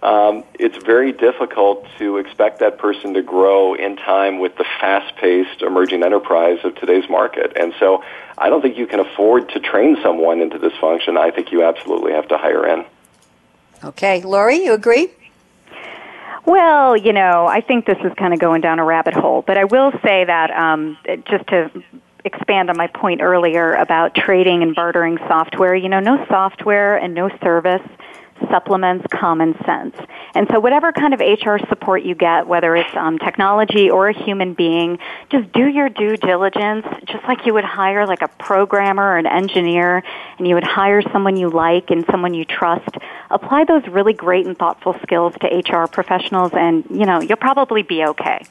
um, 0.03 0.45
it's 0.57 0.77
very 0.85 1.11
difficult 1.11 1.85
to 1.97 2.15
expect 2.15 2.59
that 2.59 2.77
person 2.77 3.13
to 3.15 3.21
grow 3.21 3.73
in 3.73 3.97
time 3.97 4.39
with 4.39 4.55
the 4.55 4.65
fast-paced 4.79 5.63
emerging 5.63 6.01
enterprise 6.01 6.59
of 6.63 6.75
today's 6.75 7.09
market. 7.09 7.57
And 7.57 7.73
so 7.77 8.05
I 8.37 8.47
don't 8.47 8.61
think 8.61 8.77
you 8.77 8.87
can 8.87 9.01
afford 9.01 9.49
to 9.49 9.59
train 9.59 9.97
someone 10.01 10.39
into 10.39 10.59
this 10.59 10.77
function. 10.79 11.17
I 11.17 11.31
think 11.31 11.51
you 11.51 11.61
absolutely 11.61 12.13
have 12.13 12.29
to 12.29 12.37
hire 12.37 12.65
in. 12.65 12.85
Okay. 13.83 14.21
Laurie, 14.21 14.63
you 14.63 14.71
agree? 14.71 15.09
Well, 16.45 16.95
you 16.95 17.11
know, 17.11 17.47
I 17.47 17.61
think 17.61 17.85
this 17.85 17.97
is 18.03 18.11
kind 18.17 18.33
of 18.33 18.39
going 18.39 18.61
down 18.61 18.79
a 18.79 18.85
rabbit 18.85 19.15
hole, 19.15 19.43
but 19.45 19.57
I 19.57 19.63
will 19.63 19.91
say 20.03 20.25
that 20.25 20.51
um, 20.51 20.97
just 21.27 21.47
to 21.47 21.71
expand 22.23 22.69
on 22.69 22.77
my 22.77 22.87
point 22.87 23.21
earlier 23.21 23.73
about 23.73 24.13
trading 24.15 24.61
and 24.61 24.75
bartering 24.75 25.17
software, 25.27 25.75
you 25.75 25.89
know, 25.89 25.99
no 25.99 26.23
software 26.27 26.97
and 26.97 27.13
no 27.13 27.29
service 27.41 27.81
supplements 28.49 29.05
common 29.11 29.55
sense. 29.65 29.95
And 30.33 30.47
so 30.51 30.59
whatever 30.59 30.91
kind 30.91 31.13
of 31.13 31.19
HR 31.19 31.57
support 31.69 32.03
you 32.03 32.15
get, 32.15 32.47
whether 32.47 32.75
it's 32.75 32.93
um, 32.95 33.17
technology 33.17 33.89
or 33.89 34.09
a 34.09 34.13
human 34.13 34.53
being, 34.53 34.99
just 35.29 35.51
do 35.53 35.67
your 35.67 35.89
due 35.89 36.17
diligence, 36.17 36.85
just 37.05 37.23
like 37.27 37.45
you 37.45 37.53
would 37.53 37.63
hire 37.63 38.05
like 38.05 38.21
a 38.21 38.27
programmer 38.27 39.13
or 39.13 39.17
an 39.17 39.25
engineer, 39.25 40.03
and 40.37 40.47
you 40.47 40.55
would 40.55 40.65
hire 40.65 41.01
someone 41.13 41.37
you 41.37 41.49
like 41.49 41.91
and 41.91 42.05
someone 42.11 42.33
you 42.33 42.45
trust. 42.45 42.89
Apply 43.30 43.65
those 43.65 43.88
really 43.88 44.13
great 44.13 44.45
and 44.45 44.57
thoughtful 44.57 44.95
skills 45.01 45.34
to 45.41 45.47
HR 45.47 45.88
professionals, 45.88 46.51
and 46.53 46.86
you 46.89 47.05
know 47.05 47.21
you'll 47.21 47.38
probably 47.38 47.84
be 47.84 48.03
okay. 48.05 48.45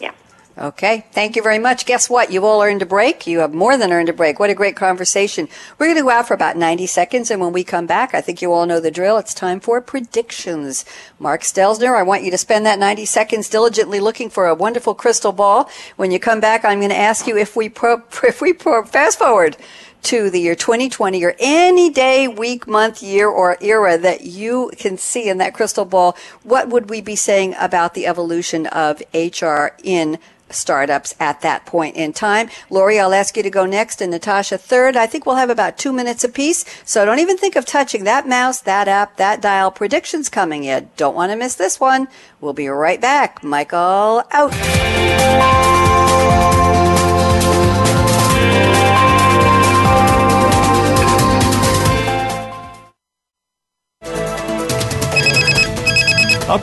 Yeah. 0.00 0.12
Okay, 0.58 1.04
thank 1.12 1.36
you 1.36 1.42
very 1.42 1.58
much. 1.58 1.84
Guess 1.84 2.08
what? 2.08 2.32
You've 2.32 2.42
all 2.42 2.62
earned 2.62 2.80
a 2.80 2.86
break. 2.86 3.26
You 3.26 3.40
have 3.40 3.52
more 3.52 3.76
than 3.76 3.92
earned 3.92 4.08
a 4.08 4.14
break. 4.14 4.40
What 4.40 4.48
a 4.48 4.54
great 4.54 4.74
conversation. 4.74 5.48
We're 5.78 5.86
going 5.86 5.98
to 5.98 6.02
go 6.02 6.10
out 6.10 6.26
for 6.26 6.34
about 6.34 6.56
90 6.56 6.86
seconds, 6.86 7.30
and 7.30 7.42
when 7.42 7.52
we 7.52 7.62
come 7.62 7.86
back, 7.86 8.14
I 8.14 8.22
think 8.22 8.40
you 8.40 8.52
all 8.52 8.64
know 8.64 8.80
the 8.80 8.90
drill. 8.90 9.18
It's 9.18 9.34
time 9.34 9.60
for 9.60 9.82
predictions. 9.82 10.86
Mark 11.18 11.42
Stelzner, 11.42 11.94
I 11.94 12.02
want 12.02 12.24
you 12.24 12.30
to 12.30 12.38
spend 12.38 12.64
that 12.64 12.78
90 12.78 13.04
seconds 13.04 13.50
diligently 13.50 14.00
looking 14.00 14.30
for 14.30 14.46
a 14.46 14.54
wonderful 14.54 14.94
crystal 14.94 15.32
ball. 15.32 15.68
When 15.96 16.10
you 16.10 16.18
come 16.18 16.40
back, 16.40 16.64
I'm 16.64 16.78
going 16.78 16.90
to 16.90 16.96
ask 16.96 17.26
you 17.26 17.36
if 17.36 17.54
we 17.54 17.68
pro, 17.68 18.02
if 18.24 18.40
we 18.40 18.54
pro, 18.54 18.84
fast 18.84 19.18
forward 19.18 19.56
to 20.02 20.30
the 20.30 20.40
year 20.40 20.54
2020 20.54 21.24
or 21.24 21.34
any 21.38 21.90
day, 21.90 22.28
week, 22.28 22.66
month, 22.66 23.02
year, 23.02 23.28
or 23.28 23.56
era 23.60 23.98
that 23.98 24.22
you 24.22 24.70
can 24.76 24.96
see 24.96 25.28
in 25.28 25.38
that 25.38 25.54
crystal 25.54 25.84
ball, 25.84 26.16
what 26.42 26.68
would 26.68 26.88
we 26.88 27.00
be 27.00 27.16
saying 27.16 27.54
about 27.58 27.94
the 27.94 28.06
evolution 28.06 28.66
of 28.66 29.02
HR 29.12 29.68
in 29.82 30.18
startups 30.50 31.14
at 31.18 31.40
that 31.40 31.66
point 31.66 31.96
in 31.96 32.12
time. 32.12 32.48
Laurie, 32.70 33.00
I'll 33.00 33.14
ask 33.14 33.36
you 33.36 33.42
to 33.42 33.50
go 33.50 33.66
next 33.66 34.00
and 34.00 34.10
Natasha 34.10 34.58
third. 34.58 34.96
I 34.96 35.06
think 35.06 35.26
we'll 35.26 35.36
have 35.36 35.50
about 35.50 35.78
two 35.78 35.92
minutes 35.92 36.24
apiece. 36.24 36.64
So 36.84 37.04
don't 37.04 37.18
even 37.18 37.36
think 37.36 37.56
of 37.56 37.66
touching 37.66 38.04
that 38.04 38.28
mouse, 38.28 38.60
that 38.60 38.88
app, 38.88 39.16
that 39.16 39.40
dial. 39.40 39.70
Predictions 39.70 40.28
coming 40.28 40.64
in. 40.64 40.90
Don't 40.96 41.14
want 41.14 41.32
to 41.32 41.36
miss 41.36 41.54
this 41.54 41.80
one. 41.80 42.08
We'll 42.40 42.52
be 42.52 42.68
right 42.68 43.00
back. 43.00 43.42
Michael 43.42 44.22
out. 44.30 44.52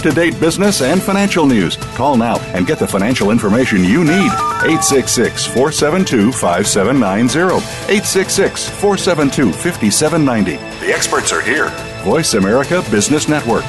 To 0.04 0.12
date 0.12 0.40
business 0.40 0.82
and 0.82 1.02
financial 1.02 1.46
news. 1.46 1.78
Call 1.96 2.18
now 2.18 2.38
and 2.54 2.68
get 2.68 2.80
the 2.80 2.88
financial 2.88 3.32
information 3.32 3.84
you 3.84 4.04
need. 4.04 4.32
866 4.64 5.46
472 5.48 6.32
5790. 6.32 7.58
866 7.92 8.70
472 8.70 9.52
5790. 9.52 10.86
The 10.86 10.94
experts 10.94 11.34
are 11.34 11.42
here. 11.42 11.70
Voice 12.04 12.34
America 12.34 12.84
Business 12.92 13.28
Network. 13.28 13.64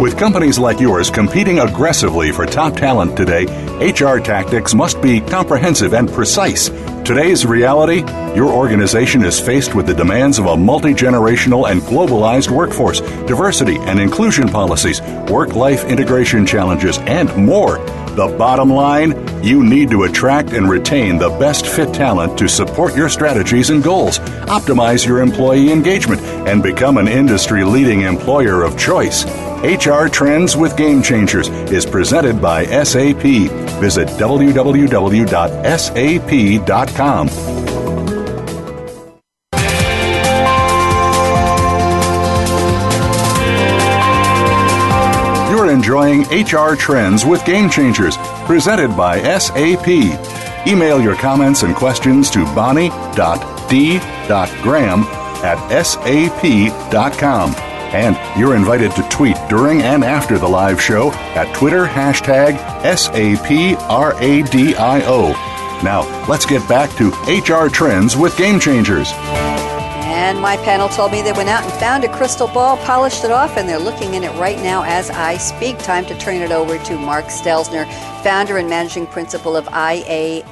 With 0.00 0.16
companies 0.16 0.58
like 0.58 0.78
yours 0.78 1.10
competing 1.10 1.58
aggressively 1.58 2.30
for 2.30 2.46
top 2.46 2.76
talent 2.76 3.16
today, 3.16 3.44
HR 3.80 4.18
tactics 4.20 4.72
must 4.72 5.02
be 5.02 5.20
comprehensive 5.20 5.94
and 5.94 6.08
precise. 6.08 6.70
Today's 7.06 7.46
reality 7.46 8.00
your 8.34 8.50
organization 8.50 9.24
is 9.24 9.38
faced 9.38 9.76
with 9.76 9.86
the 9.86 9.94
demands 9.94 10.40
of 10.40 10.46
a 10.46 10.56
multi 10.56 10.92
generational 10.92 11.70
and 11.70 11.80
globalized 11.82 12.50
workforce, 12.50 13.00
diversity 13.28 13.76
and 13.78 14.00
inclusion 14.00 14.48
policies, 14.48 15.00
work 15.30 15.54
life 15.54 15.84
integration 15.84 16.44
challenges, 16.44 16.98
and 16.98 17.32
more. 17.36 17.78
The 18.16 18.34
bottom 18.38 18.70
line 18.70 19.44
you 19.44 19.62
need 19.62 19.90
to 19.90 20.04
attract 20.04 20.52
and 20.54 20.70
retain 20.70 21.18
the 21.18 21.28
best 21.28 21.66
fit 21.66 21.92
talent 21.92 22.38
to 22.38 22.48
support 22.48 22.96
your 22.96 23.10
strategies 23.10 23.68
and 23.68 23.84
goals, 23.84 24.20
optimize 24.48 25.06
your 25.06 25.20
employee 25.20 25.70
engagement, 25.70 26.22
and 26.48 26.62
become 26.62 26.96
an 26.96 27.08
industry 27.08 27.62
leading 27.62 28.00
employer 28.00 28.62
of 28.62 28.78
choice. 28.78 29.26
HR 29.62 30.08
Trends 30.08 30.56
with 30.56 30.78
Game 30.78 31.02
Changers 31.02 31.48
is 31.70 31.84
presented 31.84 32.40
by 32.40 32.64
SAP. 32.64 33.20
Visit 33.80 34.08
www.sap.com. 34.08 35.36
You're 46.06 46.22
HR 46.30 46.76
Trends 46.76 47.24
with 47.24 47.44
Game 47.44 47.68
Changers, 47.68 48.16
presented 48.44 48.96
by 48.96 49.20
SAP. 49.38 49.88
Email 50.64 51.00
your 51.00 51.16
comments 51.16 51.64
and 51.64 51.74
questions 51.74 52.30
to 52.30 52.44
bonnie.d.graham 52.54 52.92
at 55.42 55.82
sap.com. 55.82 57.54
And 57.92 58.38
you're 58.38 58.54
invited 58.54 58.92
to 58.92 59.02
tweet 59.08 59.36
during 59.48 59.82
and 59.82 60.04
after 60.04 60.38
the 60.38 60.46
live 60.46 60.80
show 60.80 61.10
at 61.34 61.52
Twitter 61.56 61.86
hashtag 61.86 62.56
SAPRADIO. 62.82 63.42
Now, 65.82 66.26
let's 66.28 66.46
get 66.46 66.68
back 66.68 66.90
to 66.98 67.10
HR 67.26 67.68
Trends 67.68 68.16
with 68.16 68.36
Game 68.36 68.60
Changers. 68.60 69.10
And 70.26 70.40
my 70.40 70.56
panel 70.56 70.88
told 70.88 71.12
me 71.12 71.22
they 71.22 71.30
went 71.30 71.48
out 71.48 71.62
and 71.62 71.72
found 71.74 72.02
a 72.02 72.08
crystal 72.08 72.48
ball, 72.48 72.78
polished 72.78 73.22
it 73.22 73.30
off, 73.30 73.56
and 73.56 73.68
they're 73.68 73.78
looking 73.78 74.14
in 74.14 74.24
it 74.24 74.32
right 74.32 74.58
now 74.58 74.82
as 74.82 75.08
I 75.08 75.36
speak. 75.36 75.78
Time 75.78 76.04
to 76.06 76.18
turn 76.18 76.42
it 76.42 76.50
over 76.50 76.78
to 76.78 76.98
Mark 76.98 77.26
Stelzner, 77.26 77.86
founder 78.24 78.56
and 78.58 78.68
managing 78.68 79.06
principal 79.06 79.56
of 79.56 79.68
IA-HR.com. 79.68 80.44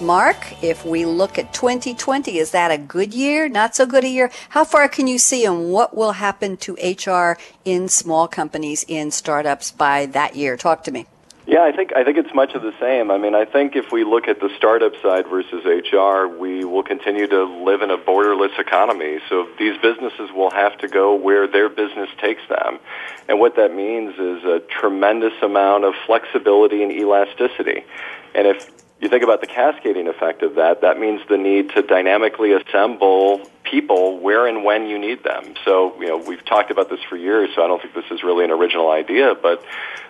Mark, 0.00 0.62
if 0.62 0.86
we 0.86 1.04
look 1.06 1.38
at 1.38 1.52
2020, 1.52 2.38
is 2.38 2.52
that 2.52 2.70
a 2.70 2.78
good 2.78 3.12
year? 3.12 3.48
Not 3.48 3.74
so 3.74 3.84
good 3.84 4.04
a 4.04 4.08
year? 4.08 4.30
How 4.50 4.62
far 4.62 4.88
can 4.88 5.08
you 5.08 5.18
see 5.18 5.44
and 5.44 5.72
what 5.72 5.96
will 5.96 6.12
happen 6.12 6.56
to 6.58 6.74
HR 6.74 7.36
in 7.64 7.88
small 7.88 8.28
companies, 8.28 8.84
in 8.86 9.10
startups 9.10 9.72
by 9.72 10.06
that 10.06 10.36
year? 10.36 10.56
Talk 10.56 10.84
to 10.84 10.92
me. 10.92 11.06
Yeah, 11.48 11.62
I 11.62 11.70
think 11.70 11.94
I 11.94 12.02
think 12.02 12.18
it's 12.18 12.34
much 12.34 12.54
of 12.54 12.62
the 12.62 12.74
same. 12.80 13.12
I 13.12 13.18
mean, 13.18 13.36
I 13.36 13.44
think 13.44 13.76
if 13.76 13.92
we 13.92 14.02
look 14.02 14.26
at 14.26 14.40
the 14.40 14.50
startup 14.56 14.94
side 15.00 15.28
versus 15.28 15.64
HR, 15.64 16.26
we 16.26 16.64
will 16.64 16.82
continue 16.82 17.28
to 17.28 17.44
live 17.44 17.82
in 17.82 17.90
a 17.92 17.96
borderless 17.96 18.58
economy. 18.58 19.18
So 19.28 19.46
these 19.56 19.80
businesses 19.80 20.32
will 20.34 20.50
have 20.50 20.76
to 20.78 20.88
go 20.88 21.14
where 21.14 21.46
their 21.46 21.68
business 21.68 22.08
takes 22.20 22.42
them. 22.48 22.80
And 23.28 23.38
what 23.38 23.54
that 23.56 23.72
means 23.72 24.14
is 24.18 24.42
a 24.42 24.60
tremendous 24.80 25.34
amount 25.40 25.84
of 25.84 25.94
flexibility 26.04 26.82
and 26.82 26.90
elasticity. 26.90 27.84
And 28.34 28.48
if 28.48 28.68
you 29.06 29.10
think 29.10 29.22
about 29.22 29.40
the 29.40 29.46
cascading 29.46 30.08
effect 30.08 30.42
of 30.42 30.56
that, 30.56 30.80
that 30.80 30.98
means 30.98 31.20
the 31.28 31.36
need 31.36 31.70
to 31.70 31.82
dynamically 31.82 32.52
assemble 32.52 33.40
people 33.62 34.18
where 34.18 34.48
and 34.48 34.64
when 34.64 34.86
you 34.86 34.98
need 34.98 35.22
them. 35.22 35.54
So, 35.64 35.94
you 36.00 36.08
know, 36.08 36.16
we've 36.16 36.44
talked 36.44 36.72
about 36.72 36.90
this 36.90 36.98
for 37.08 37.16
years, 37.16 37.50
so 37.54 37.62
I 37.62 37.68
don't 37.68 37.80
think 37.80 37.94
this 37.94 38.10
is 38.10 38.24
really 38.24 38.44
an 38.44 38.50
original 38.50 38.90
idea, 38.90 39.36
but 39.40 39.64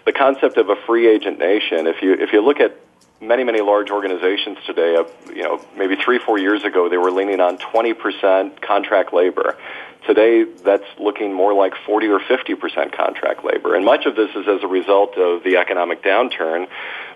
the 0.07 0.13
concept 0.13 0.57
of 0.57 0.71
a 0.71 0.77
free 0.87 1.09
agent 1.09 1.39
nation, 1.39 1.87
if 1.87 2.01
you, 2.01 2.15
if 2.15 2.33
you 2.33 2.41
look 2.41 2.59
at 2.59 2.81
many, 3.21 3.45
many 3.45 3.61
large 3.61 3.91
organizations 3.91 4.57
today, 4.67 4.97
uh, 4.97 5.05
you 5.29 5.43
know, 5.43 5.61
maybe 5.77 5.97
three, 5.97 6.19
four 6.19 6.39
years 6.39 6.65
ago, 6.65 6.89
they 6.89 6.99
were 6.99 7.11
leaning 7.11 7.41
on 7.41 7.59
20% 7.59 8.63
contract 8.63 9.13
labor. 9.13 9.59
Today, 10.07 10.45
that's 10.45 10.87
looking 11.01 11.35
more 11.35 11.53
like 11.53 11.75
40 11.85 12.07
or 12.07 12.21
50% 12.21 12.93
contract 12.93 13.45
labor. 13.45 13.75
And 13.75 13.85
much 13.85 14.07
of 14.07 14.15
this 14.15 14.31
is 14.37 14.47
as 14.47 14.63
a 14.63 14.69
result 14.69 15.19
of 15.19 15.43
the 15.43 15.57
economic 15.57 16.01
downturn, 16.01 16.69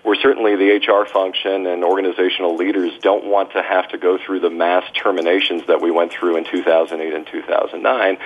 where 0.03 0.15
certainly 0.15 0.57
the 0.57 0.71
HR 0.75 1.05
function 1.05 1.67
and 1.67 1.85
organizational 1.85 2.57
leaders 2.57 2.91
don't 3.01 3.25
want 3.25 3.53
to 3.53 3.61
have 3.61 3.87
to 3.89 3.97
go 3.97 4.17
through 4.17 4.41
the 4.41 4.49
mass 4.49 4.83
terminations 4.93 5.65
that 5.67 5.81
we 5.81 5.89
went 5.89 6.11
through 6.11 6.35
in 6.35 6.43
2008 6.43 7.13
and 7.13 7.25
2009. 7.27 8.17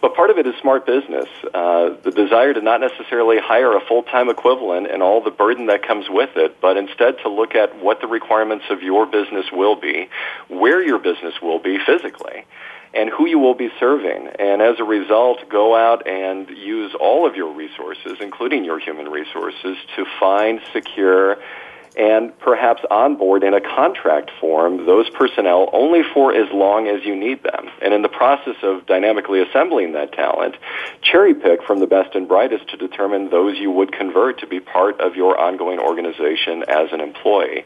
But 0.00 0.14
part 0.14 0.30
of 0.30 0.38
it 0.38 0.46
is 0.46 0.54
smart 0.60 0.86
business. 0.86 1.28
Uh, 1.52 1.94
the 2.02 2.12
desire 2.12 2.54
to 2.54 2.60
not 2.60 2.80
necessarily 2.80 3.38
hire 3.40 3.76
a 3.76 3.80
full-time 3.80 4.28
equivalent 4.28 4.88
and 4.88 5.02
all 5.02 5.20
the 5.20 5.30
burden 5.32 5.66
that 5.66 5.84
comes 5.84 6.06
with 6.08 6.36
it, 6.36 6.60
but 6.60 6.76
instead 6.76 7.18
to 7.22 7.28
look 7.28 7.56
at 7.56 7.82
what 7.82 8.00
the 8.00 8.06
requirements 8.06 8.66
of 8.70 8.82
your 8.82 9.04
business 9.04 9.46
will 9.52 9.74
be, 9.74 10.08
where 10.48 10.80
your 10.80 11.00
business 11.00 11.34
will 11.42 11.58
be 11.58 11.78
physically 11.84 12.44
and 12.94 13.10
who 13.10 13.26
you 13.26 13.38
will 13.38 13.54
be 13.54 13.70
serving. 13.80 14.28
And 14.38 14.60
as 14.62 14.78
a 14.78 14.84
result, 14.84 15.48
go 15.48 15.76
out 15.76 16.06
and 16.06 16.48
use 16.50 16.94
all 17.00 17.26
of 17.26 17.36
your 17.36 17.52
resources, 17.52 18.18
including 18.20 18.64
your 18.64 18.78
human 18.78 19.08
resources, 19.08 19.76
to 19.96 20.04
find, 20.20 20.60
secure, 20.72 21.38
and 21.96 22.36
perhaps 22.38 22.82
onboard 22.90 23.44
in 23.44 23.54
a 23.54 23.60
contract 23.60 24.30
form 24.40 24.86
those 24.86 25.10
personnel 25.10 25.68
only 25.72 26.02
for 26.14 26.34
as 26.34 26.50
long 26.52 26.88
as 26.88 27.04
you 27.04 27.14
need 27.14 27.42
them. 27.42 27.68
And 27.82 27.92
in 27.92 28.02
the 28.02 28.08
process 28.08 28.56
of 28.62 28.86
dynamically 28.86 29.42
assembling 29.42 29.92
that 29.92 30.12
talent, 30.12 30.56
cherry 31.02 31.34
pick 31.34 31.62
from 31.62 31.80
the 31.80 31.86
best 31.86 32.14
and 32.14 32.26
brightest 32.26 32.68
to 32.68 32.76
determine 32.76 33.30
those 33.30 33.58
you 33.58 33.70
would 33.70 33.92
convert 33.92 34.40
to 34.40 34.46
be 34.46 34.60
part 34.60 35.00
of 35.00 35.16
your 35.16 35.38
ongoing 35.38 35.78
organization 35.78 36.64
as 36.66 36.92
an 36.92 37.00
employee. 37.00 37.64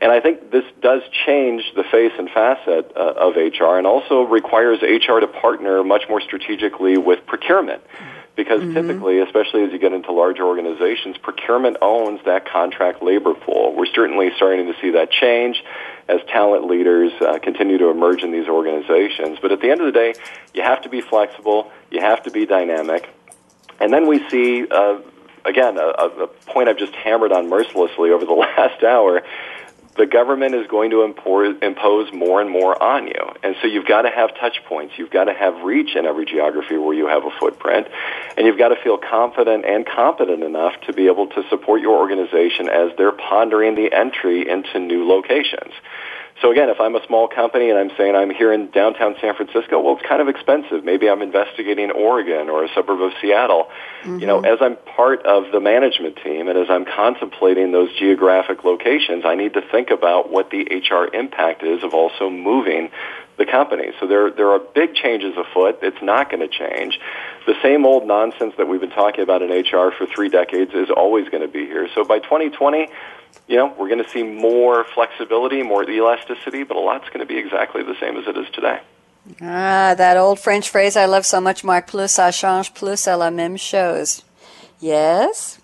And 0.00 0.10
I 0.10 0.20
think 0.20 0.50
this 0.50 0.64
does 0.80 1.02
change 1.26 1.62
the 1.76 1.84
face 1.84 2.12
and 2.18 2.30
facet 2.30 2.92
uh, 2.96 3.14
of 3.16 3.36
HR 3.36 3.76
and 3.76 3.86
also 3.86 4.22
requires 4.22 4.80
HR 4.80 5.20
to 5.20 5.26
partner 5.26 5.84
much 5.84 6.08
more 6.08 6.20
strategically 6.20 6.96
with 6.96 7.26
procurement. 7.26 7.82
Because 8.34 8.62
mm-hmm. 8.62 8.72
typically, 8.72 9.18
especially 9.18 9.64
as 9.64 9.72
you 9.72 9.78
get 9.78 9.92
into 9.92 10.12
larger 10.12 10.44
organizations, 10.44 11.18
procurement 11.18 11.76
owns 11.82 12.20
that 12.24 12.48
contract 12.48 13.02
labor 13.02 13.34
pool. 13.34 13.74
We're 13.76 13.92
certainly 13.92 14.30
starting 14.36 14.72
to 14.72 14.80
see 14.80 14.92
that 14.92 15.10
change 15.10 15.62
as 16.08 16.20
talent 16.28 16.64
leaders 16.66 17.12
uh, 17.20 17.38
continue 17.40 17.76
to 17.76 17.90
emerge 17.90 18.22
in 18.22 18.32
these 18.32 18.48
organizations. 18.48 19.38
But 19.42 19.52
at 19.52 19.60
the 19.60 19.70
end 19.70 19.80
of 19.80 19.86
the 19.86 19.92
day, 19.92 20.14
you 20.54 20.62
have 20.62 20.80
to 20.82 20.88
be 20.88 21.02
flexible, 21.02 21.70
you 21.90 22.00
have 22.00 22.22
to 22.22 22.30
be 22.30 22.46
dynamic. 22.46 23.10
And 23.80 23.92
then 23.92 24.06
we 24.06 24.26
see, 24.30 24.66
uh, 24.70 25.00
again, 25.44 25.76
a, 25.76 25.82
a 25.82 26.26
point 26.46 26.70
I've 26.70 26.78
just 26.78 26.94
hammered 26.94 27.32
on 27.32 27.50
mercilessly 27.50 28.10
over 28.10 28.24
the 28.24 28.32
last 28.56 28.82
hour 28.82 29.22
the 29.96 30.06
government 30.06 30.54
is 30.54 30.66
going 30.68 30.90
to 30.90 31.02
impose 31.02 32.12
more 32.12 32.40
and 32.40 32.48
more 32.48 32.80
on 32.82 33.06
you. 33.06 33.32
And 33.42 33.56
so 33.60 33.66
you've 33.66 33.86
got 33.86 34.02
to 34.02 34.10
have 34.10 34.30
touch 34.38 34.62
points. 34.66 34.94
You've 34.96 35.10
got 35.10 35.24
to 35.24 35.34
have 35.34 35.62
reach 35.62 35.96
in 35.96 36.06
every 36.06 36.24
geography 36.24 36.76
where 36.76 36.94
you 36.94 37.08
have 37.08 37.24
a 37.24 37.30
footprint. 37.38 37.88
And 38.36 38.46
you've 38.46 38.58
got 38.58 38.68
to 38.68 38.76
feel 38.82 38.98
confident 38.98 39.64
and 39.66 39.84
competent 39.84 40.42
enough 40.42 40.80
to 40.86 40.92
be 40.92 41.06
able 41.06 41.26
to 41.28 41.42
support 41.50 41.80
your 41.80 41.98
organization 41.98 42.68
as 42.68 42.92
they're 42.96 43.12
pondering 43.12 43.74
the 43.74 43.92
entry 43.92 44.48
into 44.48 44.78
new 44.78 45.06
locations. 45.06 45.72
So 46.40 46.50
again, 46.50 46.70
if 46.70 46.80
I'm 46.80 46.94
a 46.96 47.04
small 47.06 47.28
company 47.28 47.68
and 47.68 47.78
I'm 47.78 47.90
saying 47.98 48.16
I'm 48.16 48.30
here 48.30 48.52
in 48.52 48.70
downtown 48.70 49.14
San 49.20 49.34
Francisco, 49.34 49.80
well, 49.80 49.96
it's 49.96 50.06
kind 50.06 50.22
of 50.22 50.28
expensive. 50.28 50.84
Maybe 50.84 51.08
I'm 51.08 51.20
investigating 51.20 51.90
Oregon 51.90 52.48
or 52.48 52.64
a 52.64 52.68
suburb 52.74 53.02
of 53.02 53.12
Seattle. 53.20 53.68
Mm-hmm. 54.02 54.18
You 54.20 54.26
know, 54.26 54.40
mm-hmm. 54.40 54.46
as 54.46 54.58
I'm 54.62 54.76
part 54.96 55.26
of 55.26 55.52
the 55.52 55.60
management 55.60 56.16
team 56.24 56.48
and 56.48 56.58
as 56.58 56.70
I'm 56.70 56.86
contemplating 56.86 57.72
those 57.72 57.94
geographic 57.98 58.64
locations, 58.64 59.24
I 59.26 59.34
need 59.34 59.52
to 59.54 59.60
think 59.60 59.90
about 59.90 60.30
what 60.30 60.50
the 60.50 60.62
HR 60.62 61.14
impact 61.14 61.62
is 61.62 61.82
of 61.84 61.92
also 61.92 62.30
moving 62.30 62.90
the 63.36 63.46
company. 63.46 63.90
So 63.98 64.06
there 64.06 64.30
there 64.30 64.50
are 64.50 64.58
big 64.58 64.94
changes 64.94 65.34
afoot. 65.36 65.78
It's 65.82 66.00
not 66.02 66.30
going 66.30 66.46
to 66.46 66.48
change. 66.48 67.00
The 67.46 67.54
same 67.62 67.86
old 67.86 68.06
nonsense 68.06 68.54
that 68.56 68.68
we've 68.68 68.80
been 68.80 68.90
talking 68.90 69.22
about 69.22 69.42
in 69.42 69.50
HR 69.50 69.90
for 69.90 70.06
3 70.06 70.28
decades 70.28 70.72
is 70.74 70.90
always 70.90 71.28
going 71.28 71.42
to 71.42 71.48
be 71.48 71.64
here. 71.66 71.88
So 71.94 72.04
by 72.04 72.18
2020, 72.18 72.88
you 73.48 73.56
know, 73.56 73.74
we're 73.78 73.88
going 73.88 74.02
to 74.02 74.08
see 74.08 74.22
more 74.22 74.84
flexibility, 74.94 75.62
more 75.62 75.88
elasticity, 75.88 76.62
but 76.62 76.76
a 76.76 76.80
lot's 76.80 77.08
going 77.08 77.20
to 77.20 77.26
be 77.26 77.36
exactly 77.36 77.82
the 77.82 77.96
same 78.00 78.16
as 78.16 78.26
it 78.26 78.36
is 78.36 78.48
today. 78.50 78.80
Ah, 79.42 79.94
that 79.96 80.16
old 80.16 80.38
French 80.38 80.68
phrase 80.70 80.96
I 80.96 81.04
love 81.04 81.26
so 81.26 81.40
much, 81.40 81.62
Mark, 81.62 81.86
plus 81.86 82.12
ça 82.12 82.32
change, 82.32 82.72
plus 82.72 83.06
à 83.06 83.16
la 83.18 83.30
même 83.30 83.56
chose. 83.58 84.22
Yes? 84.80 85.59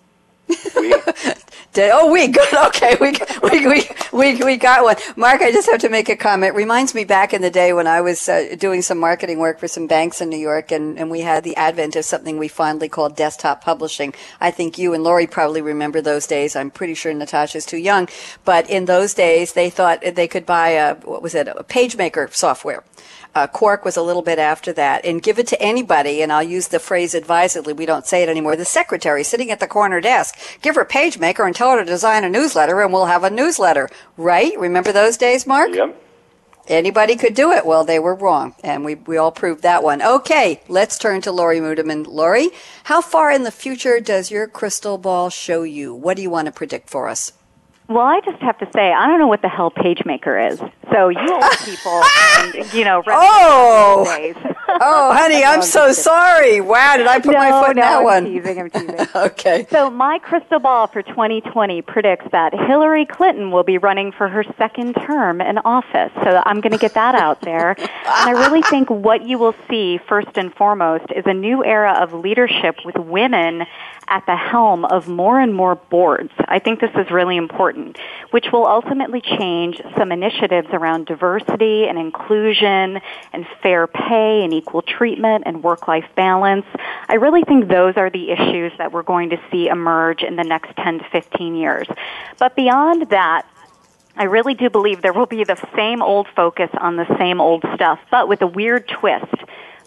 Oui. 0.77 0.95
oh, 1.79 2.11
we 2.11 2.29
good. 2.29 2.47
Okay, 2.67 2.97
we, 3.01 3.13
we 3.43 3.67
we 3.67 3.89
we 4.13 4.45
we 4.45 4.57
got 4.57 4.83
one. 4.83 4.97
Mark, 5.15 5.41
I 5.41 5.53
just 5.53 5.71
have 5.71 5.81
to 5.81 5.89
make 5.89 6.09
a 6.09 6.17
comment. 6.17 6.55
Reminds 6.55 6.95
me 6.95 7.05
back 7.05 7.33
in 7.33 7.43
the 7.43 7.51
day 7.51 7.73
when 7.73 7.87
I 7.87 8.01
was 8.01 8.29
uh, 8.29 8.57
doing 8.59 8.83
some 8.83 8.99
marketing 8.99 9.39
work 9.39 9.59
for 9.59 9.69
some 9.69 9.87
banks 9.87 10.21
in 10.21 10.29
New 10.29 10.39
York, 10.39 10.73
and 10.73 10.99
and 10.99 11.11
we 11.11 11.21
had 11.21 11.45
the 11.45 11.57
advent 11.57 11.97
of 11.97 12.05
something 12.05 12.39
we 12.39 12.49
fondly 12.49 12.89
called 12.89 13.17
desktop 13.17 13.63
publishing. 13.63 14.15
I 14.41 14.51
think 14.51 14.79
you 14.79 14.95
and 14.95 15.05
Laurie 15.05 15.27
probably 15.27 15.63
remember 15.63 16.01
those 16.01 16.27
days. 16.27 16.57
I'm 16.57 16.71
pretty 16.71 16.95
sure 16.95 17.13
Natasha's 17.15 17.67
too 17.67 17.79
young, 17.79 18.09
but 18.45 18.69
in 18.69 18.87
those 18.87 19.15
days 19.15 19.53
they 19.53 19.71
thought 19.71 20.03
they 20.03 20.29
could 20.29 20.47
buy 20.47 20.71
a 20.71 20.95
what 20.97 21.23
was 21.23 21.35
it 21.35 21.49
a 21.49 21.65
PageMaker 21.65 22.35
software 22.35 22.83
uh, 23.37 23.47
Quark 23.47 23.85
was 23.85 23.99
a 23.99 24.03
little 24.03 24.23
bit 24.23 24.39
after 24.39 24.73
that, 24.73 25.05
and 25.05 25.23
give 25.23 25.39
it 25.39 25.47
to 25.49 25.61
anybody, 25.61 26.23
and 26.23 26.33
I'll 26.33 26.43
use 26.43 26.69
the 26.69 26.79
phrase 26.79 27.15
advisedly, 27.15 27.75
we 27.75 27.85
don't 27.85 28.07
say 28.07 28.23
it 28.23 28.31
anymore, 28.31 28.57
the 28.57 28.65
secretary 28.65 29.23
sitting 29.23 29.51
at 29.51 29.61
the 29.61 29.67
corner 29.67 30.01
desk. 30.01 30.39
Give 30.63 30.75
her 30.75 30.87
PageMaker 30.87 31.45
and 31.45 31.55
tell 31.55 31.73
her 31.73 31.79
to 31.79 31.85
design 31.85 32.25
a 32.25 32.31
newsletter, 32.31 32.81
and 32.81 32.95
we'll 32.95 33.05
have 33.05 33.25
a 33.25 33.31
newsletter. 33.31 33.91
Right? 34.17 34.59
Remember 34.59 34.91
those 34.91 35.19
days, 35.19 35.47
Mark? 35.47 35.75
Yep. 35.75 36.03
Anybody 36.67 37.15
could 37.15 37.35
do 37.35 37.53
it. 37.53 37.67
Well, 37.67 37.85
they 37.85 37.99
were 37.99 38.15
wrong, 38.15 38.55
and 38.65 38.87
we, 38.87 38.95
we 38.95 39.19
all 39.19 39.31
proved 39.31 39.63
that 39.63 39.83
one. 39.83 40.01
Okay, 40.01 40.63
let's 40.67 40.97
turn 40.97 41.21
to 41.21 41.31
Laurie 41.31 41.61
Muderman. 41.61 42.07
Laurie, 42.07 42.49
how 42.85 43.03
far 43.03 43.31
in 43.31 43.43
the 43.43 43.51
future 43.51 44.01
does 44.01 44.31
your 44.31 44.49
crystal 44.49 44.97
ball 44.97 45.29
show 45.29 45.63
you? 45.63 45.95
What 45.95 46.17
do 46.17 46.23
you 46.23 46.31
want 46.31 46.47
to 46.47 46.53
predict 46.53 46.89
for 46.89 47.07
us? 47.07 47.33
Well, 47.89 48.05
I 48.05 48.21
just 48.21 48.43
have 48.43 48.59
to 48.59 48.69
say, 48.75 48.93
I 48.93 49.07
don't 49.07 49.21
know 49.21 49.29
what 49.29 49.43
the 49.43 49.49
hell 49.49 49.71
PageMaker 49.71 50.53
is. 50.53 50.59
So 50.93 51.09
you 51.09 51.19
old 51.21 51.59
people, 51.65 52.03
and, 52.39 52.73
you 52.73 52.85
know, 52.85 53.03
oh, 53.07 54.05
oh, 54.69 55.13
honey, 55.17 55.45
I'm 55.45 55.63
so 55.63 55.93
sorry. 55.93 56.61
Wow, 56.61 56.97
did 56.97 57.07
I 57.07 57.21
put 57.21 57.33
no, 57.33 57.39
my 57.39 57.51
foot 57.51 57.67
no, 57.67 57.71
in 57.71 57.77
that 57.77 57.99
I'm 57.99 58.05
one? 58.05 58.25
Teasing, 58.25 58.61
I'm 58.61 58.71
teasing. 58.71 59.07
okay. 59.15 59.67
So 59.71 59.89
my 59.91 60.19
crystal 60.19 60.59
ball 60.59 60.89
for 60.89 61.03
2020 61.03 61.83
predicts 61.83 62.27
that 62.33 62.53
Hillary 62.55 63.07
Clinton 63.07 63.53
will 63.53 63.65
be 63.65 63.79
running 63.79 64.11
for 64.11 64.29
her 64.29 64.45
second 64.59 64.95
term 64.95 65.41
in 65.41 65.59
office. 65.59 66.13
So 66.25 66.43
I'm 66.45 66.61
going 66.61 66.73
to 66.73 66.79
get 66.79 66.95
that 66.95 67.15
out 67.15 67.41
there. 67.43 67.71
and 67.79 67.89
I 68.05 68.33
really 68.33 68.63
think 68.63 68.91
what 68.91 69.27
you 69.27 69.39
will 69.39 69.55
see 69.71 69.99
first 70.09 70.37
and 70.37 70.53
foremost 70.55 71.07
is 71.15 71.25
a 71.27 71.35
new 71.35 71.65
era 71.65 71.93
of 72.01 72.13
leadership 72.13 72.79
with 72.85 72.97
women 72.97 73.65
at 74.09 74.25
the 74.27 74.37
helm 74.37 74.85
of 74.85 75.09
more 75.09 75.41
and 75.41 75.55
more 75.55 75.75
boards. 75.75 76.31
I 76.47 76.59
think 76.59 76.81
this 76.81 76.91
is 76.95 77.11
really 77.11 77.37
important, 77.37 77.99
which 78.31 78.47
will 78.53 78.67
ultimately 78.67 79.21
change 79.21 79.81
some 79.97 80.13
initiatives 80.13 80.69
around 80.73 81.07
diversity 81.07 81.87
and 81.89 81.99
inclusion 81.99 83.01
and 83.33 83.47
fair 83.63 83.87
pay 83.87 84.45
and 84.45 84.53
equal 84.53 84.83
treatment 84.83 85.45
and 85.47 85.63
work-life 85.63 86.07
balance. 86.15 86.67
I 87.09 87.15
really 87.15 87.43
think 87.43 87.69
those 87.69 87.97
are 87.97 88.11
the 88.11 88.31
issues 88.31 88.73
that 88.79 88.93
we're 88.93 89.03
going 89.03 89.31
to 89.31 89.41
see 89.51 89.69
emerge 89.69 90.23
in 90.23 90.37
the 90.37 90.45
next 90.45 90.77
10 90.77 90.99
to 90.99 91.05
15 91.11 91.55
years. 91.55 91.89
But 92.39 92.55
beyond 92.55 93.11
that, 93.11 93.47
I 94.19 94.25
really 94.25 94.55
do 94.55 94.71
believe 94.71 95.03
there 95.03 95.13
will 95.13 95.27
be 95.27 95.45
the 95.45 95.63
same 95.77 96.01
old 96.01 96.27
focus 96.35 96.71
on 96.81 96.97
the 96.97 97.07
same 97.19 97.39
old 97.41 97.65
stuff, 97.75 97.99
but 98.11 98.29
with 98.29 98.41
a 98.41 98.47
weird 98.47 98.89
twist 98.89 99.35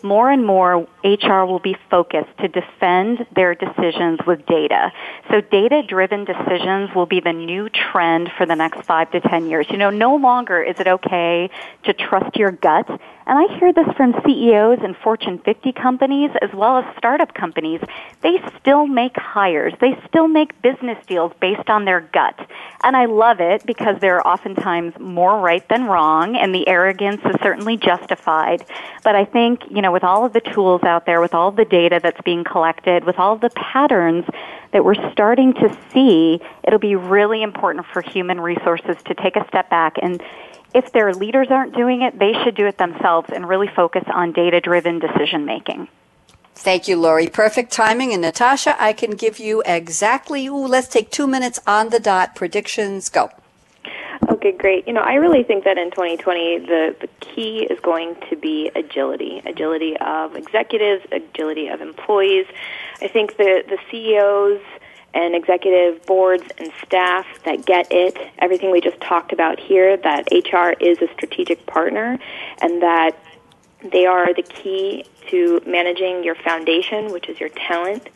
more 0.03 0.31
and 0.31 0.45
more 0.45 0.87
HR 1.03 1.43
will 1.45 1.59
be 1.59 1.75
focused 1.89 2.37
to 2.39 2.47
defend 2.47 3.25
their 3.35 3.55
decisions 3.55 4.19
with 4.25 4.45
data. 4.45 4.91
So 5.29 5.41
data 5.41 5.83
driven 5.83 6.25
decisions 6.25 6.93
will 6.95 7.05
be 7.05 7.19
the 7.19 7.33
new 7.33 7.69
trend 7.69 8.31
for 8.37 8.45
the 8.45 8.55
next 8.55 8.85
five 8.85 9.11
to 9.11 9.21
ten 9.21 9.49
years. 9.49 9.67
You 9.69 9.77
know, 9.77 9.89
no 9.89 10.15
longer 10.15 10.61
is 10.61 10.79
it 10.79 10.87
okay 10.87 11.49
to 11.83 11.93
trust 11.93 12.35
your 12.35 12.51
gut 12.51 12.89
And 13.29 13.37
I 13.37 13.59
hear 13.59 13.71
this 13.71 13.85
from 13.95 14.19
CEOs 14.25 14.79
and 14.81 14.97
Fortune 14.97 15.37
50 15.37 15.71
companies 15.73 16.31
as 16.41 16.51
well 16.51 16.79
as 16.79 16.97
startup 16.97 17.35
companies. 17.35 17.79
They 18.23 18.41
still 18.59 18.87
make 18.87 19.15
hires. 19.17 19.71
They 19.79 20.01
still 20.07 20.27
make 20.27 20.59
business 20.63 20.97
deals 21.05 21.31
based 21.39 21.69
on 21.69 21.85
their 21.85 22.01
gut. 22.01 22.39
And 22.83 22.97
I 22.97 23.05
love 23.05 23.39
it 23.39 23.67
because 23.67 23.99
they're 24.01 24.27
oftentimes 24.27 24.97
more 24.99 25.39
right 25.39 25.67
than 25.69 25.83
wrong 25.83 26.37
and 26.37 26.55
the 26.55 26.67
arrogance 26.67 27.21
is 27.23 27.35
certainly 27.43 27.77
justified. 27.77 28.65
But 29.03 29.15
I 29.15 29.25
think, 29.25 29.61
you 29.69 29.83
know, 29.83 29.91
with 29.91 30.03
all 30.03 30.25
of 30.25 30.33
the 30.33 30.41
tools 30.41 30.81
out 30.81 31.05
there, 31.05 31.21
with 31.21 31.35
all 31.35 31.51
the 31.51 31.65
data 31.65 31.99
that's 32.01 32.21
being 32.21 32.43
collected, 32.43 33.03
with 33.03 33.19
all 33.19 33.35
the 33.35 33.51
patterns 33.51 34.25
that 34.71 34.83
we're 34.83 35.11
starting 35.11 35.53
to 35.53 35.77
see, 35.93 36.41
it'll 36.63 36.79
be 36.79 36.95
really 36.95 37.43
important 37.43 37.85
for 37.85 38.01
human 38.01 38.41
resources 38.41 38.97
to 39.05 39.13
take 39.13 39.35
a 39.35 39.47
step 39.47 39.69
back 39.69 39.97
and 40.01 40.19
if 40.73 40.91
their 40.91 41.13
leaders 41.13 41.47
aren't 41.49 41.75
doing 41.75 42.01
it, 42.01 42.17
they 42.17 42.33
should 42.43 42.55
do 42.55 42.67
it 42.67 42.77
themselves 42.77 43.29
and 43.33 43.47
really 43.47 43.67
focus 43.67 44.03
on 44.13 44.31
data 44.31 44.61
driven 44.61 44.99
decision 44.99 45.45
making. 45.45 45.87
Thank 46.55 46.87
you, 46.87 46.97
Laurie. 46.97 47.27
Perfect 47.27 47.71
timing. 47.71 48.11
And 48.11 48.21
Natasha, 48.21 48.75
I 48.81 48.91
can 48.91 49.11
give 49.11 49.39
you 49.39 49.63
exactly, 49.65 50.45
ooh, 50.47 50.67
let's 50.67 50.89
take 50.89 51.09
two 51.09 51.25
minutes 51.25 51.59
on 51.65 51.89
the 51.89 51.99
dot. 51.99 52.35
Predictions, 52.35 53.07
go. 53.07 53.31
Okay, 54.29 54.51
great. 54.51 54.85
You 54.85 54.93
know, 54.93 55.01
I 55.01 55.15
really 55.15 55.43
think 55.43 55.63
that 55.63 55.77
in 55.77 55.89
2020, 55.91 56.59
the, 56.59 56.95
the 56.99 57.07
key 57.21 57.65
is 57.69 57.79
going 57.79 58.15
to 58.29 58.35
be 58.35 58.69
agility. 58.75 59.41
Agility 59.45 59.95
of 59.97 60.35
executives, 60.35 61.05
agility 61.11 61.67
of 61.67 61.81
employees. 61.81 62.45
I 63.01 63.07
think 63.07 63.37
the, 63.37 63.63
the 63.67 63.77
CEOs 63.89 64.61
and 65.13 65.35
executive 65.35 66.05
boards 66.05 66.43
and 66.57 66.71
staff 66.85 67.25
that 67.43 67.65
get 67.65 67.87
it, 67.91 68.17
everything 68.39 68.71
we 68.71 68.81
just 68.81 68.99
talked 69.01 69.33
about 69.33 69.59
here, 69.59 69.97
that 69.97 70.27
HR 70.31 70.71
is 70.79 71.01
a 71.01 71.07
strategic 71.13 71.65
partner 71.65 72.19
and 72.61 72.81
that 72.81 73.11
they 73.91 74.05
are 74.05 74.33
the 74.33 74.43
key 74.43 75.05
to 75.29 75.61
managing 75.65 76.23
your 76.23 76.35
foundation, 76.35 77.11
which 77.11 77.29
is 77.29 77.39
your 77.39 77.49
talent. 77.49 78.09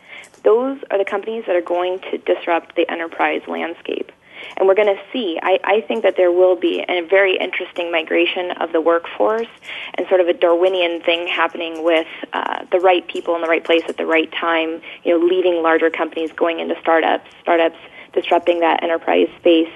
Those 0.43 0.79
are 0.91 0.97
the 0.97 1.05
companies 1.05 1.45
that 1.47 1.55
are 1.55 1.61
going 1.61 1.99
to 2.11 2.17
disrupt 2.17 2.75
the 2.75 2.89
enterprise 2.91 3.41
landscape. 3.47 4.11
And 4.57 4.67
we're 4.67 4.75
going 4.75 4.95
to 4.95 5.01
see, 5.11 5.39
I, 5.41 5.59
I 5.63 5.81
think 5.81 6.03
that 6.03 6.15
there 6.17 6.31
will 6.31 6.55
be 6.55 6.83
a 6.87 7.01
very 7.01 7.37
interesting 7.37 7.91
migration 7.91 8.51
of 8.51 8.71
the 8.71 8.81
workforce 8.81 9.47
and 9.95 10.07
sort 10.07 10.21
of 10.21 10.27
a 10.27 10.33
Darwinian 10.33 11.01
thing 11.01 11.27
happening 11.27 11.83
with 11.83 12.07
uh, 12.33 12.65
the 12.71 12.79
right 12.79 13.07
people 13.07 13.35
in 13.35 13.41
the 13.41 13.47
right 13.47 13.63
place 13.63 13.83
at 13.87 13.97
the 13.97 14.05
right 14.05 14.31
time, 14.31 14.81
you 15.03 15.17
know, 15.17 15.25
leading 15.25 15.61
larger 15.61 15.89
companies 15.89 16.31
going 16.31 16.59
into 16.59 16.75
startups, 16.81 17.29
startups 17.41 17.77
disrupting 18.13 18.59
that 18.59 18.83
enterprise 18.83 19.27
space. 19.39 19.73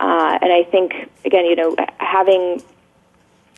Uh, 0.00 0.38
and 0.40 0.52
I 0.52 0.64
think, 0.64 1.10
again, 1.24 1.44
you 1.46 1.56
know, 1.56 1.74
having 1.98 2.62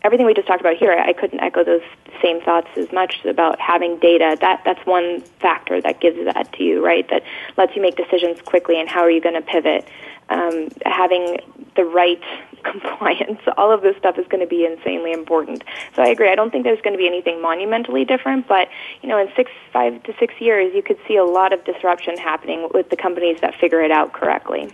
everything 0.03 0.27
we 0.27 0.35
just 0.35 0.47
talked 0.47 0.61
about 0.61 0.77
here, 0.77 0.93
I 0.93 1.13
couldn't 1.13 1.41
echo 1.41 1.65
those 1.65 1.83
same 2.23 2.41
thoughts 2.41 2.69
as 2.77 2.91
much 2.93 3.25
about 3.25 3.61
having 3.61 3.99
data. 3.99 4.37
That 4.41 4.63
that's 4.65 4.85
one 4.87 5.21
factor 5.41 5.81
that 5.81 6.01
gives 6.01 6.23
that 6.25 6.53
to 6.55 6.63
you, 6.63 6.85
right? 6.85 7.09
That 7.11 7.23
lets 7.57 7.75
you 7.77 7.83
make 7.83 7.97
decisions 7.97 8.41
quickly 8.43 8.81
and 8.81 8.89
how 8.89 9.01
are 9.01 9.11
you 9.11 9.21
going 9.21 9.35
to 9.35 9.43
pivot 9.43 9.87
um, 10.31 10.69
having 10.87 11.39
the 11.77 11.85
right 11.85 12.23
compliance, 12.65 13.41
all 13.57 13.73
of 13.73 13.83
this 13.83 13.97
stuff 13.97 14.19
is 14.19 14.27
going 14.29 14.43
to 14.43 14.47
be 14.47 14.65
insanely 14.65 15.13
important. 15.13 15.65
So 15.97 16.03
I 16.03 16.09
agree. 16.09 16.31
I 16.31 16.35
don't 16.35 16.51
think 16.51 16.65
there's 16.65 16.81
going 16.81 16.95
to 16.95 16.99
be 16.99 17.07
anything 17.07 17.41
monumentally 17.41 18.05
different, 18.05 18.47
but 18.49 18.69
you 19.03 19.09
know, 19.09 19.19
in 19.19 19.29
six, 19.37 19.51
five 19.73 20.03
to 20.05 20.15
six 20.19 20.35
years, 20.41 20.73
you 20.75 20.83
could 20.83 20.99
see 21.09 21.17
a 21.17 21.25
lot 21.25 21.53
of 21.53 21.65
disruption 21.65 22.17
happening 22.17 22.69
with 22.73 22.91
the 22.91 22.97
companies 22.97 23.41
that 23.41 23.55
figure 23.57 23.83
it 23.83 23.91
out 23.91 24.13
correctly. 24.13 24.71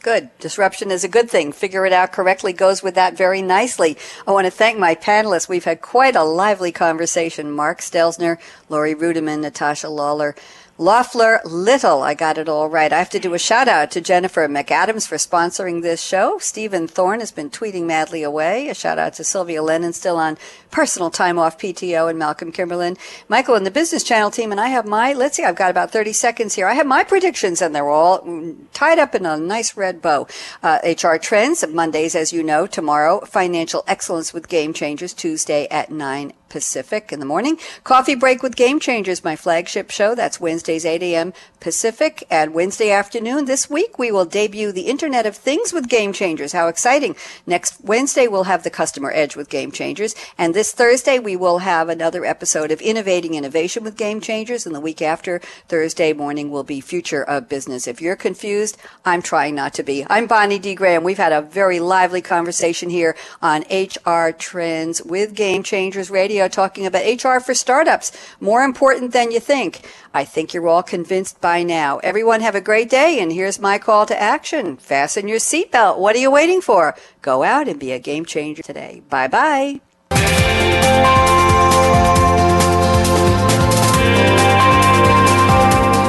Good. 0.00 0.30
Disruption 0.38 0.90
is 0.90 1.02
a 1.02 1.08
good 1.08 1.28
thing. 1.28 1.50
Figure 1.50 1.84
it 1.84 1.92
out 1.92 2.12
correctly 2.12 2.52
goes 2.52 2.82
with 2.82 2.94
that 2.94 3.16
very 3.16 3.42
nicely. 3.42 3.96
I 4.26 4.30
want 4.30 4.44
to 4.46 4.50
thank 4.50 4.78
my 4.78 4.94
panelists. 4.94 5.48
We've 5.48 5.64
had 5.64 5.80
quite 5.80 6.14
a 6.14 6.22
lively 6.22 6.70
conversation. 6.70 7.50
Mark 7.50 7.80
Stelzner, 7.80 8.38
Laurie 8.68 8.94
Ruettimann, 8.94 9.40
Natasha 9.40 9.88
Lawler. 9.88 10.36
Loeffler 10.80 11.40
Little. 11.44 12.02
I 12.02 12.14
got 12.14 12.38
it 12.38 12.48
all 12.48 12.68
right. 12.68 12.92
I 12.92 12.98
have 12.98 13.10
to 13.10 13.18
do 13.18 13.34
a 13.34 13.38
shout 13.38 13.66
out 13.66 13.90
to 13.90 14.00
Jennifer 14.00 14.46
McAdams 14.46 15.08
for 15.08 15.16
sponsoring 15.16 15.82
this 15.82 16.00
show. 16.00 16.38
Stephen 16.38 16.86
Thorne 16.86 17.18
has 17.18 17.32
been 17.32 17.50
tweeting 17.50 17.82
madly 17.82 18.22
away. 18.22 18.68
A 18.68 18.74
shout 18.74 18.96
out 18.96 19.14
to 19.14 19.24
Sylvia 19.24 19.60
Lennon, 19.60 19.92
still 19.92 20.16
on 20.16 20.38
personal 20.70 21.10
time 21.10 21.36
off 21.36 21.58
PTO, 21.58 22.08
and 22.08 22.16
Malcolm 22.16 22.52
Kimberlin. 22.52 22.96
Michael 23.28 23.56
and 23.56 23.66
the 23.66 23.72
Business 23.72 24.04
Channel 24.04 24.30
team, 24.30 24.52
and 24.52 24.60
I 24.60 24.68
have 24.68 24.86
my, 24.86 25.12
let's 25.14 25.36
see, 25.36 25.42
I've 25.42 25.56
got 25.56 25.72
about 25.72 25.90
30 25.90 26.12
seconds 26.12 26.54
here. 26.54 26.68
I 26.68 26.74
have 26.74 26.86
my 26.86 27.02
predictions, 27.02 27.60
and 27.60 27.74
they're 27.74 27.88
all 27.88 28.24
tied 28.72 29.00
up 29.00 29.16
in 29.16 29.26
a 29.26 29.36
nice 29.36 29.76
red 29.76 30.00
bow. 30.00 30.28
Uh, 30.62 30.78
HR 30.84 31.16
Trends, 31.16 31.66
Mondays, 31.66 32.14
as 32.14 32.32
you 32.32 32.44
know, 32.44 32.68
tomorrow. 32.68 33.18
Financial 33.24 33.82
Excellence 33.88 34.32
with 34.32 34.46
Game 34.46 34.72
Changers, 34.72 35.12
Tuesday 35.12 35.66
at 35.72 35.90
9 35.90 36.32
Pacific 36.48 37.12
in 37.12 37.20
the 37.20 37.26
morning. 37.26 37.58
Coffee 37.84 38.14
Break 38.14 38.42
with 38.42 38.56
Game 38.56 38.80
Changers, 38.80 39.24
my 39.24 39.36
flagship 39.36 39.90
show. 39.90 40.14
That's 40.14 40.40
Wednesdays, 40.40 40.84
8 40.84 41.02
a.m. 41.02 41.32
Pacific. 41.60 42.24
And 42.30 42.54
Wednesday 42.54 42.90
afternoon 42.90 43.44
this 43.44 43.68
week, 43.68 43.98
we 43.98 44.10
will 44.10 44.24
debut 44.24 44.72
the 44.72 44.82
Internet 44.82 45.26
of 45.26 45.36
Things 45.36 45.72
with 45.72 45.88
Game 45.88 46.12
Changers. 46.12 46.52
How 46.52 46.68
exciting. 46.68 47.16
Next 47.46 47.80
Wednesday, 47.82 48.26
we'll 48.26 48.44
have 48.44 48.62
the 48.62 48.70
Customer 48.70 49.10
Edge 49.12 49.36
with 49.36 49.50
Game 49.50 49.72
Changers. 49.72 50.14
And 50.36 50.54
this 50.54 50.72
Thursday, 50.72 51.18
we 51.18 51.36
will 51.36 51.58
have 51.58 51.88
another 51.88 52.24
episode 52.24 52.70
of 52.70 52.80
Innovating 52.80 53.34
Innovation 53.34 53.84
with 53.84 53.96
Game 53.96 54.20
Changers. 54.20 54.66
And 54.66 54.74
the 54.74 54.80
week 54.80 55.02
after, 55.02 55.40
Thursday 55.68 56.12
morning, 56.12 56.50
will 56.50 56.64
be 56.64 56.80
Future 56.80 57.22
of 57.22 57.48
Business. 57.48 57.86
If 57.86 58.00
you're 58.00 58.16
confused, 58.16 58.76
I'm 59.04 59.22
trying 59.22 59.54
not 59.54 59.74
to 59.74 59.82
be. 59.82 60.06
I'm 60.08 60.26
Bonnie 60.26 60.58
D. 60.58 60.74
Graham. 60.74 61.04
We've 61.04 61.16
had 61.16 61.32
a 61.32 61.42
very 61.42 61.80
lively 61.80 62.22
conversation 62.22 62.90
here 62.90 63.16
on 63.42 63.64
HR 63.70 64.30
Trends 64.30 65.02
with 65.02 65.34
Game 65.34 65.62
Changers 65.62 66.10
Radio 66.10 66.37
radio 66.38 66.48
talking 66.48 66.86
about 66.86 67.02
HR 67.04 67.40
for 67.40 67.52
startups. 67.54 68.12
More 68.40 68.62
important 68.62 69.12
than 69.12 69.32
you 69.32 69.40
think. 69.40 69.80
I 70.14 70.24
think 70.24 70.54
you're 70.54 70.68
all 70.68 70.84
convinced 70.84 71.40
by 71.40 71.64
now. 71.64 71.98
Everyone 71.98 72.40
have 72.40 72.54
a 72.54 72.60
great 72.60 72.88
day, 72.88 73.18
and 73.20 73.32
here's 73.32 73.58
my 73.58 73.78
call 73.78 74.06
to 74.06 74.20
action. 74.20 74.76
Fasten 74.76 75.26
your 75.26 75.38
seatbelt. 75.40 75.98
What 75.98 76.14
are 76.14 76.20
you 76.20 76.30
waiting 76.30 76.60
for? 76.60 76.94
Go 77.22 77.42
out 77.42 77.66
and 77.68 77.80
be 77.80 77.90
a 77.92 77.98
game 77.98 78.24
changer 78.24 78.62
today. 78.62 79.02
Bye 79.08 79.28
bye. 79.28 79.80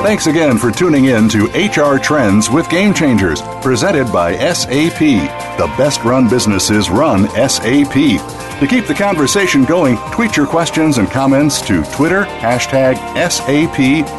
Thanks 0.03 0.27
again 0.27 0.57
for 0.57 0.71
tuning 0.71 1.05
in 1.05 1.27
to 1.29 1.45
HR 1.53 1.99
Trends 1.99 2.49
with 2.49 2.69
Game 2.69 2.93
Changers, 2.93 3.41
presented 3.61 4.11
by 4.13 4.35
SAP. 4.53 4.99
The 4.99 5.73
best 5.77 6.03
run 6.03 6.29
businesses 6.29 6.89
run 6.89 7.27
SAP. 7.49 8.48
To 8.59 8.67
keep 8.67 8.85
the 8.87 8.93
conversation 8.93 9.63
going, 9.63 9.95
tweet 10.11 10.35
your 10.35 10.45
questions 10.45 10.97
and 10.97 11.09
comments 11.09 11.61
to 11.61 11.81
Twitter, 11.93 12.23
hashtag 12.25 12.95
SAPRADIO. 13.15 14.15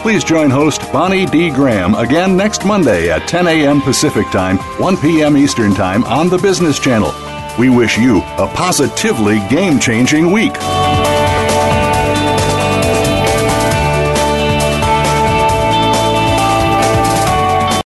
Please 0.00 0.22
join 0.22 0.48
host 0.50 0.80
Bonnie 0.92 1.26
D. 1.26 1.50
Graham 1.50 1.96
again 1.96 2.36
next 2.36 2.64
Monday 2.64 3.10
at 3.10 3.26
10 3.26 3.48
a.m. 3.48 3.80
Pacific 3.80 4.28
Time, 4.30 4.58
1 4.80 4.96
p.m. 4.98 5.36
Eastern 5.36 5.74
Time 5.74 6.04
on 6.04 6.28
the 6.28 6.38
Business 6.38 6.78
Channel. 6.78 7.12
We 7.58 7.68
wish 7.68 7.98
you 7.98 8.18
a 8.18 8.46
positively 8.54 9.40
game 9.48 9.80
changing 9.80 10.30
week. 10.30 10.52